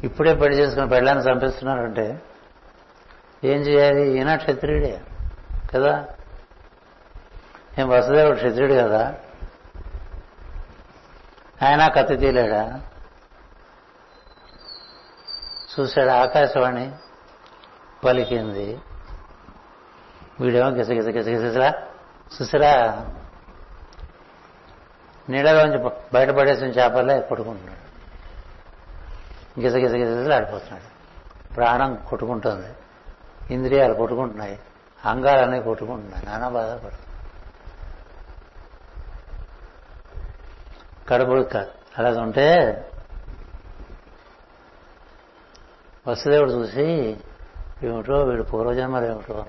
[0.04, 2.22] ఇప్పుడే పెళ్ళి చేసుకుని పెళ్ళాన్ని చంపిస్తున్నారంటే
[3.44, 4.12] ఏం చేయాలి?
[4.12, 5.00] ఈయన క్షత్రియుడే
[5.74, 6.06] కదా?
[7.78, 9.14] ఏం వసుదేవుడు క్షత్రియుడు కదా?
[11.62, 12.80] ఆయన కత్తి తీలేడా
[15.80, 16.92] చూశాడు ఆకాశవాణి
[18.04, 18.80] పలికింది.
[20.40, 23.06] వీడేమో గిస గిస గిస గిసరా
[25.28, 27.86] నీడలోంచి బయటపడేసిన చేపలే కొట్టుకుంటున్నాడు.
[29.60, 30.96] గిస గిస ఆడిపోతున్నాడు.
[31.54, 32.74] ప్రాణం కొట్టుకుంటుంది.
[33.54, 34.58] ఇంద్రియాలు కొట్టుకుంటున్నాయి.
[35.04, 36.26] అంగాలన్నీ కొట్టుకుంటున్నాయి.
[36.26, 37.06] నానా బాధపడు.
[41.08, 41.58] కడుపు
[41.98, 42.82] అలా ఉంటే
[46.08, 46.86] వసుదేవుడు చూసి
[47.82, 49.46] ఏమిటో వీడు పూర్వజన్మలు ఏమిటో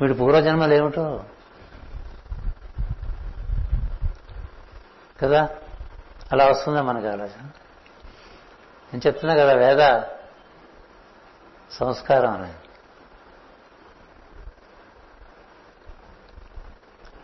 [0.00, 1.24] వీడి పూర్వజన్మలు ఏమిటో
[5.22, 5.48] కదా
[6.32, 7.50] అలా వస్తుందా మనకి ఆలోచన?
[8.92, 10.04] నేను చెప్తున్నా కదా వేద
[11.70, 12.54] సంస్కారం అనేది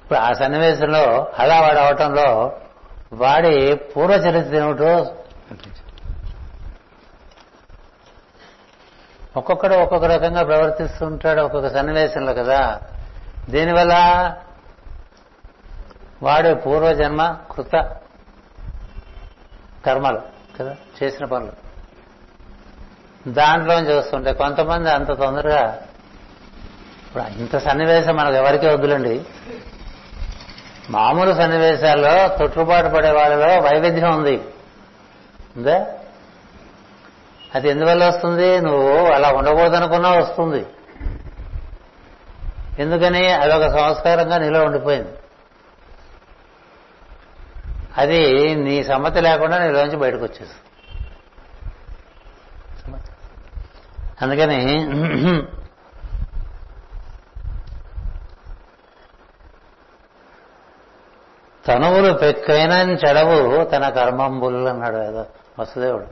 [0.02, 2.61] ఇప్పుడు ఆ సన్నివేశంలో అలా
[3.12, 5.16] వాడి పూర్వ చరిత్ర ఏమిటో
[9.36, 12.80] ఒక్కొక్కడు ఒక్కొక్క రకంగా ప్రవర్తిస్తుంటాడు ఒక్కొక్క సన్నివేశంలో కదా.
[13.48, 13.94] దీనివల్ల
[16.22, 17.96] వాడు పూర్వజన్మ కృత
[19.86, 20.22] కర్మలు
[20.60, 21.52] కదా చేసిన పనులు.
[23.32, 25.82] దాంట్లో చూస్తుంటే కొంతమంది అంత తొందరగా
[27.06, 29.26] ఇప్పుడు ఇంత సన్నివేశం మనకు ఎవరికీ వద్దులండి.
[30.90, 34.40] మామూలు సన్నివేశాల్లో తొట్టుబాటు పడే వాళ్ళలో వైవిధ్యం ఉంది.
[35.56, 35.86] ఉందా?
[37.54, 38.60] అది ఎందువల్ల వస్తుంది?
[38.60, 40.66] నువ్వు అలా ఉండకూడదనుకున్నా వస్తుంది.
[42.78, 43.32] ఎందుకని?
[43.32, 45.08] అదొక సంస్కారంగా నీలో ఉండిపోయింది.
[47.96, 50.54] అది నీ సమ్మతి లేకుండా నీలోంచి బయటకు వచ్చేస్తుంది
[54.22, 54.86] అందుకని
[61.66, 65.26] తనువులు పెక్కైన చెడవు తన కర్మంబులు అన్నాడు ఏదో
[65.58, 66.06] వసుదేవుడు.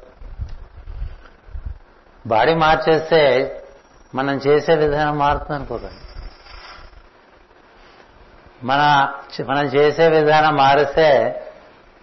[2.28, 3.20] బాడీ మార్చేస్తే
[4.14, 6.20] మనం చేసే విధానం మారుతుంది అనుకోకండి
[8.66, 9.12] మన
[9.48, 11.43] మనం చేసే విధానం మారిస్తే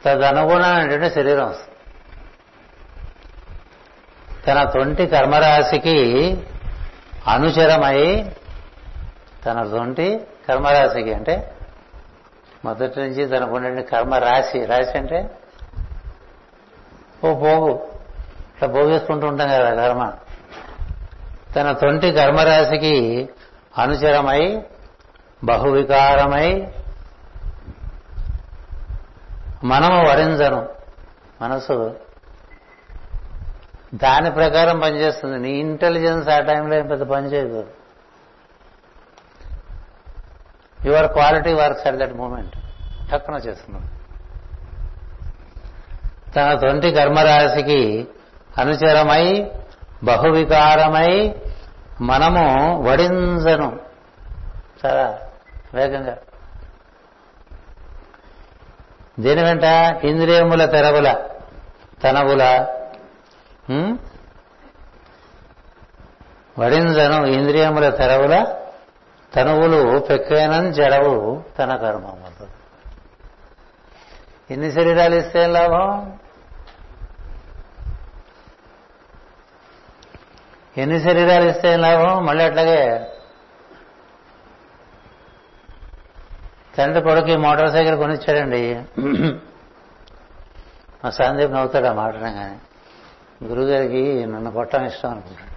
[0.06, 1.74] తదనుగుణమైనటువంటి శరీరం వస్తుంది.
[4.48, 6.38] తన తొంటి కర్మరాశికి
[7.28, 8.32] అనుచరమై
[9.46, 11.54] తన తొంటి కర్మరాశికి అంటే
[12.66, 14.66] మొదటి నుంచి తనకు కర్మ రాశి.
[14.66, 15.30] రాశి అంటే
[17.26, 17.88] ఓ పోగు
[18.56, 20.14] ఇట్లా పోగేసుకుంటూ ఉంటాం కదా కర్మ.
[21.56, 23.30] తన తొంటి కర్మరాశికి
[23.78, 24.62] అనుచరమై
[25.44, 26.68] బహువికారమై
[29.64, 30.70] మనము వరించను.
[31.42, 31.96] మనసు
[33.96, 35.40] దాని ప్రకారం పనిచేస్తుంది.
[35.40, 37.30] నీ ఇంటెలిజెన్స్ ఆ టైంలో ఏం పెద్ద పని
[40.86, 42.56] your quality works at that moment.
[43.12, 43.90] టక్కున చేస్తున్నాం.
[46.36, 48.08] తన తొంటి కర్మరాశికి
[48.58, 49.52] అనుచరమై
[50.04, 51.36] బహువికారమై
[52.02, 53.80] మనము వడించను.
[54.86, 55.20] చాలా
[55.74, 56.18] వేగంగా.
[59.20, 59.64] దేని వెంట?
[60.04, 61.26] ఇంద్రియముల తెరవుల
[62.04, 62.68] తనవుల.
[66.60, 68.56] వడింజను ఇంద్రియముల తెరవుల
[69.36, 72.48] తనువులు పెక్కైనం జడవు తన కర్మములు
[74.54, 76.18] ఎన్ని శరీరాలు ఇస్తే లాభం?
[80.78, 82.26] ఎన్ని శరీరాలు ఇస్తే లాభం?
[82.26, 83.12] మళ్ళీ అట్లాగే
[86.78, 88.84] తండ్రి కొడుకు మోటార్ సైకిల్ కొనిచ్చాడండి.
[91.04, 92.60] మా సందీప్ నవ్వుతాడు ఆ మాట కానీ.
[93.48, 95.57] గురుగారికి నన్ను కొట్టడం ఇష్టం అనుకుంటాడు.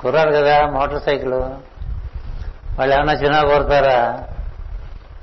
[0.00, 1.34] కుర్రారు కదా మోటార్ సైకిల్.
[2.78, 4.28] వాళ్ళు ఏమన్నా చిన్న కోరుతారా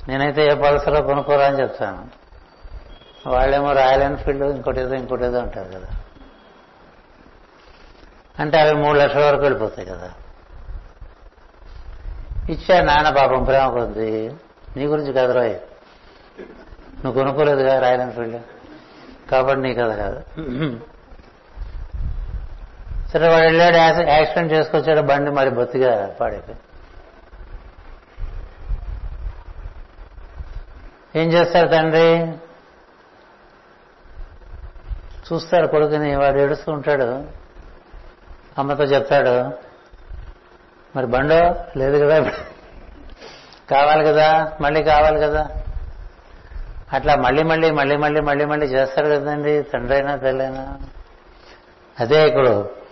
[0.07, 2.07] నేనైతే ఏ పల్సరో కొనుక్కోరా అని చెప్తాను.
[3.29, 5.87] వాళ్ళేమో రాయల్ ఎన్ఫీల్డ్ ఇంకోటి ఏదో ఇంకోటి ఏదో అంటారు కదా.
[8.39, 10.11] అంటే అవి మూడు లక్షల వరకు వెళ్ళిపోతాయి కదా.
[12.49, 14.33] ఇచ్చా నాన్న పాపం ప్రేమ కొద్ది.
[14.77, 15.55] నీ గురించి కదా రాయ్.
[17.05, 18.41] నువ్వు కొనుక్కోలేదుగా రాయల్ ఎన్ఫీల్డ్?
[19.31, 20.21] కాబట్టి నీ కథ కాదు.
[23.13, 26.57] సరే వాడు వెళ్ళాడు యాక్సిడెంట్ చేసుకొచ్చాడు బండి మరి బొత్తిగా పాడైపోయి
[31.15, 32.31] ఏం చేస్తారు తండ్రి?
[35.33, 37.23] చూస్తారు కొడుకుని వాడు ఏడుస్తూ ఉంటాడు.
[38.57, 39.51] అమ్మతో చెప్తాడు
[40.95, 41.55] మరి బండో?
[41.77, 42.31] లేదు కదా.
[43.71, 44.51] కావాలి కదా.
[44.61, 45.49] మళ్ళీ కావాలి కదా.
[46.93, 50.77] అట్లా మళ్ళీ మళ్ళీ మళ్ళీ మళ్ళీ మళ్ళీ మళ్ళీ చేస్తారు కదండి తండ్రి అయినా తల్లైనా.
[51.99, 52.82] అదే ఇప్పుడు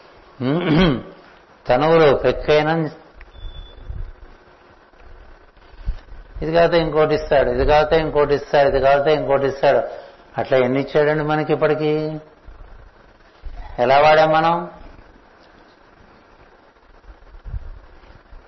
[1.67, 2.89] తనువులు పెక్కైనా
[6.41, 9.81] ఇది కాకపోతే ఇంకోటి ఇస్తాడు ఇది కాకపోతే ఇంకోటి ఇస్తాడు ఇది కాకపోతే ఇంకోటి ఇస్తాడు.
[10.37, 12.19] అట్లా ఎన్ని ఇచ్చాడండి మనకి ఇప్పటికీ?
[13.79, 14.69] ఎలా వాడాం మనం?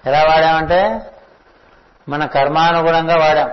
[0.06, 1.02] ఎలా వాడామంటే?
[2.10, 3.52] మన కర్మానుగుణంగా వాడాం.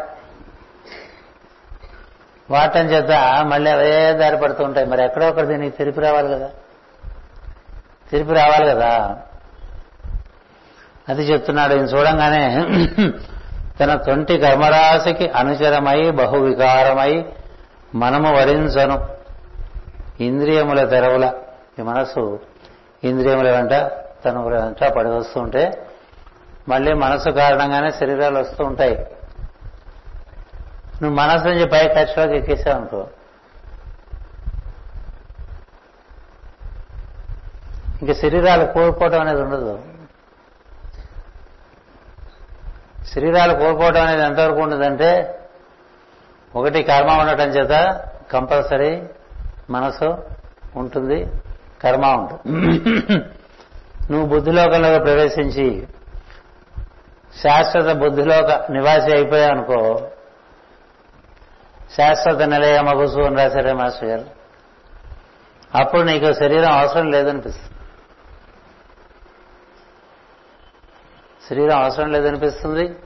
[2.51, 3.11] వాడటం చేత
[3.45, 4.87] మళ్ళీ అవే దారి పడుతూ ఉంటాయి.
[4.87, 6.51] మరి ఎక్కడో ఒకటి దీనికి తెలిపి రావాలి కదా.
[8.11, 9.17] తిరిపి రావాలి కదా.
[11.09, 11.75] అది చెప్తున్నాడు.
[11.75, 12.67] ఈయన చూడంగానే
[13.81, 17.25] తన తొంటి కర్మరాశికి అనుచరమై బహువికారమై
[17.95, 19.09] మనము వరించను.
[20.23, 21.33] ఇంద్రియముల తెరవుల.
[21.79, 22.41] ఈ మనసు
[23.05, 23.73] ఇంద్రియముల వెంట
[24.25, 25.87] తను వెంట పడి వస్తుంటే
[26.69, 29.07] మళ్ళీ మనసు కారణంగానే శరీరాలు వస్తూ ఉంటాయి.
[31.03, 33.07] నువ్వు మనసు నుంచి పై కక్షలోకి ఎక్కేసావు అనుకో
[38.03, 39.83] ఇంక శరీరాలు కోల్పోవటం అనేది ఉండదు
[43.15, 45.41] శరీరాలు కోల్పోవటం అనేది ఎంతవరకు ఉండదంటే
[46.57, 49.03] ఒకటి కర్మ ఉండటం చేత కంపల్సరీ
[49.71, 50.19] మనసు
[50.77, 51.27] ఉంటుంది
[51.83, 52.69] కర్మ ఉంటుంది.
[54.13, 55.89] నువ్వు బుద్ధిలోకంలో ప్రవేశించి
[57.43, 60.11] శాశ్వత బుద్ధిలోక నివాసి అయిపోయావు అనుకో
[61.97, 64.27] శాశ్వత నిలయ మగుసు అని రాశారే మాస్టర్ గారు.
[65.75, 67.70] అప్పుడు నీకు శరీరం అవసరం లేదనిపిస్తుంది.
[71.51, 72.97] శరీరం అవసరం లేదనిపిస్తుంది.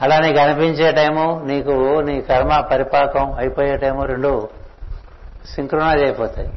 [0.00, 4.48] అలా నీకు అనిపించే టైము నీకు నీ కర్మ పరిపాకం అయిపోయే టైము రెండు
[5.54, 6.48] సింక్రోనైజ్ అయిపోతాయి.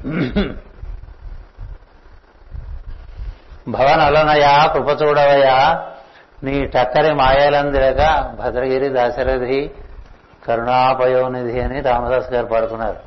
[3.68, 4.88] భవన్ అలనయా కృప
[6.44, 9.72] నీ టక్కరి మాయాలందిరక భద్రగిరి దాశరథి
[10.48, 13.00] కరుణాపయోనిధి అని రామదాస్ గారు పాడుకున్నారు.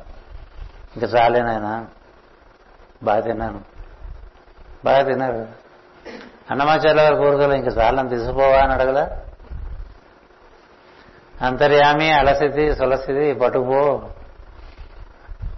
[0.95, 1.85] ఇంకా చాలేనాయన
[3.03, 3.61] బాగా తిన్నాను.
[4.85, 5.66] బాగా తిన్నారు.
[6.51, 9.17] అన్నమాచార్య వారి కోరికలు ఇంకా చాలని తీసుకుపోవా అని అడగలా?
[11.41, 14.01] అంతర్యామి అలసితి సులసితి పట్టుకుపో.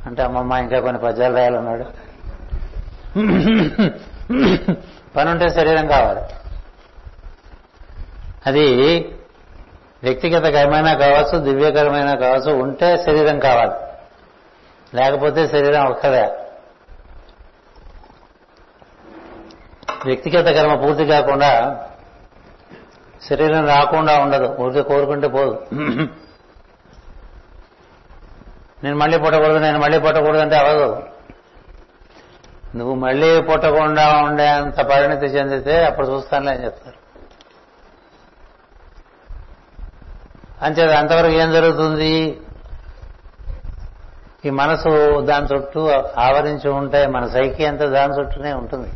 [0.05, 1.83] అంటే అమ్మమ్మ ఇంకా కొన్ని పద్యాలు రాయాలన్నాడు.
[5.15, 6.21] పని ఉంటే శరీరం కావాలి.
[8.45, 8.99] అది
[10.03, 13.71] వ్యక్తిగతకరమైన కావచ్చు దివ్యకరమైన కావచ్చు ఉంటే శరీరం కావాలి.
[14.97, 16.31] లేకపోతే శరీరం ఒక్కదే.
[20.05, 21.85] వ్యక్తిగత కర్మ పూర్తి కాకుండా
[23.29, 24.55] శరీరం రాకుండా ఉండదు.
[24.59, 25.61] ఊరికే కోరుకుంటే పోదు.
[28.83, 31.03] నేను మళ్ళీ పుట్టకూడదు నేను మళ్ళీ పుట్టకూడదు అంటే అవదు
[32.75, 36.99] నువ్వు మళ్ళీ పుట్టకుండా ఉండేంత పరిణతి చెందితే అప్పుడు చూస్తానులే అని చెప్తారు.
[40.65, 42.41] అంచేది అంతవరకు ఏం జరుగుతుంది?
[44.45, 48.89] ఈ మనసు దాని చుట్టూ ఆవరించి ఉంటే మన సైకి అంతా దాని చుట్టూనే ఉంటుంది.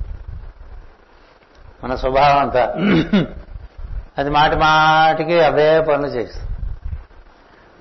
[1.83, 2.73] మన స్వభావం అంతా.
[4.17, 6.51] అది మాటి మాటికి అవే పనులు చేస్తుంది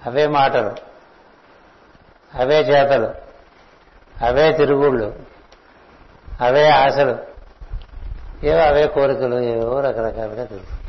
[0.06, 0.74] అవే మాటలు.
[2.34, 3.14] అవే చేతలు.
[4.24, 5.16] అవే తిరుగుళ్ళు.
[6.40, 7.18] అవే ఆశలు.
[8.46, 10.82] ఏవో అవే కోరికలు ఏవో రకరకాలుగా తెలుసు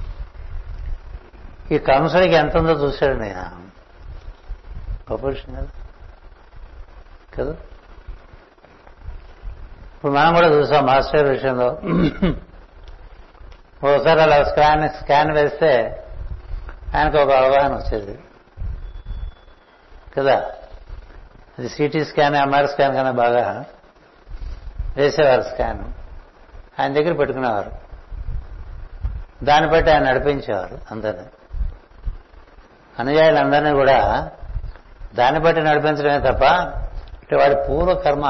[1.73, 3.63] ఈ కంసుడికి ఎంత ఉందో చూశాడు నేను.
[5.11, 5.67] గొప్ప విషయం కదా?
[7.39, 7.51] కదా?
[9.95, 11.77] ఇప్పుడు మనం కూడా చూసాం మాస్టర్ విషయంలో.
[13.83, 16.03] ఒకసారి అలా స్కాన్ స్కాన్ వేస్తే
[16.95, 18.19] ఆయనకు ఒక అవగాహన వచ్చేది.
[20.17, 20.35] కదా?
[21.59, 23.65] అది సిటీ స్కాన్ ఎంఆర్ స్కాన్ కన్నా బాగా
[24.97, 25.79] వేసేవారు స్కాన్.
[26.81, 27.71] ఆయన దగ్గర పెట్టుకునేవారు.
[29.43, 31.25] దాన్ని బట్టి ఆయన నడిపించేవారు అందరినీ.
[32.99, 34.29] అనుయాయులందరినీ కూడా
[35.15, 36.41] దాన్ని బట్టి నడిపించడమే తప్ప
[37.23, 38.25] ఇటు వాడి పూర్వకర్మ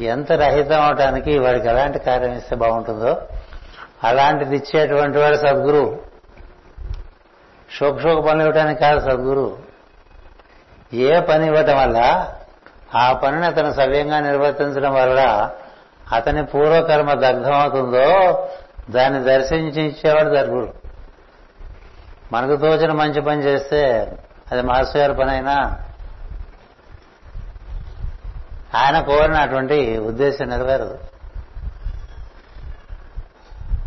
[0.00, 3.28] ఎంత రహితం అవటానికి వాడికి ఎలాంటి కార్యం ఇస్తే బాగుంటుందో
[4.04, 6.02] అలాంటిది ఇచ్చేటువంటి వాడు సద్గురు.
[7.78, 9.58] శోక పనులు ఇవ్వటానికి కాదు సద్గురు.
[10.92, 12.28] ఏ పని ఇవ్వటం వల్ల
[12.94, 15.50] ఆ పనిని అతను సవ్యంగా నిర్వర్తించడం వల్ల
[16.12, 18.48] అతని పూర్వకర్మ దగ్ధమవుతుందో
[18.90, 20.74] దాన్ని దర్శించి ఇచ్చేవాడు సద్గురు.
[22.32, 24.12] మనకు తోచిన మంచి పని చేస్తే
[24.52, 25.78] అది మాస్టర్ గారి పని అయినా
[28.74, 30.98] ఆయన కోరినటువంటి ఉద్దేశం నెరవేరదు.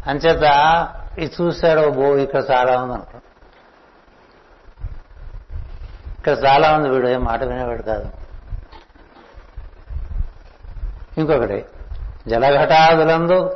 [0.07, 0.45] అంచేత
[1.17, 3.17] ఇది చూశాడు బో ఇక్కడ చాలా ఉంది అనుకో
[6.19, 8.09] ఇక్కడ చాలా ఉంది వీడు ఏం మాట వినేవాడు కాదు.
[11.17, 11.65] ఇంకొకటి
[12.27, 13.55] జలఘటాదులందు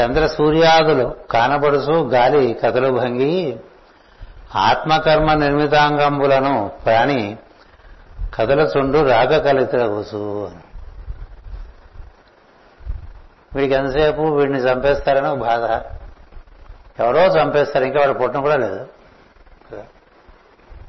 [0.00, 3.60] చంద్ర సూర్యాదులు కానపడుచు గాలి కథలు భంగి
[4.54, 7.36] ఆత్మకర్మ నిర్మితాంగంబులను ప్రాణి
[8.34, 10.50] కథలచుండు రాగ కలితలగుసు
[13.54, 15.62] వీడికి ఎంతసేపు వీడిని చంపేస్తారని ఒక బాధ.
[17.02, 18.88] ఎవరో చంపేస్తారు ఇంకా వాడు పుట్టడం కూడా లేదు.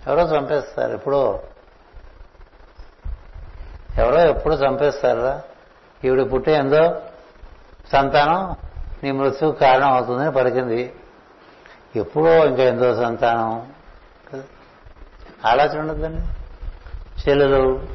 [0.07, 1.43] ఎవరో చంపేస్తారు ఎప్పుడో?
[3.97, 5.41] ఎవరో ఎప్పుడు చంపేస్తారా?
[6.05, 7.01] ఈవిడ పుట్టే ఎందో
[7.91, 8.55] సంతానం
[9.03, 10.93] నీ మృత్యువు కారణం అవుతుందని పలికింది.
[11.95, 13.73] ఎప్పుడో ఇంకా ఎంతో సంతానం.
[15.45, 16.21] ఆలోచన ఉండదండి.
[17.29, 17.87] చెల్లెలు.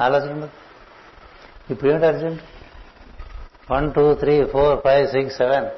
[0.00, 0.50] ఆలోచన ఉండదు.
[1.70, 2.42] ఇప్పుడు ఏమిటి urgent?
[3.72, 5.68] One two three four five six seven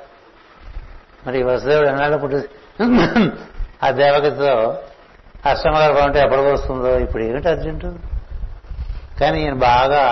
[1.26, 2.40] మరి వసుదేవుడు ఎన్నాళ్ళు పుట్టి?
[3.82, 4.52] ఆ దేవగతితో
[5.50, 7.88] అష్టమగర్భం అంటే ఎప్పుడు వస్తుందో ఇప్పుడు ఏమిటి అర్జెంటు?
[9.20, 10.04] కానీ ఈయన బాగా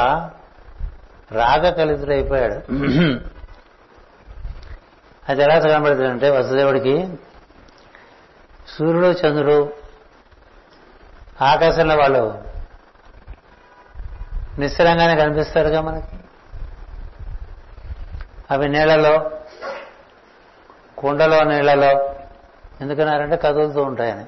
[1.33, 2.59] రాగ కలితుడైపోయాడు
[5.29, 6.97] అది ఎలా కనబడుతుందంటే వసుదేవుడికి
[8.69, 9.59] సూర్యుడు చంద్రుడు
[11.43, 12.25] ఆకాశంలో వాళ్ళు
[14.59, 16.17] నిశ్చలంగానే కనిపిస్తారుగా మనకి.
[18.53, 19.31] అవి నీళ్ళలో
[20.99, 22.15] కుండలో నీళ్ళలో
[22.81, 24.25] ఎందుకన్నారంటే కదులుతూ ఉంటాయని.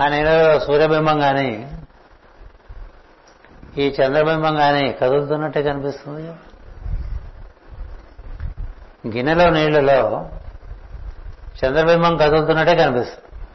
[0.00, 1.78] ఆ నీళ్ళలో సూర్యబింబం కానీ
[3.78, 6.32] ఈ చంద్రబింబం కానీ కదులుతున్నట్టే కనిపిస్తుంది.
[9.16, 10.28] గిన్నెలో నీళ్ళలో
[11.64, 13.46] చంద్రబింబం కదులుతున్నట్టే కనిపిస్తుంది.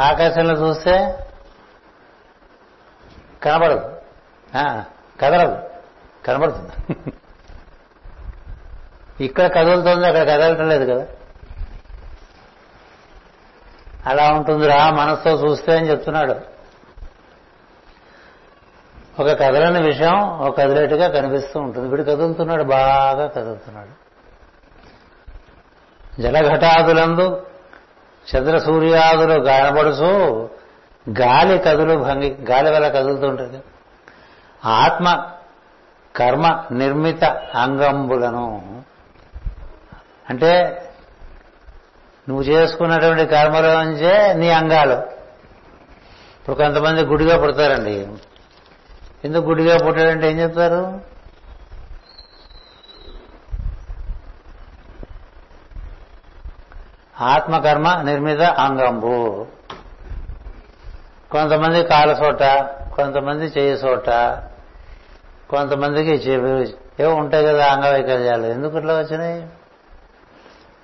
[0.00, 1.18] ఆకాశంలో చూస్తే
[3.42, 3.96] కనబడదు.
[4.56, 4.84] ఆ,
[5.20, 5.62] కదలదు.
[6.26, 7.12] కనబడుతుంది.
[9.20, 11.06] ఇక్కడ కదులుతుంది అక్కడ కదలటం లేదు కదా.
[14.06, 16.54] అలా ఉంటుందిరా మనసుతో చూస్తే అని చెప్తున్నాడు.
[19.22, 21.88] ఒక కదలని విషయం ఒక కదిలేట్టుగా కనిపిస్తూ ఉంటుంది.
[21.88, 24.04] వీడు కదులుతున్నాడు బాగా కదులుతున్నాడు.
[26.22, 27.46] జలఘటాదులందు
[28.36, 30.50] చంద్ర సూర్యాదులు కనబడుచు
[31.20, 33.62] గాలి కదులు భంగి గాలి వల్ల కదులుతుంటుంది
[34.64, 35.26] ఆత్మ
[36.16, 37.24] కర్మ నిర్మిత
[37.54, 38.64] అంగంబులను
[40.30, 40.82] అంటే
[42.28, 44.94] నువ్వు చేసుకున్నటువంటి కర్మలోంచే నీ అంగాలు.
[46.40, 48.08] ఇప్పుడు కొంతమంది గుడిగా పుడతారండి.
[49.24, 51.14] ఎందుకు గుడిగా పుట్టాడంటే ఏం చెప్తారు?
[57.20, 59.46] ఆత్మకర్మ నిర్మిత అంగంబు.
[61.30, 62.42] కొంతమంది కాలసోట
[62.94, 64.08] కొంతమంది చేయి సోట
[65.50, 68.46] కొంతమందికి చెవి ఏవో ఉంటాయి కదా అంగవైకల్యాలు.
[68.46, 69.48] ఎందుకు ఇట్లా వచ్చినాయి?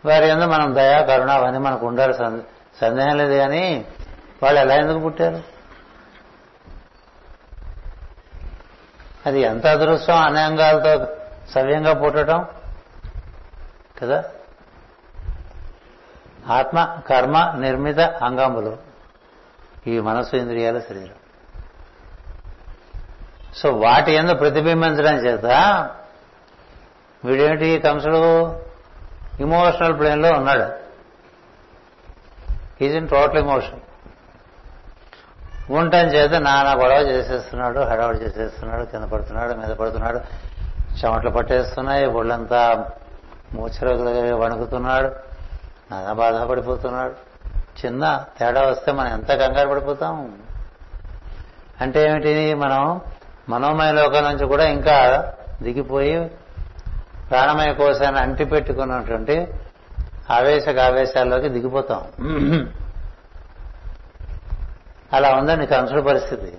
[0.04, 2.14] వారి ఎందు మనం దయా కరుణ అవన్నీ మనకు ఉండాలి.
[2.80, 3.86] సందేహం లేదు కానీ
[4.42, 5.42] వాళ్ళు ఎలా ఎందుకు పుట్టారు?
[9.26, 11.06] అది ఎంత అదృష్టం అన్యాంగాలతో
[11.50, 12.46] సవ్యంగా పుట్టడం
[14.02, 14.24] కదా?
[16.48, 18.78] ఆత్మ కర్మ నిర్మిత అంగములు.
[19.86, 21.14] ఈ మనసు ఇంద్రియాల శరీరం.
[23.56, 25.44] సో వాటి ఎందు ప్రతిబింబించడం చేత
[27.24, 28.60] వీడేమిటి కంసుడు?
[29.40, 30.90] ఇమోషనల్ ప్లేన్లో ఉన్నాడు.
[32.84, 33.80] ఈజ్ ఇన్ టోటల్ ఇమోషన్
[35.70, 40.20] ఉండటం చేత నానా గొడవ చేసేస్తున్నాడు హడావుడు చేసేస్తున్నాడు కింద పడుతున్నాడు మీద పడుతున్నాడు
[41.04, 42.90] చెమట్లు పట్టేస్తున్నాయి ఒళ్ళంతా
[43.54, 45.06] మూచరగులుగా వణుకుతున్నాడు
[45.92, 47.30] నానా బాధపడిపోతున్నాడు.
[47.86, 50.38] చిన్న తేడా వస్తే మనం ఎంత కంగారు పడిపోతాం?
[51.80, 52.54] అంటే ఏమిటి?
[52.54, 53.00] మనం
[53.48, 56.30] మనోమయ లోకం నుంచి కూడా ఇంకా దిగిపోయి
[57.30, 59.48] ప్రాణమయ కోశాన్ని అంటిపెట్టుకున్నటువంటి
[60.30, 62.04] ఆవేశక ఆవేశాల్లోకి దిగిపోతాం.
[65.12, 66.58] అలా ఉందండి కంసుడు పరిస్థితి.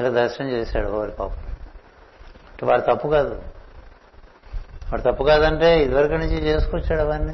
[0.00, 1.36] ఇలా దర్శనం చేశాడు ఓరి పాపం.
[2.50, 3.42] అంటే వాడు తప్పు కాదు.
[4.92, 7.32] వాడు తప్పు కాదంటే ఇదివరకు నుంచి చేసుకొచ్చాడు అవన్నీ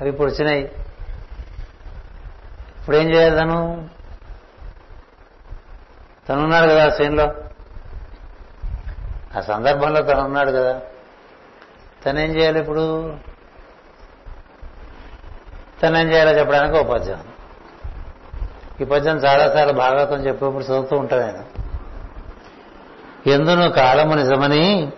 [0.00, 0.64] అవి ఇప్పుడు వచ్చినాయి.
[2.80, 3.88] ఇప్పుడు ఏం చేయాలి తను?
[6.28, 7.45] తనున్నాడు కదా ఆ సీన్లో.
[9.36, 10.80] ఆ సందర్భంలో తను ఉన్నాడు కదా.
[12.06, 13.16] తనేం చేయాలి ఇప్పుడు?
[15.82, 17.24] తనేం చేయాలో చెప్పడానికి ఒక పద్యం.
[18.80, 21.44] ఈ పద్యం చాలాసార్లు భాగవతం చెప్పేప్పుడు చదువుతూ ఉంటాను నేను
[23.30, 24.92] ఎందును కాలము నిజమని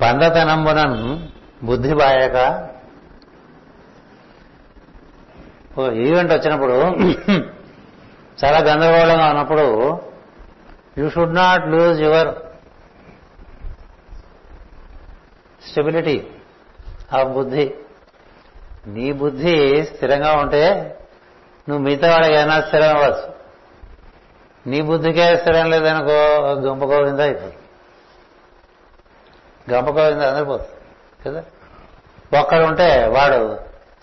[0.00, 1.28] పందతనంబునన్
[1.64, 2.68] బుద్ధి బాయక.
[5.78, 6.74] ఓ ఈవెంట్ వచ్చినప్పుడు
[8.44, 10.00] చాలా గందరగోళంగా ఉన్నప్పుడు
[10.98, 12.43] you should not lose your
[15.70, 16.26] stability
[17.12, 17.74] of బుద్ధి.
[18.86, 20.96] నీ బుద్ధి స్థిరంగా ఉంటే
[21.68, 23.34] నువ్వు మిగతా వాళ్ళకి ఏమైనా స్థిరం అవ్వచ్చు.
[24.66, 27.56] నీ బుద్ధికే స్థిరం లేదనుకో గంప గోవింద అయిపోతుంది.
[29.72, 30.70] గంప గోవింద అందరిపోతుంది
[31.30, 31.44] కదా?
[32.40, 33.58] ఒక్కడు ఉంటే వాడు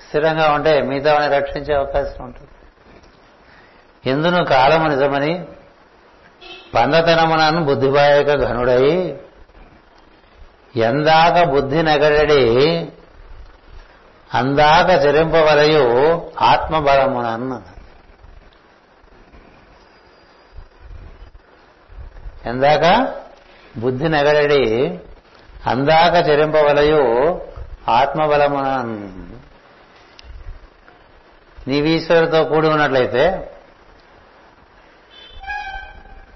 [0.07, 2.49] స్థిరంగా ఉంటే మిగతా వాడిని రక్షించే అవకాశం ఉంటుంది.
[4.09, 5.45] ఎందును కాలము నిజమని
[6.75, 9.17] పందతనమునను బుద్ధిబాయక ఘనుడై
[10.77, 12.89] ఎందాక బుద్ధి నగడడి
[14.33, 15.85] అందాక చెరింపవలయు
[16.41, 17.61] ఆత్మబలమునన్ను
[22.45, 23.13] ఎందాక
[23.77, 24.99] బుద్ధి నగడడి
[25.67, 27.41] అందాక చెరింపవలయు
[27.89, 29.11] ఆత్మబలమునన్
[31.67, 33.49] నీవీశ్వరుతో కూడి ఉన్నట్లయితే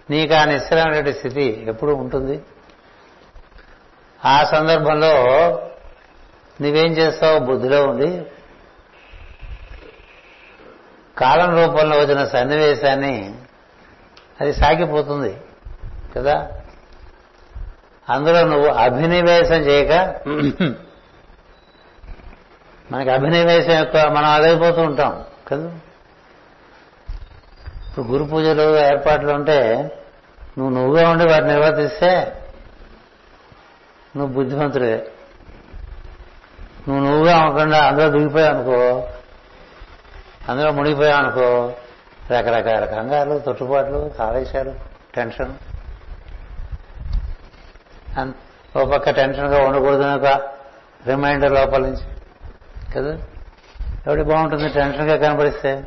[0.09, 2.41] నీకు ఆ నిశ్చలమైనటువంటి స్థితి ఎప్పుడు ఉంటుంది?
[4.21, 5.13] ఆ సందర్భంలో
[6.59, 8.09] నువ్వేం చేస్తావు బుద్ధిలో ఉండి
[11.17, 13.15] కాలం రూపంలో వచ్చిన సన్నివేశాన్ని
[14.41, 15.33] అది సాగిపోతుంది
[16.15, 16.35] కదా?
[18.07, 19.93] అందులో నువ్వు అభినవేశం చేయక
[22.91, 25.13] మనకి అభినవేశం ఎక్కువ మనం అదైపోతూ ఉంటాం
[25.47, 25.69] కదా?
[27.87, 29.59] ఇప్పుడు గురు పూజలు ఏర్పాట్లు ఉంటే
[30.57, 32.11] నువ్వు నువ్వుగా ఉండి వాటిని నిర్వర్తిస్తే
[34.17, 35.11] నువ్వు బుద్ధిమంతుడే.
[36.87, 39.07] నువ్వు నువ్వుగా ఉండకుండా అందులో దిగిపోయావు అనుకో
[40.49, 41.73] అందులో మునిగిపోయావు అనుకో
[42.31, 44.73] రకరకాల కంగారు తొట్టుబాట్లు కాలేశాలు
[45.15, 45.53] టెన్షన్.
[48.77, 50.25] ఓ పక్క టెన్షన్గా ఉండకూడదు ఒక
[51.07, 52.15] రిమైండర్ లోపల నుంచి.
[52.95, 53.17] కదా?
[54.07, 55.83] ఎవడి బాగుంటుంది టెన్షన్గా కనపడిస్తే?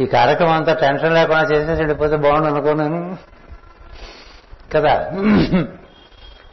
[0.00, 3.18] ఈ కార్యక్రమం అంతా టెన్షన్ లేకుండా చేసేసి వెళ్ళిపోతే బాగుండు అనుకున్నాను
[4.74, 5.10] కదా?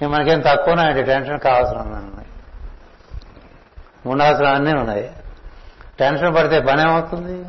[0.08, 2.10] మనకేం తక్కువ అంటే టెన్షన్ కావాల్సిన
[4.06, 5.12] ఉండాల్సిన అన్నీ ఉన్నాయి.
[6.00, 7.46] టెన్షన్ పడితే పని ఏమవుతుంది?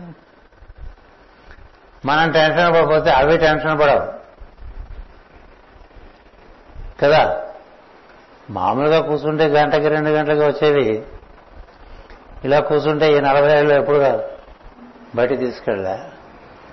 [2.07, 4.13] మనం టెన్షన్ పడిపోతే అవి టెన్షన్ పడవు.
[7.03, 7.41] కదా?
[8.51, 11.03] మామూలుగా కూర్చుంటే గంటకి రెండు గంటలకి వచ్చేవి.
[12.45, 14.29] ఇలా కూర్చుంటే ఈ నలభై ఏళ్ళు ఎప్పుడు కాదు.
[15.15, 15.99] బయటికి తీసుకెళ్ళా.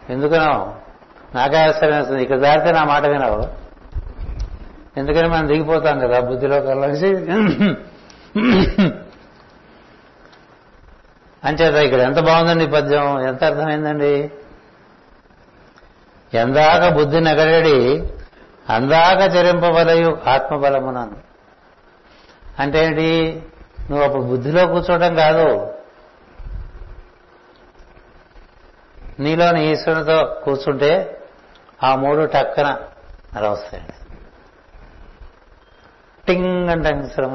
[0.09, 0.75] ఎందుకనో?
[1.35, 2.23] నాకే ఆశ్చర్యం వస్తుంది.
[2.23, 3.66] ఇక్కడ దాటితే నా మాట వినవు.
[4.97, 6.19] ఎందుకని మనం దిగిపోతాం కదా?
[6.19, 7.07] బుద్ధిలో కలిసి.
[11.43, 13.27] అంచేత ఇక్కడ ఎంత బాగుందండి ఈ పద్యం?
[13.27, 14.31] ఎంత అర్థమైందండి?
[16.33, 18.07] ఎందాక బుద్ధి నగడడి
[18.69, 21.17] అందాక చరింపబలయు ఆత్మబలమునను.
[22.59, 23.43] అంటే ఏంటి?
[23.89, 25.73] నువ్వు అప్పుడు బుద్ధిలో కూర్చోవడం కాదు.
[29.19, 31.21] నీలోని ఈశ్వరునితో కూర్చుంటే
[31.83, 32.77] ఆ మూడు టక్కన
[33.35, 33.93] అలా వస్తాయండి
[36.27, 37.33] టింగ్ అంటాం శ్రమ.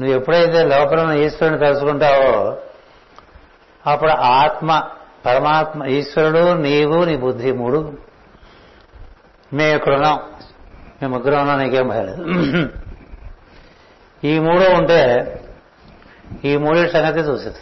[0.00, 2.58] నువ్వు ఎప్పుడైతే లోపల ఈశ్వరుని తలుచుకుంటావో
[3.86, 4.88] అప్పుడు ఆత్మ
[5.26, 7.98] పరమాత్మ ఈశ్వరుడు నీవు నీ బుద్ధి మూడు.
[9.52, 10.18] మేము ఇక్కడ ఉన్నాం
[11.02, 12.24] మేము ముగ్గురు ఉన్నాం నీకేం భయలేదు
[14.24, 15.00] ఈ మూడు ఉంటే
[16.44, 17.58] ఈ మూడి సంగతి చూసేది.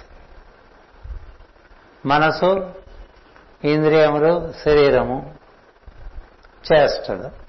[2.07, 2.71] మనసు
[3.65, 5.35] ఇంద్రియములు శరీరము
[6.73, 7.48] చేస్తాడు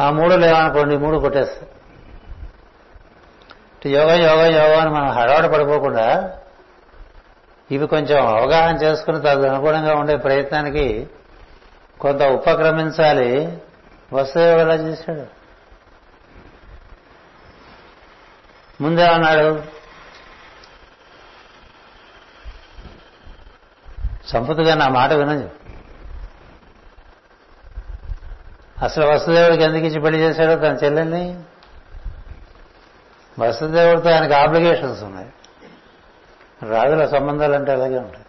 [0.00, 1.68] ఆ మూడు లేవనుకోండి ఈ మూడు కొట్టేస్తాయి
[3.92, 6.34] యోగ యోగం యోగం యోగం అని మనం హడావడ పడిపోకుండా
[7.70, 11.08] ఇవి కొంచెం అవగాహన చేసుకుని తదనుగుణంగా ఉండే ప్రయత్నానికి
[12.00, 13.58] కొంత ఉపక్రమించాలి.
[14.12, 15.26] వసుదేవ ఎలా చేశాడు?
[18.82, 19.62] ముందేమన్నాడు
[24.26, 25.50] సంపతుగా నా మాట వినదు
[28.82, 31.38] అసలు వసుదేవుడికి ఎందుకు ఇచ్చి పెళ్ళి చేశాడో తన చెల్లెల్ని?
[33.38, 35.28] వసుదేవుడితో ఆయనకు ఆబ్లిగేషన్స్ ఉన్నాయి.
[36.70, 38.24] రాజుల సంబంధాలు అంటే అలాగే ఉంటాయి.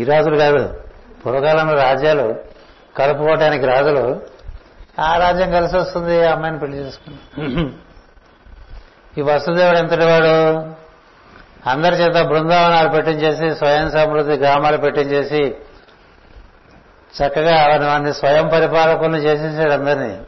[0.00, 0.82] ఈ రాజులు కాదు
[1.24, 2.34] పూర్వకాలంలో రాజ్యాలు
[2.96, 4.20] కలుపుకోవటానికి రాజులు
[5.00, 7.16] ఆ రాజ్యం కలిసి వస్తుంది ఆ అమ్మాయిని పెళ్ళి చేసుకుని
[9.18, 10.34] ఈ వసుదేవుడు ఎంతటి వాడు?
[11.70, 15.56] అందరి చేత బృందావనాలు పెట్టించేసి స్వయం సమృద్ధి గ్రామాలు పెట్టించేసి
[17.16, 20.20] చక్కగా వారిని స్వయం పరిపాలకులను చేసేసాడు అందరినీ.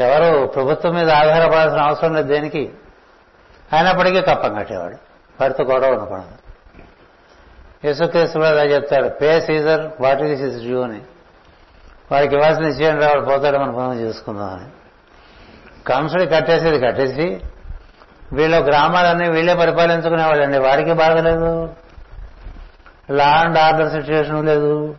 [0.00, 2.72] ఎవరు ప్రభుత్వం మీద ఆధారపడాల్సిన అవసరం లేదు దేనికి?
[3.72, 4.94] అయినప్పటికీ కప్పం కట్టేవాడు.
[5.40, 6.24] వారితో గొడవ ఉండకూడదు.
[7.84, 11.00] యేసుక్రీస్తు కూడా అలా చెప్తాడు pay Caesar what is is due అని
[12.12, 14.70] వాడికి ఇవ్వాల్సిన ఇచ్చేయండి రావాడు పోతాడు మన పనులు చేసుకుందాం అని.
[15.86, 17.40] కంసుడి కట్టేసేది కట్టేసి
[18.32, 20.58] వీళ్ళ గ్రామాలన్నీ వీళ్ళే పరిపాలించుకునేవాళ్ళండి.
[20.58, 21.74] వాడికి బాగలేదు
[23.10, 24.96] లా అండ్ ఆర్డర్ సిచ్యువేషన్ లేదు.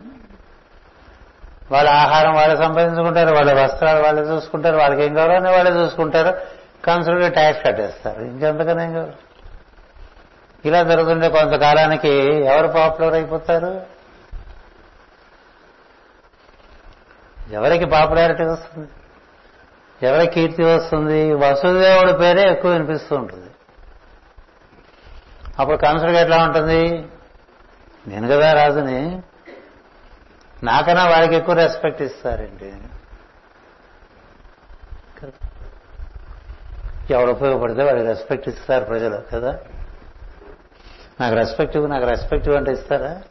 [1.70, 6.36] వాళ్ళ ఆహారం వాళ్ళే సంపాదించుకుంటారు వాళ్ళ వస్త్రాలు వాళ్ళే చూసుకుంటారు వాళ్ళకి ఏం కావాలని వాళ్ళే చూసుకుంటారు.
[6.84, 8.20] కంసుడికి ట్యాక్స్ కట్టేస్తారు.
[8.20, 9.12] ఇంకెంతకనే ఏం కావాలి?
[10.64, 12.08] ఇలా జరుగుతుంటే కొంతకాలానికి
[12.44, 13.80] ఎవరు పాపులర్ అయిపోతారు?
[17.50, 18.88] ఎవరికి పాపులారిటీ వస్తుంది?
[20.02, 21.32] ఎవరికి కీర్తి వస్తుంది?
[21.32, 23.50] వసుదేవుడి పేరే ఎక్కువ వినిపిస్తూ ఉంటుంది.
[25.58, 27.08] అప్పుడు కంసుడికి ఎట్లా ఉంటుంది?
[28.08, 29.22] నేను కదా రాజుని.
[30.62, 32.72] నాకన్నా వాడికి ఎక్కువ రెస్పెక్ట్ ఇస్తారండి
[37.10, 39.58] ఎవడు ఉపయోగపడితే వాడికి రెస్పెక్ట్ ఇస్తారు ప్రజలు కదా?
[41.20, 43.22] నాకు రెస్పెక్ట్ నాకు రెస్పెక్ట్ అంటే ఇస్తారా?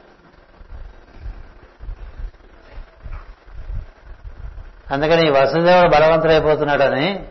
[4.91, 7.27] అందుకని ఈ వసుదేవుడు బలవంతుడైపోతున్నాడని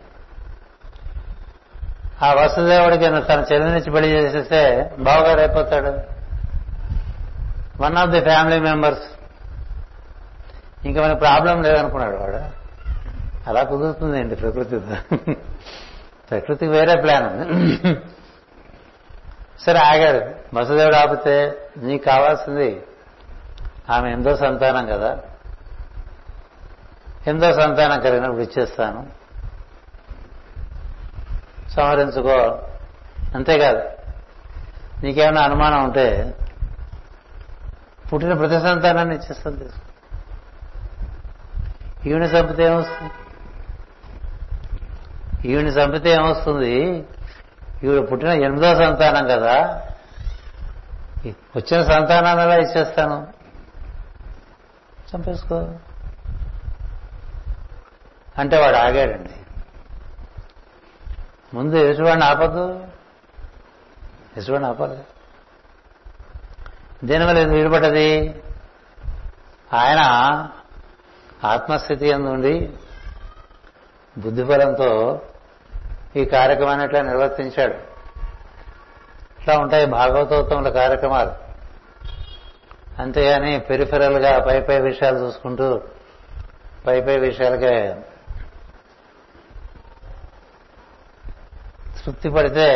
[2.23, 6.14] ఆ వసుదేవుడికి తన చెల్లినిచ్చి పెళ్ళి చేసేస్తే బావగారు అయిపోతాడు.
[7.81, 9.03] One of the family members
[10.85, 12.65] ఇంకా మనకి ప్రాబ్లం లేదనుకున్నాడు వాడు.
[13.49, 14.79] అలా కుదురుతుందండి ప్రకృతి.
[16.29, 17.77] ప్రకృతికి వేరే ప్లాన్ ఉంది.
[19.59, 20.35] సరే ఆగాడు.
[20.57, 22.83] వసుదేవుడు ఆపితే నీకు కావాల్సింది
[23.89, 25.17] ఆమె ఎంతో సంతానం కదా.
[27.27, 29.07] ఎంతో సంతానం కలిగినప్పుడు ఇచ్చేస్తాను.
[31.71, 32.61] సంహరించుకో.
[33.35, 33.89] అంతేకాదు.
[35.03, 36.33] నీకేమైనా అనుమానం ఉంటే
[38.13, 39.81] పుట్టిన ప్రతి సంతానాన్ని ఇచ్చేస్తాను తీసుకో
[42.05, 43.11] ఈవిని చంపితే ఏమొస్తుంది?
[45.51, 47.05] ఈవిని చంపితే ఏమొస్తుంది?
[47.83, 49.81] ఈవిడ పుట్టిన ఎనిమిదో సంతానం కదా.
[51.27, 53.27] వచ్చిన సంతానాన్ని ఎలా ఇచ్చేస్తాను?
[55.15, 55.69] చంపేసుకో.
[58.37, 59.29] అంటే వాడు ఆగాడండి.
[61.53, 62.87] ముందు ఎదుటివాడిని ఆపద్దు.
[64.37, 64.97] ఎదుటివాడిని ఆపాలి.
[67.05, 68.41] దీనివల్ల ఎందుకు విడిపడ్డది
[69.73, 70.01] ఆయన
[71.43, 72.69] ఆత్మస్థితి ఉండి
[74.17, 75.21] బుద్ధిబలంతో
[76.15, 77.73] ఈ కార్యక్రమాన్ని ఇట్లా నిర్వర్తించాడు.
[79.41, 81.31] ఇట్లా ఉంటాయి భాగవతోత్తముల కార్యక్రమాలు.
[83.01, 85.81] అంతేగాని పెరిఫెరల్గా పై పై విషయాలు చూసుకుంటూ
[86.87, 87.95] పై పై విషయాలకే
[92.05, 92.67] తృప్తి పడితే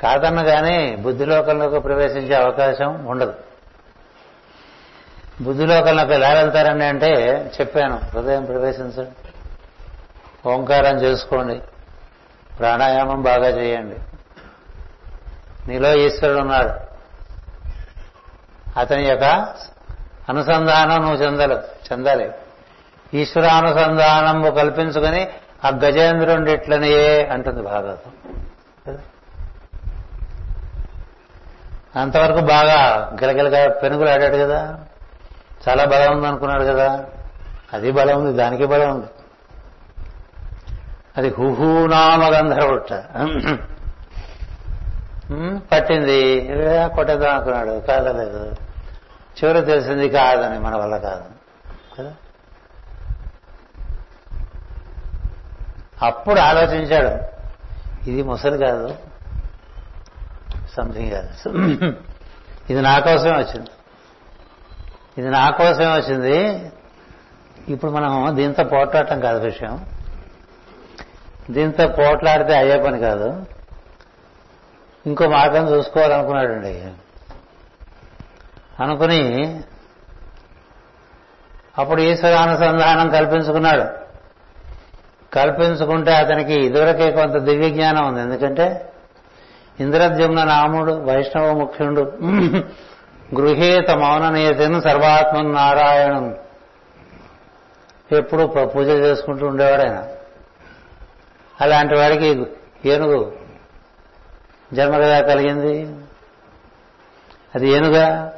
[0.00, 3.34] కాదనగానే బుద్ధిలోకంలోకి ప్రవేశించే అవకాశం ఉండదు.
[5.40, 7.14] బుద్ధిలోకంలోకి ఎలా వెళ్తారని అంటే
[7.60, 9.32] చెప్పాను హృదయం ప్రవేశించండి.
[10.48, 11.60] ఓంకారం చేసుకోండి.
[12.58, 13.96] ప్రాణాయామం బాగా చేయండి.
[15.68, 16.90] నీలో ఈశ్వరుడు ఉన్నాడు.
[18.78, 19.24] అతని యొక్క
[20.28, 21.54] అనుసంధానం నువ్వు చెందలు
[21.92, 22.32] చెందాలి.
[23.14, 25.28] ఈశ్వరానుసంధానము కల్పించుకొని
[25.64, 28.12] ఆ గజేంద్రుండిట్లనియే అంటుంది భాగవతం.
[31.96, 34.78] అంతవరకు బాగా గిలగిలగా పెనుగులు ఆడాడు కదా.
[35.68, 37.04] చాలా బలం ఉంది అనుకున్నాడు కదా.
[37.72, 39.06] అది బలం ఉంది దానికి బలం ఉంది.
[41.16, 42.92] అది హుహూనామ గంధర్వుట.
[45.72, 46.48] పట్టింది.
[46.94, 47.82] కొట్టేద్దాం అనుకున్నాడు.
[47.86, 48.52] కాదలేదు.
[49.38, 51.24] చివరి తెలిసింది కాదని మన వల్ల కాదు.
[51.98, 52.12] కదా?
[56.02, 57.40] అప్పుడు ఆలోచించాడు.
[58.10, 59.09] ఇది ముసలి కాదు.
[60.76, 61.48] సంథింగ్ ఎల్స్
[62.70, 63.70] ఇది నా కోసమే వచ్చింది.
[65.18, 66.70] ఇది నా కోసమే వచ్చింది.
[67.68, 69.86] ఇప్పుడు మనం దీంతో పోట్లాడటం కాదు విషయం.
[71.50, 73.46] దీంతో పోట్లాడితే అయ్యే పని కాదు.
[75.06, 76.92] ఇంకో మార్గం చూసుకోవాలనుకున్నాడండి.
[78.80, 79.62] అనుకుని
[81.78, 83.84] అప్పుడు ఈశ్వరానుసంధానం కల్పించుకున్నాడు.
[85.34, 88.20] కల్పించుకుంటే అతనికి ఇదివరకే కొంత దివ్య జ్ఞానం ఉంది.
[88.20, 88.89] ఎందుకంటే
[89.80, 92.00] ఇంద్రద్యుమ్న నాముడు వైష్ణవ ముఖ్యుడు.
[93.38, 94.34] గృహేత మౌన
[94.80, 96.36] సర్వాత్మ నారాయణం.
[98.12, 100.08] ఎప్పుడు పూజ చేసుకుంటూ ఉండేవాడు ఆయన
[101.60, 102.46] అలాంటి వాడికి
[102.88, 103.36] ఏనుగు
[104.72, 105.96] జన్మగా కలిగింది.
[107.54, 108.32] అది ఏనుగా?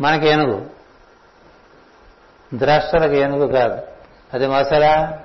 [0.00, 0.66] మనకి ఏనుగు.
[2.54, 3.82] ద్రష్టలకు ఏనుగు కాదు.
[4.34, 5.20] అది మసలా?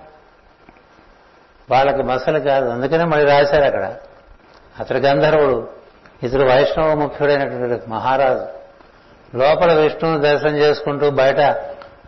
[1.71, 2.69] వాళ్ళకి మసలు కాదు.
[2.69, 3.95] అందుకనే మళ్ళీ రాశారు అక్కడ.
[4.79, 5.67] అతడు గంధర్వుడు.
[6.23, 8.45] ఇతడు వైష్ణవ ముఖ్యుడైనటువంటి మహారాజు.
[9.37, 11.39] లోపల విష్ణువుని దర్శనం చేసుకుంటూ బయట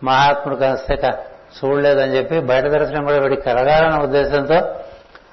[0.03, 1.09] మహాత్ముడు కలిస్తే
[1.65, 4.55] చూడలేదని చెప్పి బయట దర్శనం కూడా వీడికి కలగాలన్న ఉద్దేశంతో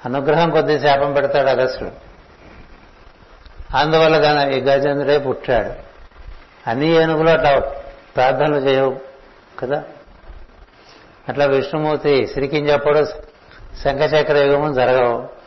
[0.05, 1.91] అనుగ్రహం కొద్ది శాపం పెడతాడు అగస్టుడు
[3.77, 5.89] అందువల్ల ఈ గజేంద్రుడే పుట్టాడు.
[6.69, 7.59] అన్ని ఏనుగులు అట్లా
[8.15, 8.99] ప్రార్థనలు చేయవు
[9.59, 9.83] కదా?
[11.29, 13.05] అట్లా విష్ణుమూర్తి సిరికింజప్పుడు
[13.83, 15.38] శంఖచక్ర యుగము జరగవు.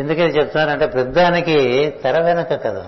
[0.00, 1.56] ఎందుకని చెప్తున్నానంటే పెద్దానికి
[2.02, 2.86] తెర వెనక కదా.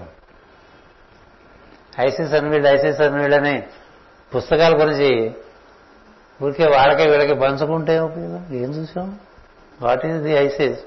[2.00, 3.62] ఐసిస్ అన్వీల్డ్ ఐసిస్ అన్వీల్డ్ అని
[4.34, 5.34] పుస్తకాల గురించి
[6.42, 8.46] ఊరికే వాళ్ళకే వీళ్ళకి పంచుకుంటే ఉపయోగం?
[8.52, 9.18] ఏం చూసాం?
[9.82, 10.80] What is the Isis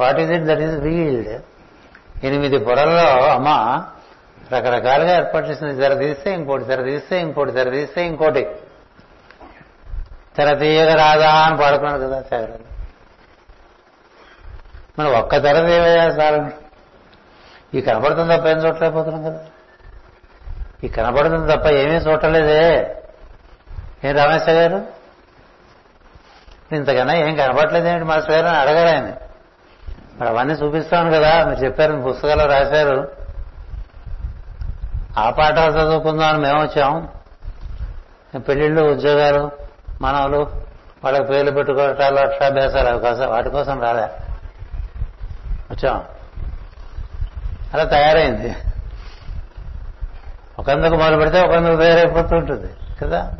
[0.00, 1.42] what is it that is veiled
[2.24, 3.48] ఎనిమిది పొరల్లో అమ్మ
[4.52, 5.76] రకరకాలుగా ఏర్పాటు చేసింది.
[5.76, 8.46] తెర తీస్తే ఇంకోటి తెర తీస్తే ఇంకోటి తెర తీస్తే ఇంకోటి.
[10.36, 12.73] తెర తీయక రాదా అని పాడుకున్నాడు కదా త్యాగరాజు
[14.98, 16.50] మనం ఒక్క ధర దేవయ్యా చాలు
[17.76, 19.40] ఈ కనపడుతుంది తప్ప ఏం చూడలేకపోతున్నాం కదా.
[20.84, 22.96] ఈ కనపడుతుంది తప్ప ఏమీ చూడలేదే.
[24.04, 24.86] ఏం రమేష్ గారు?
[26.74, 29.12] ఇంతకన్నా ఏం కనపడలేదేమిటి మాస్టర్ గారు అని అడగారు ఆయన.
[30.20, 31.44] మరి అవన్నీ చూపిస్తాను కదా.
[31.44, 33.08] మీరు చెప్పారు పుస్తకాలు రాశారు.
[35.18, 37.08] ఆ పాఠాలు చదువుకుందాం అని మేము వచ్చాం.
[38.38, 39.50] పెళ్ళిళ్ళు ఉద్యోగాలు
[40.00, 40.50] మనవలు
[41.04, 44.23] వాళ్ళకి పేర్లు పెట్టుకోవటాలు అక్షరాభ్యాసాలు కోసం వాటి కోసం రాలే.
[45.74, 46.04] వచ్చాం
[47.74, 48.56] అలా తయారైంది.
[50.58, 52.72] ఒకందుకు మొదలు పెడితే ఒకందుకు తయారైపోతూ ఉంటుంది
[53.02, 53.32] కదా?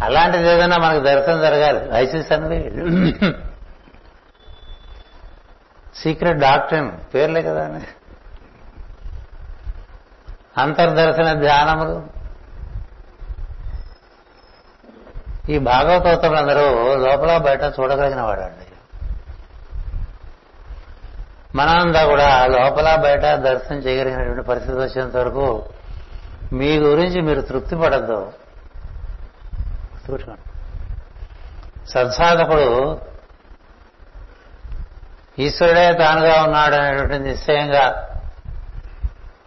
[0.00, 1.92] అలాంటిది ఏదైనా మనకు దర్శనం జరగాలి.
[1.92, 2.70] లైసెన్స్ అనేది
[5.96, 7.80] సీక్రెట్ డాక్టరీన్ పేర్లే కదా
[10.58, 12.22] అంతర్దర్శన ధ్యానములు.
[15.50, 18.71] ఈ భాగవతోత్తములందరూ లోపల బయట చూడగలిగిన వాడండి.
[21.54, 25.64] మనంతా కూడా లోపల బయట దర్శనం చేయగలిగినటువంటి పరిస్థితి వచ్చేంత వరకు
[26.52, 28.32] మీ గురించి మీరు తృప్తి పడద్దు.
[31.88, 33.00] సత్సాధకుడు
[35.38, 38.08] ఈశ్వరుడే తానుగా ఉన్నాడు అనేటువంటి నిశ్చయంగా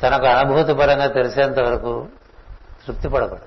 [0.04, 2.08] తనకు అనుభూతి పరంగా తెలిసేంత వరకు
[2.88, 3.46] తృప్తి పడకూడదు.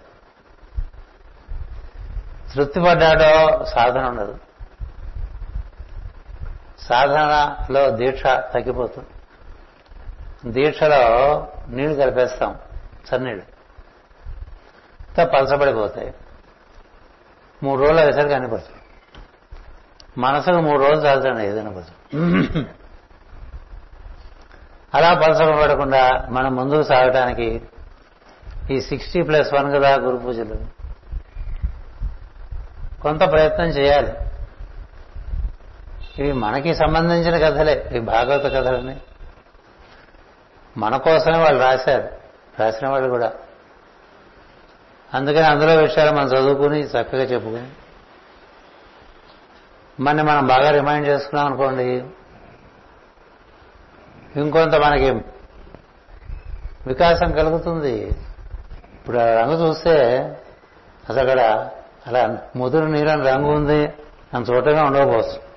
[2.55, 4.39] తృప్తి పడ్డాడో సాధన ఉండదు.
[6.81, 9.09] సాధనలో దీక్ష తగ్గిపోతుంది.
[10.51, 11.03] దీక్షలో
[11.69, 12.59] నీళ్ళు కలిపేస్తాం
[13.15, 13.59] చన్నీళ్ళు.
[15.25, 16.15] పలసబడిపోతాయి
[17.63, 18.61] మూడు రోజులు అయ్యేసరికి అన్ని
[20.19, 22.67] మనసుకు మూడు రోజులు చాలుతుంది ఏదైనా పడుతుంది
[24.95, 27.63] అలా పలసపడకుండా మనం ముందుకు సాగటానికి
[28.71, 30.55] ఈ సిక్స్టీ ప్లస్ వన్ కదా గురు పూజలు.
[33.01, 34.13] కొంత ప్రయత్నం చేయాలి.
[36.19, 39.01] ఇవి మనకి సంబంధించిన కథలే ఇవి భాగవత కథలని.
[40.77, 42.09] మన కోసమే వాళ్ళు రాశారు
[42.61, 43.33] రాసిన వాళ్ళు కూడా.
[45.15, 47.69] అందుకని అందులో విషయాలు మనం చదువుకుని చక్కగా చెప్పుకుని.
[50.03, 52.05] మన మనం బాగా రిమైండ్ చేసుకున్నాం అనుకోండి
[54.37, 55.11] ఇంకొంత మనకి
[56.87, 57.95] వికాసం కలుగుతుంది.
[58.95, 60.19] ఇప్పుడు ఆ రంగు చూస్తే
[61.09, 61.71] అసలు అక్కడ
[62.07, 63.93] అలా ముదురు నీరని రంగు ఉంది
[64.35, 65.48] అని చూడటమే ఉండకపోవచ్చు.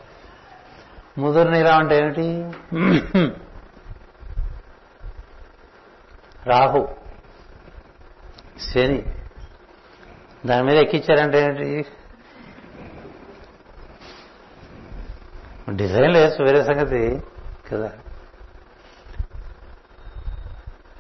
[1.18, 2.28] ముదురు నీలం అంటే ఏమిటి?
[6.48, 6.88] రాహు.
[8.74, 9.06] శని.
[10.46, 11.86] దాని మీద ఎక్కించారంటే ఏంటి
[15.76, 17.22] డిజైన్ లేదు వేరే సంగతి
[17.72, 17.92] కదా.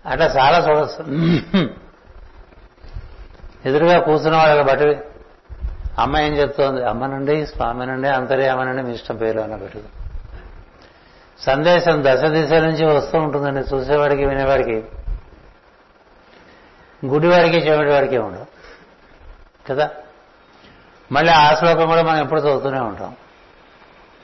[0.05, 1.01] అట్లా చాలా చూడొచ్చు
[3.65, 4.99] ఎదురుగా కూర్చున్న వాళ్ళకి బట్టి
[5.99, 6.83] అమ్మ ఏం చెప్తోంది?
[6.83, 10.00] అమ్మనండి స్వామినండి అంతర్యామనండి మీ ఇష్టం పేరు అన్న పెట్టు
[11.41, 13.59] సందేశం దశ దిశ నుంచి వస్తూ ఉంటుందండి.
[13.59, 14.83] చూసేవాడికి వినేవాడికి.
[17.05, 18.45] గుడివాడికి చెవిటివాడికి ఉండవు.
[19.69, 19.89] కదా?
[21.11, 23.15] మళ్ళీ ఆ శ్లోకం కూడా మనం ఎప్పుడు చదువుతూనే ఉంటాం.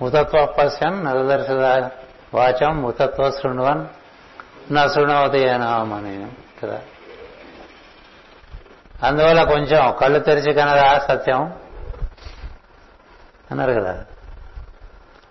[0.02, 1.90] ముతత్వ పశ్యన్ నరదర్శద
[2.34, 3.86] వాచం ముతత్వ శృణవన్
[4.72, 6.28] నా శృణవతి అని
[6.64, 6.82] కదా?
[9.04, 11.54] అందువల్ల కొంచెం కళ్ళు తెరిచి కనరా సత్యం
[13.52, 14.06] అన్నారు కదా?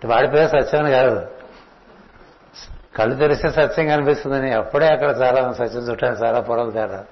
[0.04, 1.35] వాడి పేరు సత్యం కాదు.
[2.96, 7.04] కళ్ళు తెరిస్తే సత్యం కనిపిస్తుందని అప్పుడే అక్కడ చాలా సత్యం చుట్టాను చాలా పొరలు తేడా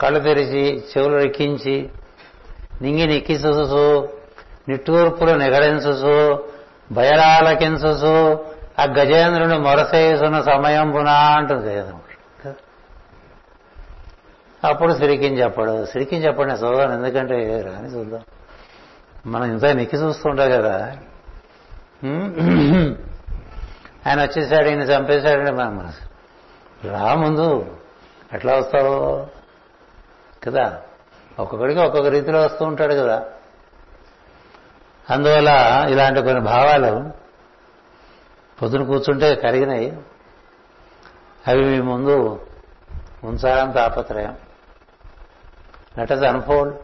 [0.00, 1.90] కళ్ళు తెరిచి చెవులు ఎక్కించి
[2.82, 4.08] నింగి నిక్కిసుసు
[4.68, 6.48] నిట్టూర్పులు నిగడించుసు
[6.92, 8.44] భయరాలకించుసు
[8.78, 11.92] ఆ గజేంద్రుని మొరసేసున్న సమయం పునా అంటుంది కదా
[14.68, 18.20] అప్పుడు సిరికిని చెప్పడు సిరికిని చెప్పండి నేను ఎందుకంటే రాని చూద్దాం.
[19.26, 20.96] మనం ఇంత నెక్కి చూస్తుంటాం కదా.
[22.04, 22.24] Hmm?
[24.06, 26.06] ఆయన వచ్చేసాడు ఈయన చంపేశాడంటే మన మనసు
[26.88, 27.76] రా ముందు.
[28.32, 29.26] ఎట్లా వస్తావు?
[30.44, 30.82] కదా?
[31.38, 33.24] ఒక్కొక్కడికి ఒక్కొక్క రీతిలో వస్తూ ఉంటాడు కదా.
[35.10, 37.10] అందువల్ల ఇలాంటి కొన్ని భావాలు
[38.62, 39.98] పొద్దున కూర్చుంటే కరిగినాయి.
[41.48, 42.46] అవి మీ ముందు
[43.24, 44.36] ఉంచాలని తాపత్రయం.
[45.98, 46.76] Let us unfold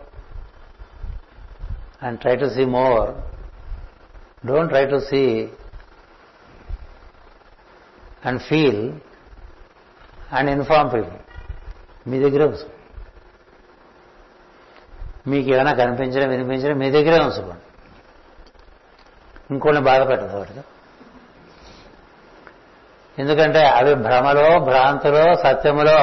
[2.03, 3.11] and try to see more
[4.47, 5.49] don't try to see
[8.27, 8.93] and feel
[10.33, 11.19] and inform people
[12.09, 12.73] మీ దగ్గరే ఉంచుకోండి
[15.31, 17.63] మీకు ఏమైనా కనిపించడం వినిపించడం మీ దగ్గరే ఉంచుకోండి.
[19.51, 20.63] ఇంకోటి బాధ పెట్టదు వాటితో
[23.19, 26.01] ఎందుకంటే అవి భ్రమలో భ్రాంతిలో సత్యములో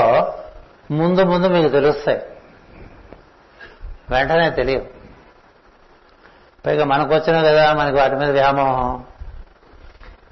[0.91, 2.21] ముందు ముందు మీకు తెలుస్తాయి.
[4.09, 4.98] వెంటనే తెలియవు.
[6.69, 9.03] పైగా మనకు వచ్చినా కదా మనకి వాటి మీద వ్యామోహం.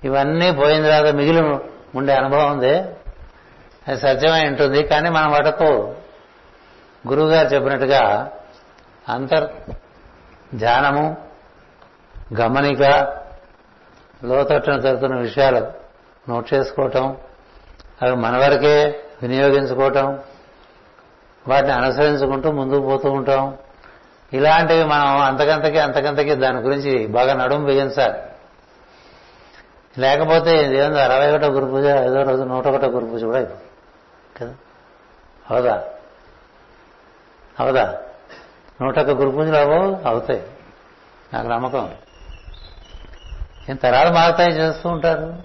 [0.03, 1.41] ఇవన్నీ పోయిన తర్వాత మిగిలి
[1.95, 2.79] ఉండే అనుభవం ఉంది.
[3.87, 5.63] అది సత్యమై ఉంటుంది కానీ మనం వాటకు
[7.07, 8.31] గురువు గారు చెప్పినట్టుగా
[9.09, 9.49] అంతర్
[10.55, 11.17] ధ్యానము
[12.41, 12.81] గమనిక
[14.23, 15.67] లోతట్టున జరుగుతున్న విషయాలు
[16.29, 17.17] నోట్ చేసుకోవటం
[18.01, 20.19] అవి మన వరకే వినియోగించుకోవటం
[21.47, 23.57] వాటిని అనుసరించుకుంటూ ముందుకు పోతూ ఉంటాం.
[24.33, 28.19] ఇలాంటివి మనం అంతకంతకి అంతకంతకి దాని గురించి బాగా నడుము బిగించాలి
[29.97, 33.63] లేకపోతే ఇదేందో అరవై ఒకటో గురు పూజ ఏదో రోజు నూట ఒకటో గురు పూజ కూడా అయిపోతుంది.
[34.41, 34.55] కదా?
[35.51, 35.83] అవదా?
[37.59, 37.97] అవదా?
[38.81, 39.99] నూట ఒక్క గురు పూజలు అవో?
[40.05, 40.43] అవుతాయి.
[41.33, 41.91] నాకు నమ్మకం
[43.69, 45.35] ఏం తరాలు మారుతాయి చేస్తూ ఉంటారు.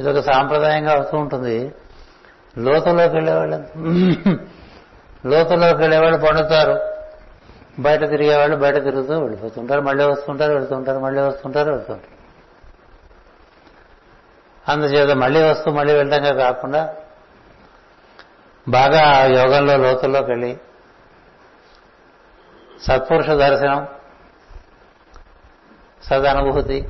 [0.00, 1.72] ఇది ఒక సాంప్రదాయంగా అవుతూ ఉంటుంది.
[2.58, 3.56] లోతులోకి వెళ్ళేవాళ్ళు
[5.28, 6.89] లోతులోకి వెళ్ళేవాళ్ళు పండుతారు.
[7.78, 12.20] బయట తిరిగేవాళ్ళు బయట తిరుగుతూ వెళ్ళిపోతుంటారు మళ్ళీ వస్తుంటారు వెళ్తుంటారు మళ్ళీ వస్తుంటారు వెళ్తుంటారు.
[14.70, 16.94] అందుచేత మళ్ళీ వస్తూ మళ్ళీ వెళ్ళడంగా కాకుండా
[18.68, 20.56] బాగా యోగంలో లోతుల్లోకి వెళ్ళి
[22.82, 23.86] సత్పురుష దర్శనం
[26.02, 26.88] సదనుభూతి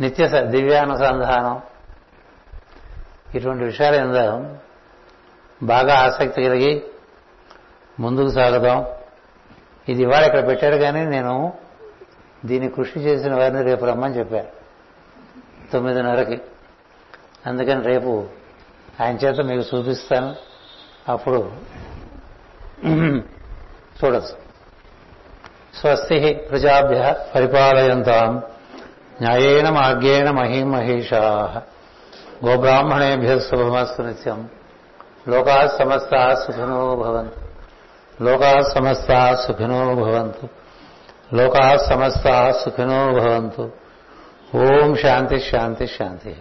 [0.00, 1.62] నిత్య స- దివ్యానుసంధానం
[3.34, 4.44] ఇటువంటి విషయాలు
[5.62, 6.93] బాగా ఆసక్తి కలిగి
[8.00, 8.86] ముందుకు సాగదాం.
[9.88, 11.52] ఇది ఇవాళ ఇక్కడ పెట్టాడు కానీ నేను
[12.44, 14.64] దీన్ని కృషి చేసిన వారిని రేపు రమ్మని చెప్పారు
[15.72, 16.40] తొమ్మిదిన్నరకి.
[17.46, 18.26] అందుకని రేపు
[19.00, 20.34] ఆయన చేత మీకు చూపిస్తాను.
[21.08, 21.52] అప్పుడు
[24.04, 24.36] చూడచ్చు.
[25.80, 28.42] స్వస్తి ప్రజాభ్య పరిపాలయంతాం.
[29.22, 31.62] న్యాయేన మార్గేణ మహిమహేషా
[32.46, 34.48] గోబ్రాహ్మణేభ్య శుభమస్తు నిత్యం.
[35.28, 37.43] లోకా సమస్తా సుఖనో భవంతు.
[38.22, 40.46] లోకా సమస్తా సుఖినో భవంతు
[41.36, 43.64] లోకా సమస్తా సుఖినో భవంతు
[44.56, 46.34] ఓం శాంతి శాంతి శాంతి